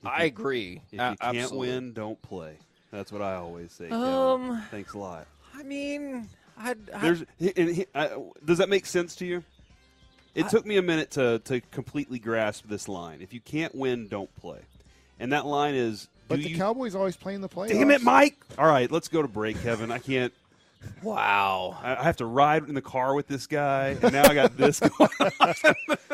I 0.05 0.23
agree. 0.23 0.81
If 0.91 0.99
A- 0.99 1.11
you 1.11 1.17
can't 1.17 1.17
absolutely. 1.21 1.69
win, 1.69 1.93
don't 1.93 2.21
play. 2.21 2.57
That's 2.91 3.11
what 3.11 3.21
I 3.21 3.35
always 3.35 3.71
say. 3.71 3.85
Kevin. 3.89 4.03
Um, 4.03 4.63
Thanks 4.69 4.93
a 4.93 4.97
lot. 4.97 5.27
I 5.55 5.63
mean, 5.63 6.29
I'd, 6.57 6.77
I, 6.91 6.99
There's, 6.99 7.23
and 7.39 7.69
he- 7.69 7.85
I- 7.95 8.11
does 8.45 8.59
that 8.59 8.69
make 8.69 8.85
sense 8.85 9.15
to 9.17 9.25
you? 9.25 9.43
It 10.35 10.49
took 10.49 10.65
me 10.65 10.77
a 10.77 10.81
minute 10.81 11.11
to, 11.11 11.39
to 11.45 11.61
completely 11.71 12.17
grasp 12.19 12.65
this 12.67 12.87
line. 12.87 13.21
If 13.21 13.33
you 13.33 13.39
can't 13.39 13.73
win, 13.75 14.07
don't 14.07 14.33
play. 14.37 14.59
And 15.19 15.31
that 15.31 15.45
line 15.45 15.75
is. 15.75 16.07
But 16.27 16.39
the 16.39 16.49
you, 16.49 16.57
Cowboys 16.57 16.95
always 16.95 17.15
play 17.15 17.35
in 17.35 17.41
the 17.41 17.49
playoffs. 17.49 17.69
Damn 17.69 17.91
it, 17.91 18.01
Mike! 18.01 18.37
All 18.57 18.65
right, 18.65 18.89
let's 18.91 19.09
go 19.09 19.21
to 19.21 19.27
break, 19.27 19.61
Kevin. 19.61 19.91
I 19.91 19.99
can't. 19.99 20.33
Wow. 21.01 21.77
I 21.81 21.95
I 21.95 22.03
have 22.03 22.17
to 22.17 22.25
ride 22.25 22.67
in 22.67 22.75
the 22.75 22.81
car 22.81 23.13
with 23.15 23.27
this 23.27 23.47
guy, 23.47 23.97
and 24.01 24.13
now 24.13 24.23
I 24.23 24.33
got 24.33 24.57
this 24.57 24.79
going. 24.97 25.09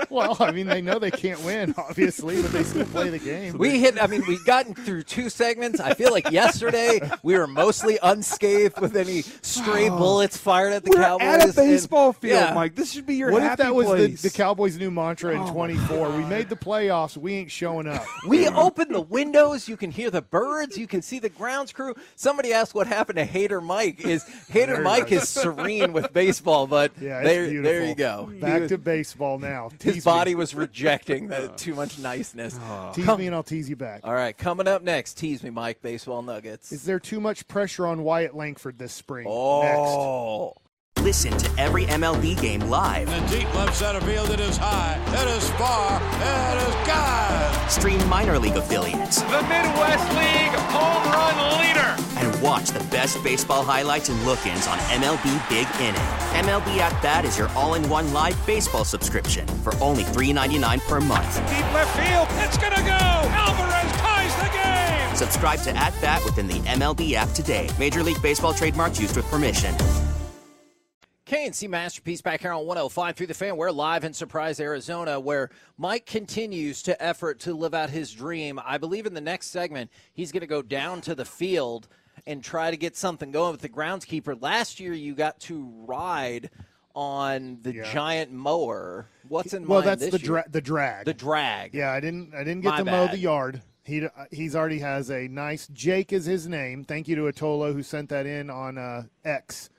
Well, 0.10 0.38
I 0.39 0.51
mean, 0.51 0.67
they 0.67 0.82
know 0.82 0.97
they 0.97 1.12
can't 1.12 1.43
win, 1.43 1.73
obviously, 1.77 2.41
but 2.41 2.51
they 2.51 2.63
still 2.63 2.86
play 2.86 3.10
the 3.10 3.19
game. 3.19 3.58
We 3.58 3.79
hit. 3.79 4.01
I 4.01 4.08
mean, 4.08 4.23
we've 4.27 4.43
gotten 4.45 4.73
through 4.73 5.03
two 5.03 5.29
segments. 5.29 5.79
I 5.79 5.93
feel 5.93 6.12
like 6.12 6.32
yesterday 6.32 6.99
we 7.23 7.38
were 7.38 7.47
mostly 7.47 7.99
unscathed 8.01 8.79
with 8.82 8.95
any 8.95 9.21
stray 9.21 9.89
oh. 9.89 9.97
bullets 9.97 10.38
fired 10.38 10.73
at 10.73 10.84
the 10.84 10.91
We're 10.91 11.03
Cowboys. 11.03 11.27
at 11.27 11.41
a 11.41 11.43
and- 11.43 11.55
baseball 11.55 12.13
field, 12.13 12.41
yeah. 12.41 12.53
Mike. 12.53 12.75
This 12.75 12.91
should 12.91 13.05
be 13.05 13.15
your 13.15 13.32
what 13.32 13.43
if 13.43 13.49
happy 13.49 13.63
that 13.63 13.75
was 13.75 13.88
the, 13.88 13.95
place. 13.95 14.21
the 14.21 14.29
Cowboys' 14.29 14.77
new 14.77 14.91
mantra 14.91 15.38
Oh 15.38 15.47
in 15.47 15.53
24? 15.53 16.12
We 16.12 16.25
made 16.25 16.49
the 16.49 16.55
playoffs. 16.55 17.17
We 17.17 17.36
ain't 17.36 17.51
showing 17.51 17.88
up. 17.88 18.03
We 18.27 18.47
open 18.47 18.91
the 18.91 19.01
windows. 19.01 19.67
You 19.67 19.77
can 19.77 19.91
hear 19.91 20.10
the 20.10 20.21
birds. 20.21 20.77
You 20.77 20.88
can 20.88 21.01
see 21.01 21.19
the 21.19 21.29
grounds 21.29 21.71
crew. 21.71 21.95
Somebody 22.15 22.53
asked 22.53 22.73
what 22.73 22.88
happened 22.88 23.17
to 23.17 23.25
Hater 23.25 23.62
Mike. 23.62 24.01
Is 24.05 24.23
Hater 24.49 24.59
There 24.67 24.82
Mike 24.82 25.12
is 25.12 25.28
serene 25.30 25.93
with 25.93 26.12
baseball, 26.13 26.67
but 26.67 26.91
Yeah, 27.02 27.22
there, 27.24 27.45
beautiful. 27.48 27.63
there 27.72 27.86
you 27.86 27.95
go. 27.95 28.30
Back 28.39 28.62
was- 28.62 28.69
to 28.69 28.78
baseball 28.78 29.39
now. 29.39 29.69
his 29.82 29.95
Tease 29.95 30.04
body 30.04 30.32
me. 30.32 30.36
was 30.36 30.54
rejecting 30.56 31.28
the 31.28 31.48
too 31.58 31.76
much 31.76 31.98
niceness. 32.00 32.60
Tease 32.93 33.06
Come- 33.06 33.19
me 33.19 33.28
and 33.28 33.36
I'll 33.36 33.43
tease 33.43 33.69
you 33.69 33.76
back. 33.76 34.02
All 34.04 34.13
right, 34.13 34.38
coming 34.38 34.67
up 34.67 34.82
next, 34.84 35.17
tease 35.17 35.43
me, 35.43 35.50
Mike. 35.50 35.82
Baseball 35.82 36.22
Nuggets. 36.22 36.72
Is 36.72 36.84
there 36.84 37.00
too 37.00 37.19
much 37.19 37.48
pressure 37.48 37.86
on 37.88 38.04
Wyatt 38.04 38.36
Langford 38.36 38.78
this 38.78 38.93
spring? 38.93 39.26
Next. 39.26 39.34
oh, 39.80 40.56
Listen 41.02 41.32
to 41.38 41.50
every 41.62 41.86
MLB 41.86 42.39
game 42.41 42.60
live. 42.62 43.08
In 43.08 43.24
the 43.26 43.38
deep 43.38 43.56
left 43.56 43.74
center 43.78 44.02
field, 44.02 44.32
it 44.32 44.41
is 44.41 44.58
high, 44.58 45.00
it 45.08 45.28
is 45.38 45.50
far, 45.52 45.95
it 45.95 46.67
is 46.67 46.76
gone. 46.88 47.69
Stream 47.69 48.10
minor 48.10 48.38
league 48.38 48.58
affiliates 48.58 49.22
The 49.22 49.41
Midwest 49.43 50.10
League 50.10 50.60
home 50.74 51.04
run 51.13 51.60
leader. 51.62 51.79
And 52.39 52.43
watch 52.43 52.69
the 52.69 52.84
best 52.86 53.21
baseball 53.23 53.63
highlights 53.63 54.10
and 54.10 54.21
look-ins 54.25 54.67
on 54.67 54.78
MLB 54.80 55.49
Big 55.49 55.67
Inning. 55.82 56.02
MLB 56.45 56.78
At 56.78 57.02
Bat 57.02 57.25
is 57.25 57.38
your 57.38 57.49
all-in-one 57.49 58.13
live 58.13 58.38
baseball 58.45 58.86
subscription 58.86 59.47
for 59.47 59.75
only 59.82 60.04
$3.99 60.04 60.80
per 60.88 60.99
month. 61.02 61.36
Deep 61.49 61.73
left 61.73 61.95
field. 61.97 62.28
It's 62.45 62.58
going 62.58 62.73
to 62.73 62.82
go. 62.82 62.89
Alvarez 62.91 63.91
ties 63.97 64.36
the 64.36 64.49
game. 64.58 65.15
Subscribe 65.15 65.60
to 65.62 65.75
At 65.75 65.93
Bat 66.02 66.23
within 66.25 66.47
the 66.47 66.60
MLB 66.62 67.13
app 67.13 67.30
today. 67.32 67.69
Major 67.78 68.04
League 68.04 68.21
Baseball 68.21 68.54
trademarks 68.54 68.99
used 68.99 69.15
with 69.15 69.25
permission. 69.25 69.75
K&C 71.25 71.67
Masterpiece 71.67 72.23
back 72.23 72.41
here 72.41 72.52
on 72.52 72.65
105 72.65 73.15
through 73.15 73.28
the 73.28 73.36
fan. 73.36 73.56
We're 73.56 73.69
live 73.69 74.04
in 74.04 74.13
Surprise, 74.13 74.60
Arizona, 74.60 75.19
where 75.19 75.52
Mike 75.78 76.08
continues 76.08 76.82
to 76.84 76.99
effort 77.04 77.39
to 77.41 77.54
live 77.54 77.75
out 77.75 77.91
his 77.91 78.12
dream. 78.12 78.60
I 78.65 78.80
believe 78.80 79.06
in 79.06 79.13
the 79.13 79.21
next 79.21 79.52
segment, 79.52 79.91
he's 80.12 80.32
going 80.32 80.41
to 80.41 80.47
go 80.47 80.63
down 80.63 81.02
to 81.02 81.13
the 81.13 81.25
field 81.25 81.88
and 82.27 82.43
try 82.43 82.71
to 82.71 82.77
get 82.77 82.95
something 82.95 83.32
going 83.32 83.51
with 83.51 83.62
the 83.62 83.69
groundskeeper. 83.69 84.41
Last 84.41 84.79
year, 84.79 84.93
you 84.93 85.13
got 85.15 85.39
to 85.41 85.71
ride 85.86 86.49
on 86.95 87.60
the 87.62 87.73
Yeah. 87.75 87.93
giant 87.93 88.32
mower. 88.32 89.08
What's 89.27 89.53
in 89.53 89.67
Well, 89.67 89.82
that's 89.82 90.01
this 90.01 90.12
the 90.12 90.19
dra- 90.19 90.45
the 90.49 90.62
drag. 90.62 91.05
The 91.05 91.13
drag. 91.13 91.73
Yeah, 91.73 91.91
I 91.91 91.99
didn't 91.99 92.34
I 92.34 92.39
didn't 92.43 92.62
get 92.62 92.69
My 92.71 92.77
to 92.79 92.86
mow 92.86 93.08
the 93.08 93.17
yard. 93.17 93.62
He 93.84 94.05
he's 94.32 94.55
already 94.55 94.79
has 94.79 95.10
a 95.10 95.27
nice 95.27 95.67
Jake 95.67 96.12
is 96.12 96.25
his 96.25 96.47
name. 96.47 96.84
Thank 96.84 97.08
you 97.08 97.15
to 97.15 97.21
Atolo 97.23 97.73
who 97.73 97.84
sent 97.84 98.10
that 98.10 98.25
in 98.25 98.49
on 98.49 98.77
uh, 98.77 99.03
X. 99.23 99.69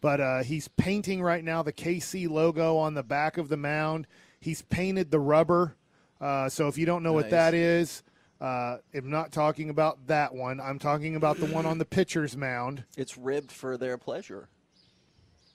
But 0.00 0.20
uh, 0.20 0.42
he's 0.42 0.68
painting 0.68 1.22
right 1.22 1.42
now 1.42 1.62
the 1.62 1.72
KC 1.72 2.28
logo 2.28 2.76
on 2.76 2.94
the 2.94 3.02
back 3.02 3.36
of 3.36 3.48
the 3.48 3.56
mound. 3.56 4.06
He's 4.38 4.62
painted 4.62 5.10
the 5.10 5.18
rubber. 5.18 5.74
Uh, 6.20 6.48
so 6.48 6.68
if 6.68 6.76
you 6.78 6.86
don't 6.86 7.02
know 7.02 7.12
what 7.12 7.30
that 7.30 7.54
is, 7.54 8.02
uh, 8.40 8.78
I'm 8.94 9.10
not 9.10 9.32
talking 9.32 9.70
about 9.70 10.06
that 10.06 10.34
one. 10.34 10.60
I'm 10.60 10.78
talking 10.78 11.16
about 11.16 11.38
the 11.38 11.46
one 11.46 11.66
on 11.66 11.78
the 11.78 11.84
pitcher's 11.84 12.36
mound. 12.36 12.84
It's 12.96 13.18
ribbed 13.18 13.50
for 13.50 13.76
their 13.76 13.98
pleasure. 13.98 14.48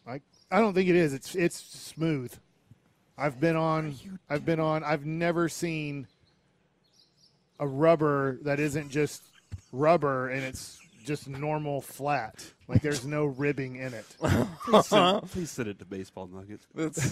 I 0.07 0.21
I 0.51 0.59
don't 0.59 0.73
think 0.73 0.89
it 0.89 0.95
is. 0.95 1.13
It's 1.13 1.35
it's 1.35 1.55
smooth. 1.55 2.33
I've 3.17 3.39
been 3.39 3.55
on. 3.55 3.95
I've 4.29 4.45
been 4.45 4.59
on. 4.59 4.83
I've 4.83 5.05
never 5.05 5.47
seen 5.47 6.07
a 7.59 7.67
rubber 7.67 8.39
that 8.41 8.59
isn't 8.59 8.89
just 8.89 9.23
rubber 9.71 10.29
and 10.29 10.43
it's 10.43 10.79
just 11.03 11.27
normal 11.27 11.81
flat. 11.81 12.43
Like 12.67 12.81
there's 12.81 13.05
no 13.05 13.25
ribbing 13.25 13.75
in 13.75 13.93
it. 13.93 14.05
Please 14.65 14.85
send, 14.87 15.29
please 15.29 15.51
send 15.51 15.67
it 15.67 15.79
to 15.79 15.85
Baseball 15.85 16.27
Nuggets. 16.27 16.65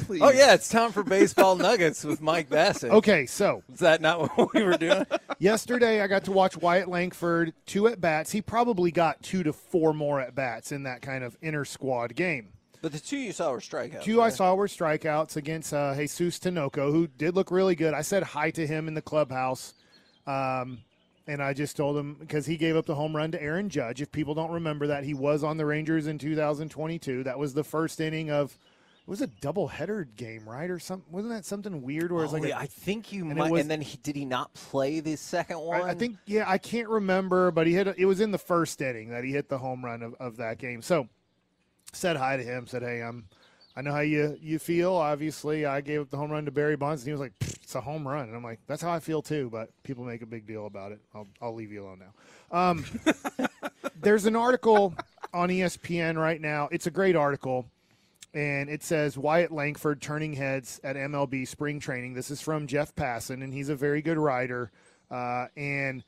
Please. 0.06 0.22
Oh 0.22 0.32
yeah, 0.32 0.54
it's 0.54 0.70
time 0.70 0.92
for 0.92 1.04
baseball 1.04 1.56
nuggets 1.56 2.04
with 2.04 2.22
Mike 2.22 2.50
Bacsik. 2.50 2.90
Okay, 2.90 3.26
so 3.26 3.62
is 3.74 3.80
that 3.80 4.02
not 4.02 4.38
what 4.38 4.54
we 4.54 4.64
were 4.64 4.78
doing? 4.78 5.06
Yesterday, 5.40 6.02
I 6.02 6.08
got 6.08 6.24
to 6.26 6.32
watch 6.32 6.58
Wyatt 6.58 6.88
Langford 6.88 7.54
two 7.66 7.88
at 7.88 8.00
bats. 8.00 8.32
He 8.32 8.42
probably 8.42 8.92
got 8.92 9.22
two 9.22 9.44
to 9.44 9.54
four 9.54 9.94
more 9.94 10.22
at 10.22 10.34
bats 10.34 10.72
in 10.72 10.84
that 10.84 11.02
kind 11.02 11.24
of 11.24 11.38
inner 11.42 11.66
squad 11.66 12.16
game. 12.16 12.54
But 12.82 12.94
the 12.94 13.00
two 13.00 13.18
you 13.18 13.32
saw 13.32 13.52
were 13.52 13.60
strikeouts. 13.60 14.04
Two 14.04 14.22
I 14.22 14.30
saw 14.30 14.56
were 14.56 14.68
strikeouts 14.68 15.36
against 15.36 15.74
uh, 15.74 15.94
Jesus 15.96 16.40
Tinoco, 16.40 16.92
who 16.92 17.08
did 17.08 17.36
look 17.36 17.52
really 17.52 17.76
good. 17.76 17.94
I 17.94 18.02
said 18.02 18.24
hi 18.24 18.50
to 18.52 18.66
him 18.66 18.88
in 18.88 18.96
the 18.96 19.04
clubhouse, 19.04 19.76
um, 20.26 20.80
and 21.28 21.42
I 21.42 21.54
just 21.54 21.76
told 21.78 21.98
him 21.98 22.16
because 22.20 22.46
he 22.46 22.58
gave 22.58 22.76
up 22.76 22.86
the 22.86 22.96
home 22.96 23.16
run 23.16 23.32
to 23.32 23.42
Aaron 23.42 23.70
Judge. 23.70 24.02
If 24.02 24.12
people 24.12 24.34
don't 24.34 24.52
remember 24.52 24.88
that, 24.88 25.04
he 25.04 25.14
was 25.14 25.44
on 25.44 25.58
the 25.58 25.66
Rangers 25.66 26.08
in 26.08 26.18
2022. 26.18 27.24
That 27.24 27.38
was 27.40 27.54
the 27.54 27.64
first 27.64 28.00
inning 28.02 28.30
of. 28.32 28.58
It 29.02 29.10
was 29.10 29.22
a 29.22 29.28
double 29.28 29.68
header 29.68 30.04
game, 30.16 30.48
right, 30.48 30.70
or 30.70 30.78
something? 30.78 31.12
Wasn't 31.12 31.34
that 31.34 31.44
something 31.44 31.82
weird? 31.82 32.12
Where 32.12 32.24
it's 32.24 32.34
Oh, 32.34 32.38
like 32.38 32.48
yeah, 32.48 32.60
I 32.60 32.68
think 32.68 33.12
you 33.12 33.26
and 33.26 33.36
might. 33.36 33.52
was- 33.52 33.62
and 33.62 33.70
then 33.72 33.82
he, 33.82 33.98
did 33.98 34.16
he 34.16 34.26
not 34.26 34.54
play 34.54 35.00
the 35.00 35.16
second 35.18 35.60
one? 35.60 35.82
I, 35.82 35.90
I 35.90 35.94
think 35.96 36.18
yeah, 36.28 36.46
I 36.48 36.60
can't 36.60 36.88
remember, 36.88 37.50
but 37.52 37.66
he 37.66 37.74
hit. 37.74 37.88
It 37.98 38.06
was 38.06 38.22
in 38.22 38.32
the 38.32 38.38
first 38.38 38.80
inning 38.80 39.10
that 39.10 39.24
he 39.24 39.32
hit 39.32 39.50
the 39.50 39.58
home 39.58 39.84
run 39.84 40.04
of, 40.04 40.14
of 40.20 40.38
that 40.38 40.60
game. 40.60 40.82
So 40.84 41.08
said 41.94 42.16
hi 42.16 42.38
to 42.38 42.44
him. 42.44 42.68
Said, 42.68 42.84
"Hey, 42.84 43.02
I'm. 43.02 43.26
I 43.76 43.82
know 43.82 43.92
how 43.92 44.02
you 44.02 44.38
you 44.42 44.60
feel. 44.60 44.94
Obviously, 44.94 45.66
I 45.66 45.82
gave 45.82 46.02
up 46.02 46.10
the 46.10 46.18
home 46.18 46.32
run 46.32 46.46
to 46.46 46.52
Barry 46.52 46.76
Bonds, 46.76 47.04
and 47.04 47.08
he 47.08 47.12
was 47.12 47.22
like, 47.22 47.34
"It's 47.40 47.76
a 47.76 47.82
home 47.82 48.08
run." 48.08 48.28
And 48.28 48.36
I'm 48.36 48.44
like, 48.44 48.60
"That's 48.68 48.82
how 48.82 48.92
I 48.92 49.00
feel 49.00 49.22
too." 49.22 49.50
But 49.50 49.70
people 49.84 50.04
make 50.04 50.22
a 50.22 50.26
big 50.26 50.46
deal 50.46 50.66
about 50.66 50.92
it. 50.92 51.00
I'll 51.16 51.28
I'll 51.42 51.56
leave 51.56 51.72
you 51.72 51.84
alone 51.84 52.00
now. 52.00 52.58
Um, 52.58 52.86
there's 54.02 54.26
an 54.26 54.36
article 54.36 54.94
on 55.34 55.50
ESPN 55.50 56.18
right 56.18 56.42
now. 56.42 56.68
It's 56.72 56.88
a 56.88 56.92
great 56.92 57.16
article 57.16 57.66
and 58.34 58.70
it 58.70 58.84
says 58.84 59.18
Wyatt 59.18 59.52
Langford 59.52 60.02
turning 60.02 60.34
heads 60.34 60.80
at 60.84 60.96
MLB 60.96 61.48
spring 61.48 61.80
training. 61.80 62.14
This 62.14 62.32
is 62.32 62.42
from 62.42 62.68
Jeff 62.68 62.96
Passan, 62.96 63.44
and 63.44 63.54
he's 63.54 63.70
a 63.70 63.76
very 63.76 64.02
good 64.02 64.18
writer. 64.18 64.72
Uh, 65.10 65.48
and 65.58 66.04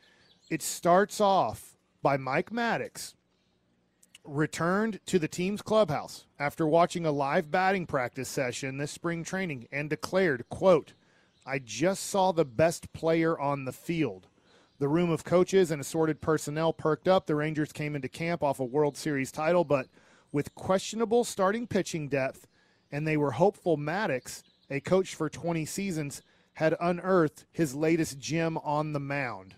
it 0.50 0.62
starts 0.62 1.20
off 1.20 1.76
by 2.02 2.16
Mike 2.18 2.52
Maddox 2.52 3.16
returned 4.26 5.00
to 5.06 5.20
the 5.20 5.28
team's 5.28 5.62
clubhouse 5.62 6.26
after 6.40 6.66
watching 6.66 7.06
a 7.06 7.12
live 7.12 7.52
batting 7.52 7.86
practice 7.86 8.30
session 8.30 8.78
this 8.78 8.92
spring 8.92 9.24
training 9.24 9.68
and 9.72 9.90
declared, 9.90 10.48
quote, 10.50 10.94
I 11.46 11.60
just 11.60 12.06
saw 12.06 12.32
the 12.32 12.46
best 12.46 12.94
player 12.94 13.38
on 13.38 13.66
the 13.66 13.74
field. 13.74 14.28
The 14.80 14.88
room 14.88 15.10
of 15.10 15.24
coaches 15.24 15.72
and 15.72 15.82
assorted 15.82 16.22
personnel 16.22 16.74
perked 16.74 17.08
up. 17.08 17.26
The 17.26 17.36
Rangers 17.36 17.72
came 17.72 17.96
into 17.96 18.08
camp 18.08 18.42
off 18.44 18.60
a 18.60 18.66
World 18.66 18.98
Series 18.98 19.32
title, 19.32 19.64
but 19.64 19.88
with 20.32 20.56
questionable 20.56 21.24
starting 21.24 21.68
pitching 21.68 22.08
depth, 22.08 22.48
and 22.92 23.08
they 23.08 23.18
were 23.18 23.32
hopeful 23.32 23.78
Maddux, 23.78 24.44
a 24.70 24.80
coach 24.80 25.16
for 25.16 25.30
20 25.30 25.66
seasons, 25.66 26.22
had 26.54 26.76
unearthed 26.80 27.46
his 27.52 27.76
latest 27.76 28.20
gem 28.20 28.58
on 28.60 28.94
the 28.94 29.00
mound. 29.00 29.56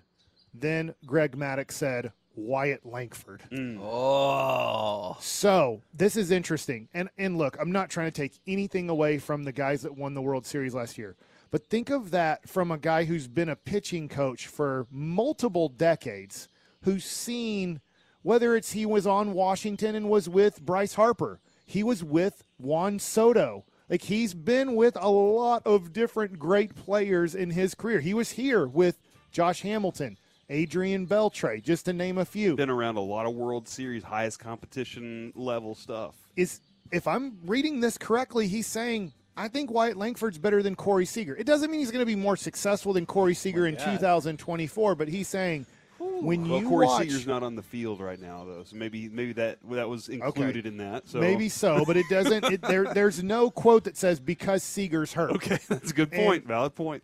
Then 0.54 0.96
Greg 1.06 1.38
Maddux 1.38 1.72
said, 1.72 2.12
Wyatt 2.36 2.86
Langford. 2.86 3.44
Mm. 3.52 3.80
Oh. 3.82 5.18
So 5.20 5.82
this 5.94 6.16
is 6.16 6.32
interesting. 6.32 6.88
And 6.94 7.10
and 7.18 7.38
look, 7.38 7.58
I'm 7.60 7.72
not 7.72 7.90
trying 7.90 8.12
to 8.12 8.22
take 8.22 8.40
anything 8.48 8.90
away 8.90 9.18
from 9.18 9.44
the 9.44 9.52
guys 9.52 9.82
that 9.82 9.98
won 9.98 10.14
the 10.14 10.22
World 10.22 10.46
Series 10.46 10.74
last 10.76 10.98
year. 10.98 11.16
But 11.52 11.68
think 11.68 11.90
of 11.90 12.12
that 12.12 12.50
from 12.50 12.72
a 12.72 12.78
guy 12.78 13.06
who's 13.06 13.28
been 13.28 13.50
a 13.50 13.56
pitching 13.56 14.10
coach 14.10 14.48
for 14.48 14.88
multiple 14.92 15.70
decades, 15.70 16.48
who's 16.82 17.06
seen 17.06 17.82
whether 18.24 18.56
it's 18.56 18.72
he 18.72 18.86
was 18.86 19.06
on 19.06 19.34
Washington 19.34 19.96
and 19.96 20.10
was 20.10 20.28
with 20.28 20.60
Bryce 20.60 20.96
Harper, 20.96 21.40
he 21.66 21.84
was 21.84 22.04
with 22.04 22.44
Juan 22.58 23.00
Soto. 23.00 23.66
Like 23.90 24.02
he's 24.02 24.34
been 24.34 24.76
with 24.76 24.98
a 25.00 25.10
lot 25.10 25.62
of 25.66 25.94
different 25.94 26.40
great 26.40 26.76
players 26.76 27.36
in 27.36 27.52
his 27.52 27.76
career. 27.76 28.00
He 28.00 28.16
was 28.16 28.32
here 28.32 28.66
with 28.66 29.00
Josh 29.32 29.62
Hamilton, 29.62 30.18
Adrian 30.50 31.08
Beltre, 31.08 31.62
just 31.62 31.86
to 31.86 31.94
name 31.94 32.18
a 32.18 32.26
few. 32.26 32.56
Been 32.56 32.70
around 32.70 32.98
a 32.98 33.02
lot 33.02 33.26
of 33.26 33.34
World 33.34 33.68
Series, 33.68 34.04
highest 34.04 34.40
competition 34.40 35.34
level 35.36 35.76
stuff. 35.76 36.16
is 36.36 36.62
if 36.92 37.08
I'm 37.08 37.38
reading 37.46 37.80
this 37.80 37.98
correctly, 37.98 38.48
he's 38.48 38.68
saying 38.68 39.14
I 39.38 39.48
think 39.48 39.72
Wyatt 39.72 39.98
Langford's 39.98 40.38
better 40.38 40.62
than 40.64 40.76
Corey 40.76 41.06
Seager. 41.06 41.36
It 41.36 41.46
doesn't 41.46 41.70
mean 41.70 41.80
he's 41.80 41.92
going 41.92 42.02
to 42.02 42.06
be 42.06 42.16
more 42.16 42.38
successful 42.38 42.94
than 42.94 43.06
Corey 43.06 43.34
Seager 43.34 43.68
in 43.68 43.76
2024, 43.76 44.96
but 44.96 45.08
he's 45.08 45.28
saying 45.28 45.66
when 45.98 46.48
well, 46.48 46.62
you 46.62 46.70
Corey 46.70 46.86
watch, 46.88 47.04
Seager's 47.04 47.28
not 47.28 47.44
on 47.44 47.56
the 47.56 47.62
field 47.62 48.00
right 48.00 48.20
now, 48.20 48.46
though, 48.46 48.64
so 48.64 48.76
maybe 48.76 49.10
maybe 49.10 49.34
that 49.34 49.58
that 49.72 49.90
was 49.90 50.10
included 50.10 50.66
in 50.66 50.78
that. 50.78 51.08
So 51.08 51.20
maybe 51.20 51.50
so, 51.50 51.84
but 51.86 51.98
it 51.98 52.06
doesn't. 52.10 52.46
It, 52.46 52.62
there, 52.62 52.86
there's 52.94 53.24
no 53.24 53.50
quote 53.50 53.84
that 53.86 53.98
says 53.98 54.20
because 54.20 54.64
Seager's 54.64 55.14
hurt. 55.14 55.32
Okay, 55.32 55.58
that's 55.68 55.92
a 55.92 55.94
good 55.94 56.14
And- 56.14 56.26
point. 56.26 56.46
Valid 56.46 56.76
point. 56.76 57.04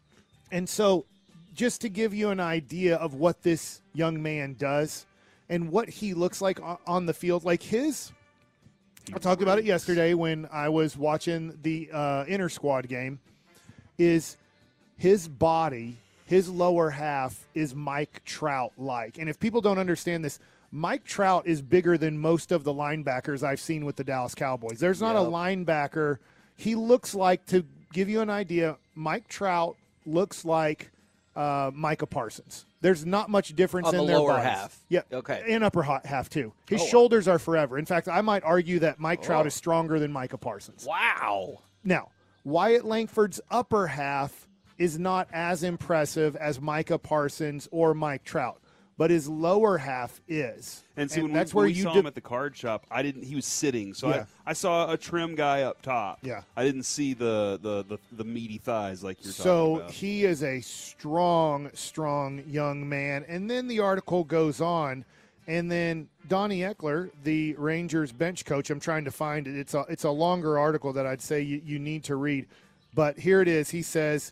And 0.54 0.68
so, 0.68 1.06
just 1.54 1.82
to 1.82 1.90
give 1.90 2.14
you 2.14 2.30
an 2.30 2.40
idea 2.40 2.96
of 2.96 3.14
what 3.14 3.44
this 3.44 3.82
young 3.94 4.22
man 4.22 4.56
does 4.58 5.06
and 5.50 5.70
what 5.70 5.90
he 5.90 6.14
looks 6.14 6.42
like 6.42 6.60
on, 6.88 7.06
the 7.06 7.14
field, 7.14 7.44
like 7.44 7.62
his. 7.62 8.12
I 9.14 9.20
talked 9.20 9.42
about 9.42 9.60
it 9.60 9.66
yesterday 9.66 10.14
when 10.14 10.48
I 10.52 10.70
was 10.70 10.96
watching 10.96 11.58
the 11.62 11.90
uh, 11.92 12.26
inter 12.28 12.50
squad 12.50 12.88
game. 12.88 13.20
Is 13.98 14.38
his 14.98 15.28
body, 15.28 15.98
his 16.26 16.50
lower 16.50 16.90
half, 16.90 17.48
is 17.54 17.76
Mike 17.76 18.24
Trout 18.24 18.72
like? 18.78 19.18
And 19.18 19.30
if 19.30 19.40
people 19.40 19.60
don't 19.60 19.78
understand 19.78 20.24
this, 20.24 20.40
Mike 20.72 21.04
Trout 21.04 21.46
is 21.46 21.62
bigger 21.62 21.98
than 21.98 22.18
most 22.18 22.54
of 22.54 22.64
the 22.64 22.74
linebackers 22.74 23.44
I've 23.44 23.60
seen 23.60 23.84
with 23.84 23.98
the 23.98 24.06
Dallas 24.06 24.34
Cowboys. 24.34 24.80
There's 24.80 25.02
not 25.02 25.18
a 25.18 25.20
linebacker. 25.20 26.20
He 26.56 26.76
looks 26.76 27.14
like, 27.14 27.46
to 27.48 27.66
give 27.92 28.08
you 28.08 28.22
an 28.22 28.30
idea, 28.30 28.78
Mike 28.96 29.28
Trout 29.28 29.76
looks 30.06 30.46
like 30.46 30.92
uh, 31.36 31.72
Micah 31.74 32.06
Parsons. 32.08 32.66
There's 32.82 33.06
not 33.06 33.30
much 33.30 33.56
difference 33.56 33.88
On 33.90 33.96
in 33.96 34.02
the 34.02 34.08
their 34.08 34.18
lower 34.20 34.30
bodies. 34.34 34.46
half. 34.50 34.80
Yeah. 34.90 35.02
Okay. 35.14 35.44
And 35.48 35.64
upper 35.64 35.84
ha- 35.84 36.02
half 36.04 36.30
too. 36.30 36.54
His 36.68 36.82
Oh. 36.82 36.88
shoulders 36.88 37.28
are 37.28 37.40
forever. 37.40 37.78
In 37.78 37.86
fact, 37.86 38.08
I 38.08 38.22
might 38.22 38.44
argue 38.44 38.80
that 38.80 39.00
Mike 39.00 39.22
Trout 39.22 39.46
Oh. 39.46 39.48
is 39.48 39.54
stronger 39.54 40.00
than 40.00 40.12
Micah 40.12 40.38
Parsons. 40.38 40.86
Wow. 40.86 41.60
Now, 41.84 42.10
Wyatt 42.44 42.86
Langford's 42.86 43.40
upper 43.52 43.88
half 43.88 44.48
is 44.78 44.98
not 44.98 45.28
as 45.32 45.62
impressive 45.64 46.36
as 46.36 46.60
Micah 46.60 46.98
Parsons 46.98 47.68
or 47.72 47.94
Mike 47.94 48.24
Trout, 48.24 48.60
but 49.02 49.10
his 49.10 49.28
lower 49.28 49.80
half 49.80 50.22
is. 50.28 50.84
And 50.96 51.10
see, 51.10 51.24
when, 51.24 51.34
that's 51.34 51.56
we, 51.56 51.58
where 51.58 51.64
when 51.64 51.74
we 51.74 51.78
you 51.80 51.84
saw 51.86 51.94
him 51.94 52.06
at 52.06 52.14
the 52.14 52.22
card 52.22 52.56
shop, 52.56 52.86
I 52.92 53.02
didn't. 53.02 53.24
He 53.24 53.34
was 53.34 53.48
sitting, 53.48 53.96
so 53.96 54.10
Yeah. 54.10 54.26
I, 54.46 54.52
I 54.52 54.54
saw 54.54 54.92
a 54.92 54.96
trim 54.96 55.34
guy 55.34 55.64
up 55.64 55.82
top. 55.82 56.20
Yeah. 56.22 56.44
I 56.56 56.64
didn't 56.64 56.84
see 56.84 57.16
the 57.16 57.58
the, 57.60 57.84
the, 57.84 57.98
the 58.12 58.24
meaty 58.24 58.60
thighs 58.60 59.04
like 59.04 59.18
you're 59.24 59.34
talking 59.34 59.44
So 59.44 59.76
about. 59.78 59.90
he 59.90 60.24
is 60.24 60.44
a 60.44 60.62
strong, 60.62 61.72
strong 61.74 62.44
young 62.46 62.88
man. 62.88 63.26
And 63.28 63.50
then 63.50 63.68
the 63.68 63.80
article 63.80 64.24
goes 64.24 64.62
on, 64.62 65.04
and 65.48 65.72
then 65.72 66.08
Donnie 66.28 66.60
Ecker, 66.60 67.10
the 67.24 67.56
Rangers 67.56 68.12
bench 68.12 68.46
coach, 68.46 68.70
I'm 68.70 68.80
trying 68.80 69.06
to 69.06 69.12
find 69.12 69.48
it. 69.48 69.58
It's 69.58 69.74
a 69.74 69.84
it's 69.90 70.04
a 70.04 70.12
longer 70.12 70.60
article 70.60 70.94
that 70.94 71.08
I'd 71.08 71.24
say 71.24 71.42
you, 71.42 71.60
you 71.66 71.80
need 71.80 72.04
to 72.04 72.18
read. 72.18 72.46
But 72.94 73.18
here 73.18 73.42
it 73.42 73.48
is. 73.48 73.72
He 73.72 73.82
says 73.82 74.32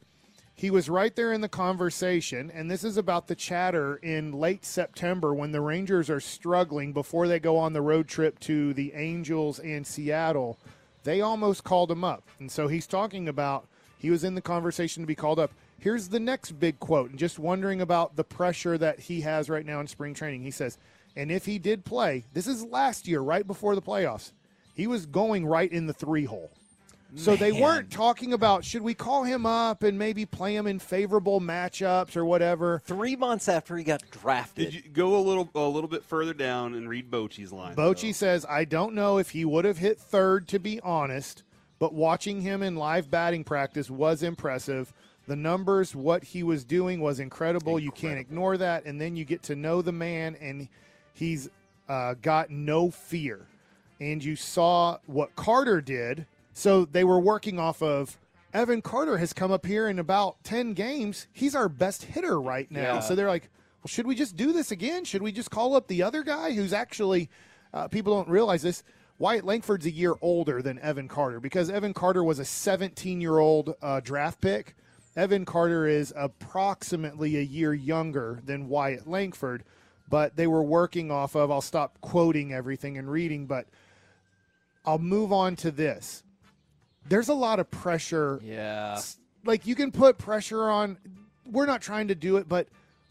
he 0.59 0.69
was 0.69 0.89
right 0.89 1.15
there 1.15 1.31
in 1.31 1.39
the 1.39 1.47
conversation, 1.47 2.51
and 2.51 2.69
this 2.69 2.83
is 2.83 2.97
about 2.97 3.27
the 3.27 3.35
chatter 3.35 3.95
in 3.95 4.33
late 4.33 4.65
September 4.65 5.33
when 5.33 5.53
the 5.53 5.61
Rangers 5.61 6.09
are 6.09 6.19
struggling 6.19 6.91
before 6.91 7.29
they 7.29 7.39
go 7.39 7.55
on 7.55 7.71
the 7.71 7.81
road 7.81 8.09
trip 8.09 8.37
to 8.41 8.73
the 8.73 8.91
Angels 8.93 9.59
and 9.59 9.87
Seattle. 9.87 10.59
They 11.05 11.21
almost 11.21 11.63
called 11.63 11.89
him 11.89 12.03
up. 12.03 12.27
And 12.39 12.51
so 12.51 12.67
he's 12.67 12.87
talking 12.87 13.29
about 13.29 13.69
he 13.99 14.09
was 14.09 14.25
in 14.25 14.35
the 14.35 14.41
conversation 14.41 15.01
to 15.01 15.07
be 15.07 15.15
called 15.15 15.39
up. 15.39 15.51
Here's 15.79 16.09
the 16.09 16.19
next 16.19 16.51
big 16.51 16.77
quote, 16.81 17.11
and 17.11 17.17
just 17.17 17.39
wondering 17.39 17.79
about 17.79 18.17
the 18.17 18.25
pressure 18.25 18.77
that 18.79 18.99
he 18.99 19.21
has 19.21 19.49
right 19.49 19.65
now 19.65 19.79
in 19.79 19.87
spring 19.87 20.13
training. 20.13 20.43
He 20.43 20.51
says, 20.51 20.77
and 21.15 21.31
if 21.31 21.45
he 21.45 21.57
did 21.57 21.85
play, 21.85 22.25
this 22.33 22.47
is 22.47 22.65
last 22.65 23.07
year, 23.07 23.21
right 23.21 23.47
before 23.47 23.75
the 23.75 23.81
playoffs, 23.81 24.33
he 24.75 24.87
was 24.87 25.05
going 25.05 25.45
right 25.45 25.71
in 25.71 25.87
the 25.87 25.93
three 25.93 26.25
hole. 26.25 26.51
So 27.15 27.35
they 27.35 27.51
weren't 27.51 27.89
talking 27.91 28.33
about 28.33 28.63
should 28.63 28.81
we 28.81 28.93
call 28.93 29.23
him 29.23 29.45
up 29.45 29.83
and 29.83 29.97
maybe 29.97 30.25
play 30.25 30.55
him 30.55 30.67
in 30.67 30.79
favorable 30.79 31.41
matchups 31.41 32.15
or 32.15 32.23
whatever. 32.23 32.81
Three 32.85 33.15
months 33.15 33.49
after 33.49 33.75
he 33.77 33.83
got 33.83 34.03
drafted. 34.11 34.71
Did 34.71 34.73
you 34.73 34.89
go 34.91 35.15
a 35.15 35.21
little 35.21 35.49
a 35.55 35.67
little 35.67 35.89
bit 35.89 36.03
further 36.03 36.33
down 36.33 36.75
and 36.75 36.87
read 36.87 37.09
Bochy's 37.09 37.51
line? 37.51 37.75
Bochy 37.75 38.13
says, 38.13 38.45
I 38.47 38.65
don't 38.65 38.93
know 38.93 39.17
if 39.17 39.31
he 39.31 39.43
would 39.45 39.65
have 39.65 39.79
hit 39.79 39.99
third, 39.99 40.47
to 40.49 40.59
be 40.59 40.79
honest, 40.81 41.43
but 41.79 41.93
watching 41.93 42.41
him 42.41 42.61
in 42.61 42.75
live 42.75 43.09
batting 43.09 43.43
practice 43.43 43.89
was 43.89 44.21
impressive. 44.21 44.93
The 45.27 45.35
numbers, 45.35 45.95
what 45.95 46.23
he 46.23 46.41
was 46.43 46.63
doing 46.63 47.01
was 47.01 47.19
incredible. 47.19 47.79
You 47.79 47.91
can't 47.91 48.17
ignore 48.19 48.57
that. 48.57 48.85
And 48.85 48.99
then 48.99 49.15
you 49.15 49.25
get 49.25 49.43
to 49.43 49.55
know 49.55 49.81
the 49.81 49.91
man, 49.91 50.35
and 50.41 50.67
he's 51.13 51.49
uh, 51.87 52.15
got 52.21 52.49
no 52.49 52.89
fear. 52.89 53.45
And 53.99 54.23
you 54.23 54.35
saw 54.35 54.97
what 55.05 55.35
Carter 55.35 55.81
did. 55.81 56.25
So 56.59 56.83
they 56.83 57.05
were 57.05 57.21
working 57.21 57.57
off 57.57 57.81
of 57.81 58.17
Evan 58.53 58.81
Carter 58.81 59.17
has 59.17 59.31
come 59.31 59.49
up 59.49 59.65
here 59.65 59.87
in 59.87 59.97
about 59.97 60.43
10 60.43 60.73
games. 60.73 61.27
He's 61.31 61.55
our 61.55 61.69
best 61.69 62.03
hitter 62.03 62.37
right 62.41 62.69
now. 62.69 62.95
Yeah. 62.95 62.99
So 62.99 63.15
they're 63.15 63.29
like, 63.29 63.49
well, 63.81 63.87
should 63.87 64.05
we 64.05 64.13
just 64.13 64.35
do 64.35 64.51
this 64.51 64.69
again? 64.69 65.05
Should 65.05 65.21
we 65.21 65.31
just 65.31 65.51
call 65.51 65.73
up 65.73 65.87
the 65.87 66.03
other 66.03 66.21
guy 66.21 66.51
who's 66.51 66.73
actually, 66.73 67.29
uh, 67.73 67.87
people 67.87 68.13
don't 68.13 68.27
realize 68.27 68.61
this. 68.61 68.83
Wyatt 69.19 69.45
Langford's 69.45 69.85
a 69.85 69.91
year 69.91 70.15
older 70.21 70.61
than 70.61 70.79
Evan 70.79 71.07
Carter 71.07 71.39
because 71.39 71.69
Evan 71.69 71.93
Carter 71.93 72.25
was 72.25 72.39
a 72.39 72.45
17 72.45 73.21
year 73.21 73.37
old 73.37 73.75
uh, 73.81 74.01
draft 74.01 74.41
pick. 74.41 74.75
Evan 75.15 75.45
Carter 75.45 75.87
is 75.87 76.11
approximately 76.13 77.37
a 77.37 77.41
year 77.41 77.73
younger 77.73 78.41
than 78.43 78.67
Wyatt 78.67 79.07
Langford, 79.07 79.63
but 80.09 80.35
they 80.35 80.45
were 80.45 80.63
working 80.63 81.09
off 81.09 81.37
of, 81.37 81.51
I'll 81.51 81.61
stop 81.61 82.01
quoting 82.01 82.51
everything 82.51 82.97
and 82.97 83.09
reading, 83.09 83.45
but 83.45 83.65
I'll 84.85 84.99
move 84.99 85.31
on 85.31 85.55
to 85.57 85.71
this. 85.71 86.23
There's 87.09 87.29
a 87.29 87.33
lot 87.33 87.59
of 87.59 87.69
pressure. 87.69 88.39
Yeah. 88.43 89.01
Like 89.45 89.67
you 89.67 89.75
can 89.75 89.91
put 89.91 90.17
pressure 90.17 90.69
on, 90.69 90.97
we're 91.45 91.65
not 91.65 91.81
trying 91.81 92.07
to 92.09 92.15
do 92.15 92.37
it, 92.37 92.47
but 92.47 92.67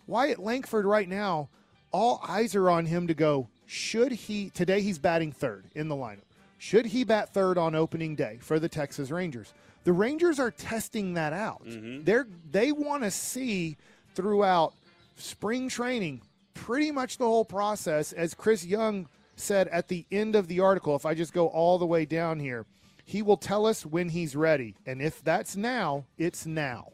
Wyatt 0.06 0.38
Langford 0.38 0.84
right 0.84 1.08
now, 1.08 1.48
all 1.90 2.22
eyes 2.26 2.54
are 2.54 2.70
on 2.70 2.86
him 2.86 3.06
to 3.08 3.14
go, 3.14 3.48
should 3.66 4.12
he, 4.12 4.50
today 4.50 4.80
he's 4.80 4.98
batting 4.98 5.32
third 5.32 5.64
in 5.74 5.88
the 5.88 5.96
lineup. 5.96 6.22
Should 6.58 6.86
he 6.86 7.04
bat 7.04 7.32
third 7.32 7.56
on 7.56 7.74
opening 7.74 8.16
day 8.16 8.38
for 8.40 8.58
the 8.58 8.68
Texas 8.68 9.10
Rangers? 9.10 9.54
The 9.84 9.92
Rangers 9.92 10.40
are 10.40 10.50
testing 10.50 11.14
that 11.14 11.32
out. 11.32 11.64
Mm-hmm. 11.64 12.04
They're 12.04 12.26
they 12.50 12.72
want 12.72 13.04
to 13.04 13.10
see 13.10 13.76
throughout 14.14 14.74
spring 15.16 15.68
training 15.68 16.20
pretty 16.54 16.90
much 16.90 17.16
the 17.16 17.24
whole 17.24 17.44
process 17.44 18.12
as 18.12 18.34
Chris 18.34 18.66
Young 18.66 19.08
said 19.36 19.68
at 19.68 19.86
the 19.88 20.04
end 20.10 20.34
of 20.34 20.48
the 20.48 20.60
article 20.60 20.96
if 20.96 21.06
I 21.06 21.14
just 21.14 21.32
go 21.32 21.46
all 21.46 21.78
the 21.78 21.86
way 21.86 22.04
down 22.04 22.40
here 22.40 22.66
he 23.08 23.22
will 23.22 23.38
tell 23.38 23.64
us 23.64 23.86
when 23.86 24.10
he's 24.10 24.36
ready 24.36 24.74
and 24.84 25.00
if 25.00 25.24
that's 25.24 25.56
now 25.56 26.04
it's 26.18 26.44
now. 26.44 26.92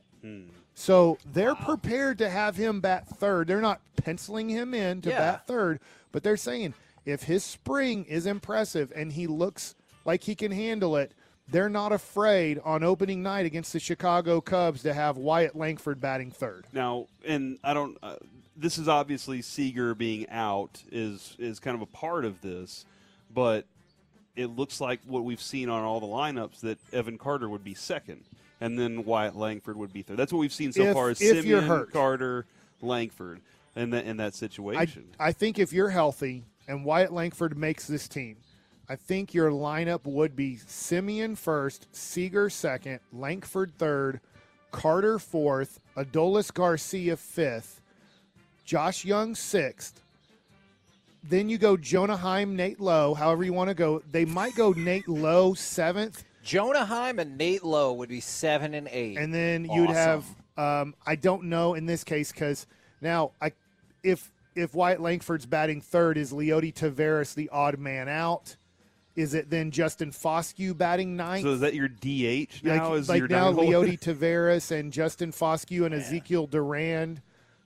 So 0.75 1.19
they're 1.27 1.57
prepared 1.57 2.19
to 2.19 2.31
have 2.31 2.57
him 2.57 2.81
bat 2.81 3.09
third. 3.09 3.49
They're 3.49 3.61
not 3.61 3.81
penciling 3.97 4.49
him 4.49 4.75
in 4.75 5.01
to 5.03 5.11
Yeah. 5.11 5.19
bat 5.19 5.47
third, 5.49 5.81
but 6.13 6.23
they're 6.23 6.37
saying 6.37 6.75
if 7.05 7.25
his 7.25 7.43
spring 7.45 8.05
is 8.05 8.27
impressive 8.27 8.93
and 8.95 9.13
he 9.13 9.27
looks 9.27 9.75
like 10.05 10.23
he 10.23 10.35
can 10.37 10.53
handle 10.53 10.97
it, 10.97 11.13
they're 11.49 11.69
not 11.69 11.93
afraid 11.93 12.59
on 12.65 12.83
opening 12.85 13.23
night 13.23 13.45
against 13.45 13.73
the 13.73 13.81
Chicago 13.81 14.41
Cubs 14.41 14.83
to 14.83 14.95
have 14.95 15.17
Wyatt 15.17 15.55
Langford 15.57 16.01
batting 16.01 16.31
third. 16.31 16.65
Now, 16.73 17.09
and 17.27 17.59
I 17.65 17.75
don't. 17.75 17.99
Uh, 18.03 18.17
this 18.57 18.79
is 18.79 18.87
obviously 18.89 19.43
Seager 19.43 19.95
being 19.97 20.29
out 20.31 20.83
is 20.93 21.37
is 21.41 21.59
kind 21.61 21.75
of 21.75 21.83
a 21.83 21.87
part 21.87 22.25
of 22.25 22.41
this, 22.41 22.87
but 23.33 23.67
it 24.37 24.47
looks 24.47 24.81
like 24.81 25.01
what 25.07 25.25
we've 25.25 25.41
seen 25.41 25.69
on 25.69 25.83
all 25.83 26.01
the 26.01 26.07
lineups 26.07 26.61
that 26.61 26.79
Evan 26.93 27.19
Carter 27.19 27.49
would 27.49 27.65
be 27.65 27.75
second, 27.75 28.25
and 28.61 28.79
then 28.79 29.05
Wyatt 29.05 29.37
Langford 29.37 29.77
would 29.77 29.93
be 29.93 30.03
third. 30.03 30.17
That's 30.17 30.33
what 30.33 30.39
we've 30.41 30.53
seen 30.53 30.73
so 30.73 30.83
If- 30.83 30.95
far. 30.95 31.11
Is 31.11 31.19
Semien. 31.21 31.91
Carter, 31.93 32.47
Langford, 32.81 33.41
in 33.77 33.91
that 33.91 34.05
in 34.05 34.17
that 34.19 34.27
I, 34.35 34.37
situation. 34.37 35.09
I 35.19 35.33
think 35.33 35.59
if 35.59 35.73
you're 35.73 35.91
healthy 35.91 36.45
and 36.69 36.85
Wyatt 36.85 37.13
Langford 37.13 37.57
makes 37.57 37.87
this 37.87 38.09
team, 38.09 38.37
I 38.89 38.97
think 38.97 39.33
your 39.33 39.51
lineup 39.51 40.05
would 40.05 40.37
be 40.37 40.57
Semien 40.57 41.39
first, 41.39 41.87
Seager 41.93 42.51
second, 42.51 43.01
Langford 43.13 43.73
third, 43.79 44.21
Carter 44.71 45.19
fourth, 45.19 45.81
Adolis 45.97 46.53
Garcia 46.53 47.17
fifth, 47.17 47.81
Josh 48.65 49.05
Jung 49.05 49.35
sixth. 49.35 50.01
Then 51.27 51.49
you 51.49 51.57
go 51.57 51.77
Jonah 51.77 52.17
Heim, 52.17 52.55
Nate 52.55 52.81
Lowe, 52.81 53.15
however 53.15 53.45
you 53.45 53.53
want 53.53 53.69
to 53.69 53.75
go. 53.75 54.03
They 54.11 54.25
might 54.27 54.55
go 54.55 54.73
Nate 54.73 55.09
Lowe 55.09 55.55
seventh. 55.55 56.23
Jonah 56.43 56.85
Heim 56.85 57.19
and 57.19 57.39
Nate 57.39 57.65
Lowe 57.65 57.95
would 57.95 58.11
be 58.11 58.21
seven 58.21 58.75
and 58.75 58.89
eight. 58.91 59.17
and 59.17 59.33
then 59.33 59.65
you'd 59.65 59.91
have 59.91 60.25
um, 60.57 60.95
I 61.07 61.17
don't 61.17 61.45
know 61.45 61.75
in 61.75 61.87
this 61.87 62.05
case 62.05 62.31
because 62.31 62.67
now 63.01 63.33
I 63.41 63.53
if 64.03 64.31
if 64.55 64.75
Wyatt 64.75 65.01
Langford's 65.01 65.47
batting 65.47 65.81
third 65.81 66.19
is 66.19 66.33
Leody 66.33 66.73
Taveras 66.73 67.35
the 67.35 67.49
odd 67.51 67.79
man 67.79 68.09
out. 68.09 68.57
Is 69.17 69.33
it 69.33 69.49
then 69.49 69.71
Justin 69.71 70.11
Foscue 70.11 70.77
batting 70.77 71.17
ninth? 71.17 71.45
so 71.45 71.53
is 71.53 71.61
that 71.61 71.75
your 71.75 71.89
DH 71.89 72.65
now? 72.65 72.91
like 72.91 72.99
is 72.99 73.09
like 73.09 73.19
your 73.21 73.29
now 73.29 73.51
nine-hole? 73.51 73.65
Leody 73.65 73.99
Taveras 74.01 74.73
and 74.73 74.93
Justin 74.93 75.33
Foscue 75.33 75.87
and 75.87 75.95
Ezequiel 75.95 76.51
Duran 76.51 77.21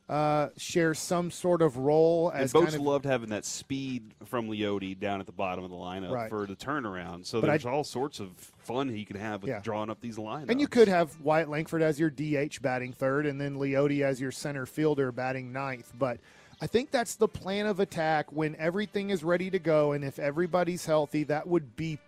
uh, 0.09 0.49
share 0.57 0.95
some 0.95 1.31
sort 1.31 1.61
of 1.61 1.77
role 1.77 2.31
And 2.31 2.41
as 2.41 2.53
both 2.53 2.65
kind 2.65 2.77
of 2.77 2.81
loved 2.81 3.05
having 3.05 3.29
that 3.29 3.45
speed 3.45 4.15
from 4.25 4.49
Leody 4.49 4.99
down 4.99 5.21
at 5.21 5.27
the 5.27 5.33
bottom 5.33 5.65
of 5.65 5.71
the 5.71 5.77
lineup 5.77 6.11
Right. 6.11 6.31
for 6.31 6.47
the 6.47 6.57
turnaround. 6.57 7.27
So 7.27 7.41
But 7.43 7.49
there's 7.49 7.67
I- 7.67 7.71
all 7.71 7.85
sorts 7.85 8.19
of 8.19 8.31
fun 8.59 8.89
he 8.89 9.05
can 9.05 9.17
have 9.17 9.43
with 9.43 9.51
Yeah. 9.51 9.61
drawing 9.61 9.91
up 9.91 10.01
these 10.01 10.17
lineups. 10.17 10.49
And 10.49 10.61
you 10.61 10.67
could 10.69 10.89
have 10.89 11.21
Wyatt 11.21 11.51
Langford 11.51 11.83
as 11.83 12.01
your 12.01 12.09
DH 12.11 12.63
batting 12.63 12.93
third, 12.95 13.27
and 13.27 13.39
then 13.39 13.57
Leody 13.57 14.01
as 14.03 14.19
your 14.21 14.33
center 14.33 14.65
fielder 14.65 15.13
batting 15.13 15.53
ninth. 15.53 15.93
But 15.99 16.19
I 16.61 16.67
think 16.67 16.91
that's 16.91 17.15
the 17.15 17.29
plan 17.29 17.67
of 17.67 17.79
attack 17.79 18.33
when 18.33 18.57
everything 18.57 19.11
is 19.11 19.23
ready 19.23 19.51
to 19.51 19.59
go, 19.59 19.93
and 19.93 20.03
if 20.05 20.19
everybody's 20.19 20.87
healthy, 20.87 21.23
that 21.25 21.47
would 21.47 21.77
be 21.77 21.99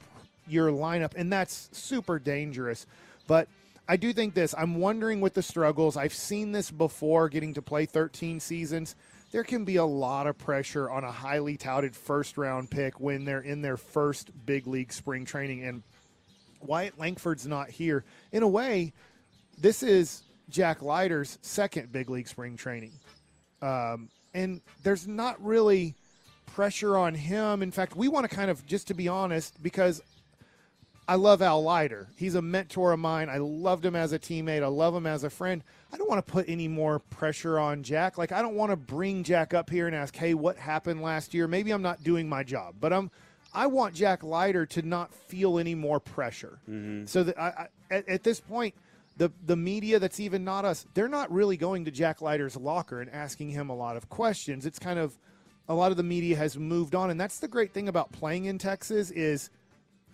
your 0.48 0.70
lineup, 0.70 1.12
and 1.16 1.30
that's 1.30 1.68
super 1.72 2.18
dangerous. 2.18 2.86
But 3.26 3.46
I 3.90 3.96
do 3.96 4.12
think 4.12 4.34
this. 4.34 4.54
I'm 4.56 4.76
wondering 4.76 5.20
with 5.20 5.34
the 5.34 5.42
struggles. 5.42 5.96
I've 5.96 6.14
seen 6.14 6.52
this 6.52 6.70
before, 6.70 7.28
getting 7.28 7.54
to 7.54 7.62
play 7.62 7.86
13 7.86 8.38
seasons. 8.38 8.94
There 9.32 9.42
can 9.42 9.64
be 9.64 9.76
a 9.76 9.84
lot 9.84 10.28
of 10.28 10.38
pressure 10.38 10.88
on 10.88 11.02
a 11.02 11.10
highly 11.10 11.56
touted 11.56 11.96
first 11.96 12.38
round 12.38 12.70
pick 12.70 13.00
when 13.00 13.24
they're 13.24 13.40
in 13.40 13.62
their 13.62 13.76
first 13.76 14.30
big 14.46 14.68
league 14.68 14.92
spring 14.92 15.24
training, 15.24 15.64
and 15.64 15.82
Wyatt 16.60 17.00
Langford's 17.00 17.48
not 17.48 17.68
here. 17.68 18.04
In 18.30 18.44
a 18.44 18.48
way, 18.48 18.92
this 19.58 19.82
is 19.82 20.22
Jack 20.48 20.82
Leiter's 20.82 21.40
second 21.42 21.90
big 21.90 22.10
league 22.10 22.28
spring 22.28 22.56
training. 22.56 22.92
Um, 23.60 24.08
and 24.32 24.60
there's 24.84 25.08
not 25.08 25.44
really 25.44 25.96
pressure 26.46 26.96
on 26.96 27.12
him. 27.12 27.60
In 27.60 27.72
fact, 27.72 27.96
we 27.96 28.06
want 28.06 28.30
to 28.30 28.36
kind 28.36 28.52
of, 28.52 28.64
just 28.66 28.86
to 28.86 28.94
be 28.94 29.08
honest, 29.08 29.60
because 29.60 30.00
I 31.10 31.16
love 31.16 31.42
Al 31.42 31.64
Leiter. 31.64 32.06
He's 32.14 32.36
a 32.36 32.40
mentor 32.40 32.92
of 32.92 33.00
mine. 33.00 33.28
I 33.28 33.38
loved 33.38 33.84
him 33.84 33.96
as 33.96 34.12
a 34.12 34.18
teammate. 34.18 34.62
I 34.62 34.68
love 34.68 34.94
him 34.94 35.08
as 35.08 35.24
a 35.24 35.30
friend. 35.30 35.64
I 35.92 35.96
don't 35.96 36.08
want 36.08 36.24
to 36.24 36.32
put 36.32 36.48
any 36.48 36.68
more 36.68 37.00
pressure 37.00 37.58
on 37.58 37.82
Jack. 37.82 38.16
Like 38.16 38.30
I 38.30 38.40
don't 38.40 38.54
want 38.54 38.70
to 38.70 38.76
bring 38.76 39.24
Jack 39.24 39.52
up 39.52 39.70
here 39.70 39.88
and 39.88 39.96
ask, 39.96 40.14
"Hey, 40.14 40.34
what 40.34 40.56
happened 40.56 41.02
last 41.02 41.34
year?" 41.34 41.48
Maybe 41.48 41.72
I'm 41.72 41.82
not 41.82 42.04
doing 42.04 42.28
my 42.28 42.44
job, 42.44 42.76
but 42.78 42.92
I'm 42.92 43.10
I 43.52 43.66
want 43.66 43.96
Jack 43.96 44.22
Leiter 44.22 44.66
to 44.66 44.82
not 44.82 45.12
feel 45.12 45.58
any 45.58 45.74
more 45.74 45.98
pressure. 45.98 46.60
Mm-hmm. 46.70 47.06
So 47.06 47.24
that 47.24 47.36
I, 47.36 47.48
I, 47.48 47.66
at, 47.92 48.08
at 48.08 48.22
this 48.22 48.38
point, 48.38 48.76
the 49.16 49.32
the 49.44 49.56
media 49.56 49.98
that's 49.98 50.20
even 50.20 50.44
not 50.44 50.64
us, 50.64 50.86
they're 50.94 51.08
not 51.08 51.32
really 51.32 51.56
going 51.56 51.86
to 51.86 51.90
Jack 51.90 52.22
Leiter's 52.22 52.56
locker 52.56 53.00
and 53.00 53.10
asking 53.10 53.50
him 53.50 53.68
a 53.68 53.74
lot 53.74 53.96
of 53.96 54.08
questions. 54.10 54.64
It's 54.64 54.78
kind 54.78 55.00
of 55.00 55.18
a 55.68 55.74
lot 55.74 55.90
of 55.90 55.96
the 55.96 56.04
media 56.04 56.36
has 56.36 56.56
moved 56.56 56.94
on, 56.94 57.10
and 57.10 57.20
that's 57.20 57.40
the 57.40 57.48
great 57.48 57.74
thing 57.74 57.88
about 57.88 58.12
playing 58.12 58.44
in 58.44 58.58
Texas 58.58 59.10
is 59.10 59.50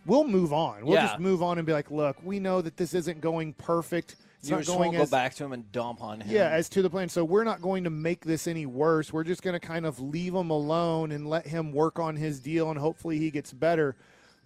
we'll 0.06 0.26
move 0.26 0.52
on. 0.52 0.84
We'll 0.84 0.94
Yeah. 0.94 1.06
just 1.08 1.18
move 1.20 1.42
on 1.42 1.58
and 1.58 1.66
be 1.66 1.72
like, 1.72 1.90
look, 1.90 2.16
we 2.22 2.38
know 2.40 2.62
that 2.62 2.76
this 2.76 2.94
isn't 2.94 3.20
going 3.20 3.52
perfect. 3.54 4.16
It's 4.38 4.48
you 4.50 4.56
not 4.56 4.64
just 4.64 4.68
going 4.76 4.92
won't 4.92 5.02
as 5.02 5.10
go 5.10 5.16
back 5.16 5.34
to 5.36 5.44
him 5.44 5.52
and 5.52 5.70
dump 5.72 6.02
on 6.02 6.20
him. 6.20 6.34
yeah, 6.34 6.48
as 6.50 6.68
to 6.70 6.82
the 6.82 6.90
plan. 6.90 7.08
So 7.08 7.24
we're 7.24 7.44
not 7.44 7.60
going 7.60 7.84
to 7.84 7.90
make 7.90 8.24
this 8.24 8.46
any 8.46 8.66
worse. 8.66 9.12
We're 9.12 9.24
just 9.24 9.42
going 9.42 9.58
to 9.58 9.66
kind 9.66 9.84
of 9.86 9.98
leave 9.98 10.34
him 10.34 10.50
alone 10.50 11.10
and 11.10 11.28
let 11.28 11.46
him 11.46 11.72
work 11.72 11.98
on 11.98 12.16
his 12.16 12.38
deal, 12.38 12.70
and 12.70 12.78
hopefully 12.78 13.18
he 13.18 13.30
gets 13.30 13.52
better. 13.52 13.96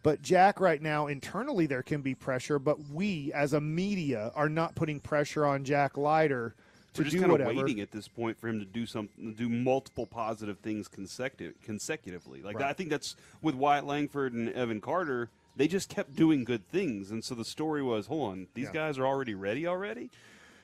But 0.02 0.22
Jack, 0.22 0.60
right 0.60 0.80
now, 0.80 1.08
internally 1.08 1.66
there 1.66 1.82
can 1.82 2.00
be 2.00 2.14
pressure, 2.14 2.58
but 2.58 2.78
we 2.88 3.30
as 3.34 3.52
a 3.52 3.60
media 3.60 4.32
are 4.34 4.48
not 4.48 4.74
putting 4.74 4.98
pressure 5.00 5.44
on 5.44 5.64
Jack 5.64 5.98
Leiter 5.98 6.54
to 6.94 7.04
do 7.04 7.04
whatever. 7.04 7.04
We're 7.04 7.04
just 7.04 7.12
do 7.16 7.20
kind 7.20 7.32
whatever. 7.32 7.50
of 7.50 7.56
waiting 7.58 7.80
at 7.80 7.90
this 7.90 8.08
point 8.08 8.38
for 8.40 8.48
him 8.48 8.58
to 8.60 8.64
do 8.64 8.86
something, 8.86 9.34
do 9.34 9.48
multiple 9.50 10.06
positive 10.06 10.58
things 10.60 10.88
consecutive, 10.88 11.60
consecutively. 11.62 12.40
Like 12.42 12.56
Right. 12.60 12.70
I 12.70 12.72
think 12.72 12.88
that's 12.88 13.14
with 13.42 13.54
Wyatt 13.54 13.84
Langford 13.84 14.32
and 14.32 14.48
Evan 14.54 14.80
Carter. 14.80 15.28
They 15.56 15.68
just 15.68 15.88
kept 15.88 16.14
doing 16.16 16.44
good 16.44 16.66
things, 16.68 17.10
and 17.10 17.22
so 17.24 17.34
the 17.34 17.44
story 17.44 17.82
was, 17.82 18.06
hold 18.06 18.30
on, 18.32 18.46
these 18.54 18.66
Yeah. 18.66 18.72
guys 18.72 18.98
are 18.98 19.06
already 19.06 19.34
ready 19.34 19.66
already. 19.66 20.10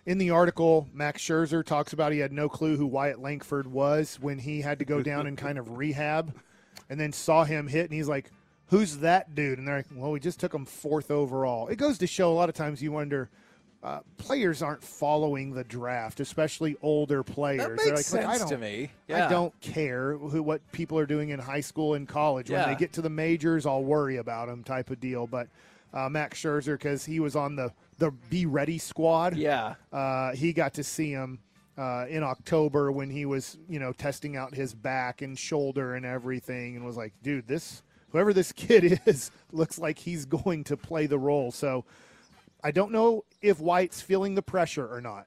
In 0.07 0.19
the 0.19 0.31
article, 0.31 0.89
Max 0.95 1.21
Scherzer 1.23 1.65
talks 1.65 1.93
about 1.93 2.13
he 2.13 2.21
had 2.21 2.33
no 2.33 2.49
clue 2.49 2.77
who 2.77 2.87
Wyatt 2.87 3.19
Langford 3.21 3.67
was 3.67 4.19
when 4.21 4.39
he 4.39 4.61
had 4.61 4.79
to 4.79 4.85
go 4.85 5.03
down 5.03 5.27
and 5.27 5.37
kind 5.37 5.59
of 5.59 5.77
rehab, 5.77 6.35
and 6.89 7.01
then 7.01 7.13
saw 7.13 7.45
him 7.45 7.67
hit, 7.67 7.87
and 7.87 7.93
he's 7.93 8.09
like, 8.09 8.31
"Who's 8.67 8.99
that 8.99 9.35
dude?" 9.35 9.59
And 9.59 9.67
they're 9.67 9.79
like, 9.79 9.87
"Well, 9.93 10.13
we 10.13 10.21
just 10.21 10.39
took 10.39 10.55
him 10.55 10.65
fourth 10.65 11.11
overall." 11.11 11.67
It 11.67 11.77
goes 11.77 11.99
to 11.99 12.07
show 12.07 12.31
a 12.31 12.35
lot 12.35 12.49
of 12.49 12.55
times 12.55 12.81
you 12.83 12.93
wonder. 12.93 13.29
Uh, 13.87 14.01
players 14.19 14.63
aren't 14.63 14.83
following 14.83 15.53
the 15.55 15.63
draft, 15.63 16.19
especially 16.19 16.77
older 16.83 17.23
players. 17.23 17.59
They're 17.85 17.95
makes 17.95 18.13
like, 18.13 18.23
"Look, 18.25 18.31
I 18.31 18.37
sense 18.39 18.51
to 18.51 18.57
don't- 18.57 18.61
me. 18.61 18.91
I 19.09 19.29
don't 19.29 19.59
care 19.61 20.17
who 20.19 20.43
what 20.43 20.61
people 20.73 20.99
are 20.99 21.07
doing 21.07 21.29
in 21.29 21.39
high 21.39 21.61
school 21.61 21.95
and 21.95 22.09
college. 22.09 22.51
When 22.51 22.59
Yeah. 22.59 22.67
they 22.67 22.75
get 22.75 22.93
to 22.95 23.01
the 23.03 23.09
majors, 23.11 23.65
I'll 23.65 23.85
worry 23.85 24.17
about 24.17 24.49
them, 24.49 24.65
type 24.65 24.91
of 24.91 24.99
deal. 24.99 25.29
But 25.29 25.47
uh, 25.95 26.09
Max 26.09 26.43
Scherzer, 26.43 26.73
because 26.75 27.05
he 27.05 27.21
was 27.21 27.37
on 27.37 27.55
the 27.55 27.73
the 27.99 28.11
Be 28.29 28.45
Ready 28.45 28.77
squad, 28.79 29.37
Yeah. 29.37 29.77
uh, 29.93 30.33
he 30.33 30.53
got 30.53 30.75
to 30.75 30.83
see 30.83 31.13
him 31.13 31.39
uh, 31.79 32.07
in 32.09 32.23
October 32.25 32.91
when 32.91 33.09
he 33.11 33.25
was, 33.25 33.57
you 33.69 33.79
know, 33.79 33.93
testing 33.93 34.37
out 34.37 34.53
his 34.55 34.75
back 34.75 35.23
and 35.23 35.39
shoulder 35.39 35.95
and 35.95 36.05
everything, 36.05 36.75
and 36.75 36.85
was 36.85 36.97
like, 36.97 37.13
"Dude, 37.23 37.47
this 37.47 37.83
whoever 38.11 38.33
this 38.33 38.51
kid 38.51 39.01
is 39.07 39.31
looks 39.53 39.79
like 39.79 39.99
he's 40.01 40.25
going 40.27 40.65
to 40.65 40.77
play 40.77 41.07
the 41.07 41.19
role." 41.21 41.53
So, 41.53 41.85
I 42.67 42.73
don't 42.73 42.91
know 42.91 43.25
if 43.41 43.61
Wyatt's 43.61 44.01
feeling 44.01 44.35
the 44.35 44.43
pressure 44.43 44.85
or 44.93 45.01
not, 45.01 45.27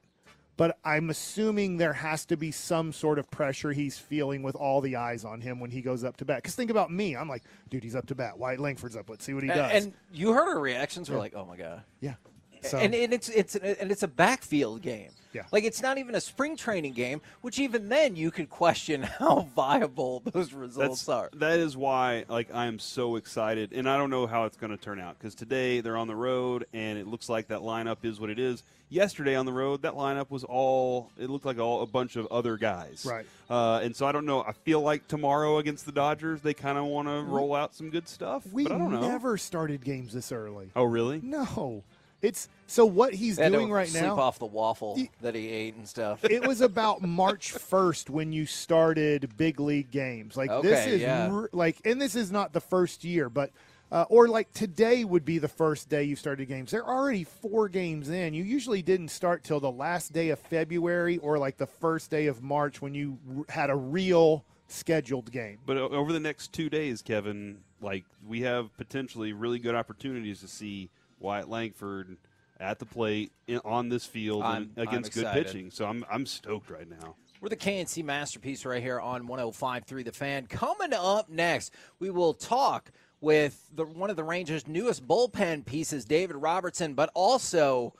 but 0.58 0.76
I'm 0.84 1.08
assuming 1.08 1.78
there 1.78 1.94
has 1.94 2.26
to 2.26 2.36
be 2.36 2.50
some 2.50 2.92
sort 2.92 3.18
of 3.18 3.30
pressure 3.30 3.72
he's 3.72 3.96
feeling 3.96 4.42
with 4.42 4.54
all 4.56 4.82
the 4.82 4.96
eyes 4.96 5.24
on 5.24 5.40
him 5.40 5.58
when 5.58 5.70
he 5.70 5.80
goes 5.80 6.04
up 6.04 6.18
to 6.18 6.26
bat. 6.26 6.36
Because 6.42 6.54
think 6.54 6.70
about 6.70 6.90
me, 6.90 7.16
I'm 7.16 7.30
like, 7.30 7.44
dude, 7.70 7.82
he's 7.82 7.96
up 7.96 8.06
to 8.08 8.14
bat. 8.14 8.36
Wyatt 8.38 8.60
Langford's 8.60 8.94
up. 8.94 9.08
Let's 9.08 9.24
see 9.24 9.32
what 9.32 9.42
he 9.42 9.48
And, 9.48 9.58
does. 9.58 9.84
and 9.84 9.94
you 10.12 10.34
heard 10.34 10.52
her 10.52 10.60
reactions. 10.60 11.08
We're 11.08 11.16
Yeah. 11.16 11.20
like, 11.22 11.34
oh 11.34 11.46
my 11.46 11.56
god. 11.56 11.82
yeah. 12.00 12.16
So, 12.62 12.78
and, 12.78 12.94
and 12.94 13.12
it's 13.12 13.28
it's 13.28 13.56
and 13.56 13.90
it's 13.90 14.02
a 14.02 14.08
backfield 14.08 14.82
game. 14.82 15.10
Yeah. 15.32 15.42
Like 15.52 15.62
it's 15.64 15.80
not 15.80 15.98
even 15.98 16.16
a 16.16 16.20
spring 16.20 16.56
training 16.56 16.94
game, 16.94 17.20
which 17.40 17.60
even 17.60 17.88
then 17.88 18.16
you 18.16 18.30
could 18.32 18.50
question 18.50 19.02
how 19.18 19.48
viable 19.54 20.22
those 20.32 20.52
results 20.52 21.04
That's, 21.04 21.08
are. 21.08 21.30
that 21.34 21.60
is 21.60 21.76
why 21.76 22.24
like 22.28 22.52
I 22.52 22.66
am 22.66 22.78
so 22.80 23.16
excited, 23.16 23.72
and 23.72 23.88
I 23.88 23.96
don't 23.96 24.10
know 24.10 24.26
how 24.26 24.44
it's 24.44 24.56
going 24.56 24.76
to 24.76 24.82
turn 24.82 24.98
out 25.00 25.18
because 25.18 25.34
today 25.36 25.80
they're 25.80 25.96
on 25.96 26.08
the 26.08 26.16
road, 26.16 26.66
and 26.72 26.98
it 26.98 27.06
looks 27.06 27.28
like 27.28 27.48
that 27.48 27.60
lineup 27.60 27.98
is 28.02 28.18
what 28.20 28.30
it 28.30 28.38
is. 28.38 28.62
Yesterday 28.92 29.36
on 29.36 29.46
the 29.46 29.52
road, 29.52 29.82
that 29.82 29.92
lineup 29.92 30.30
was 30.30 30.42
all 30.42 31.12
it 31.16 31.30
looked 31.30 31.44
like 31.44 31.60
all 31.60 31.82
a 31.82 31.86
bunch 31.86 32.16
of 32.16 32.26
other 32.26 32.56
guys, 32.56 33.06
Right. 33.08 33.24
Uh, 33.48 33.78
and 33.84 33.94
so 33.94 34.04
I 34.06 34.10
don't 34.10 34.26
know. 34.26 34.42
I 34.42 34.50
feel 34.50 34.80
like 34.80 35.06
tomorrow 35.06 35.58
against 35.58 35.86
the 35.86 35.92
Dodgers, 35.92 36.40
they 36.40 36.54
kind 36.54 36.76
of 36.76 36.86
want 36.86 37.06
to 37.06 37.22
roll 37.22 37.54
out 37.54 37.72
some 37.72 37.90
good 37.90 38.08
stuff, 38.08 38.42
we 38.52 38.64
but 38.64 38.72
I 38.72 38.78
don't 38.78 38.90
know. 38.90 39.00
never 39.08 39.38
started 39.38 39.84
games 39.84 40.12
this 40.12 40.32
early. 40.32 40.72
Oh, 40.74 40.82
really? 40.82 41.20
No. 41.22 41.84
It's 42.22 42.48
so 42.66 42.84
what 42.84 43.14
he's 43.14 43.36
They 43.36 43.48
doing 43.48 43.70
right 43.70 43.88
sleep 43.88 44.04
now. 44.04 44.18
off 44.18 44.38
the 44.38 44.46
waffle 44.46 44.98
that 45.22 45.34
he 45.34 45.48
ate 45.48 45.74
and 45.74 45.88
stuff. 45.88 46.24
it 46.24 46.46
was 46.46 46.60
about 46.60 47.02
March 47.06 47.52
1st 47.54 48.10
when 48.10 48.32
you 48.32 48.46
started 48.46 49.36
big 49.36 49.58
league 49.60 49.90
games. 49.90 50.36
Like 50.36 50.50
this 50.62 50.86
is 50.86 51.00
yeah. 51.00 51.30
r- 51.30 51.50
like, 51.52 51.78
and 51.84 52.00
this 52.00 52.14
is 52.14 52.30
not 52.30 52.52
the 52.52 52.60
first 52.60 53.04
year, 53.04 53.28
but 53.28 53.50
uh, 53.92 54.04
or 54.08 54.28
like 54.28 54.52
today 54.52 55.04
would 55.04 55.24
be 55.24 55.38
the 55.38 55.48
first 55.48 55.88
day 55.88 56.04
you 56.04 56.14
started 56.14 56.46
games. 56.46 56.70
They're 56.70 56.86
already 56.86 57.24
four 57.24 57.68
games 57.68 58.08
in. 58.08 58.34
You 58.34 58.44
usually 58.44 58.82
didn't 58.82 59.08
start 59.08 59.42
till 59.42 59.58
the 59.58 59.70
last 59.70 60.12
day 60.12 60.28
of 60.28 60.38
February 60.38 61.18
or 61.18 61.38
like 61.38 61.56
the 61.56 61.66
first 61.66 62.10
day 62.10 62.26
of 62.26 62.42
March 62.42 62.80
when 62.80 62.94
you 62.94 63.18
r- 63.36 63.44
had 63.48 63.70
a 63.70 63.74
real 63.76 64.44
scheduled 64.68 65.32
game. 65.32 65.58
But 65.66 65.76
over 65.76 66.12
the 66.12 66.20
next 66.20 66.52
two 66.52 66.70
days, 66.70 67.02
Kevin, 67.02 67.58
like 67.80 68.04
we 68.28 68.42
have 68.42 68.76
potentially 68.76 69.32
really 69.32 69.58
good 69.58 69.74
opportunities 69.74 70.40
to 70.40 70.48
see 70.48 70.90
Wyatt 71.20 71.48
Langford 71.48 72.16
at 72.58 72.78
the 72.78 72.86
plate 72.86 73.32
in, 73.46 73.60
on 73.64 73.88
this 73.88 74.04
field 74.04 74.42
I'm- 74.42 74.72
against 74.76 75.16
I'm 75.16 75.22
good 75.22 75.32
pitching. 75.32 75.70
So 75.70 75.86
I'm 75.86 76.04
I'm 76.10 76.26
stoked 76.26 76.70
right 76.70 76.88
now. 76.88 77.14
We're 77.40 77.48
the 77.48 77.56
K&C 77.56 78.02
masterpiece 78.02 78.66
right 78.66 78.82
here 78.82 79.00
on 79.00 79.26
105.3 79.26 80.04
The 80.04 80.12
Fan. 80.12 80.46
Coming 80.46 80.92
up 80.92 81.30
next, 81.30 81.72
we 81.98 82.10
will 82.10 82.34
talk 82.34 82.92
with 83.22 83.66
the, 83.74 83.86
one 83.86 84.10
of 84.10 84.16
the 84.16 84.24
Rangers' 84.24 84.68
newest 84.68 85.08
bullpen 85.08 85.64
pieces, 85.64 86.04
David 86.04 86.36
Robertson, 86.36 86.92
but 86.92 87.10
also 87.14 87.94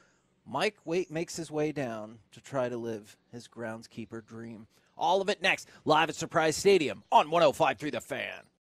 Mike 0.47 0.77
Waite 0.85 1.11
makes 1.11 1.37
his 1.37 1.51
way 1.51 1.73
down 1.73 2.19
to 2.33 2.41
try 2.43 2.69
to 2.69 2.77
live 2.77 3.17
his 3.33 3.49
groundskeeper 3.49 4.23
dream. 4.25 4.67
All 4.99 5.23
of 5.23 5.31
it 5.31 5.41
next, 5.41 5.69
live 5.87 6.11
at 6.11 6.17
Surprise 6.17 6.57
Stadium 6.57 7.03
on 7.11 7.29
105.3 7.29 7.93
The 7.93 8.01
Fan. 8.03 8.43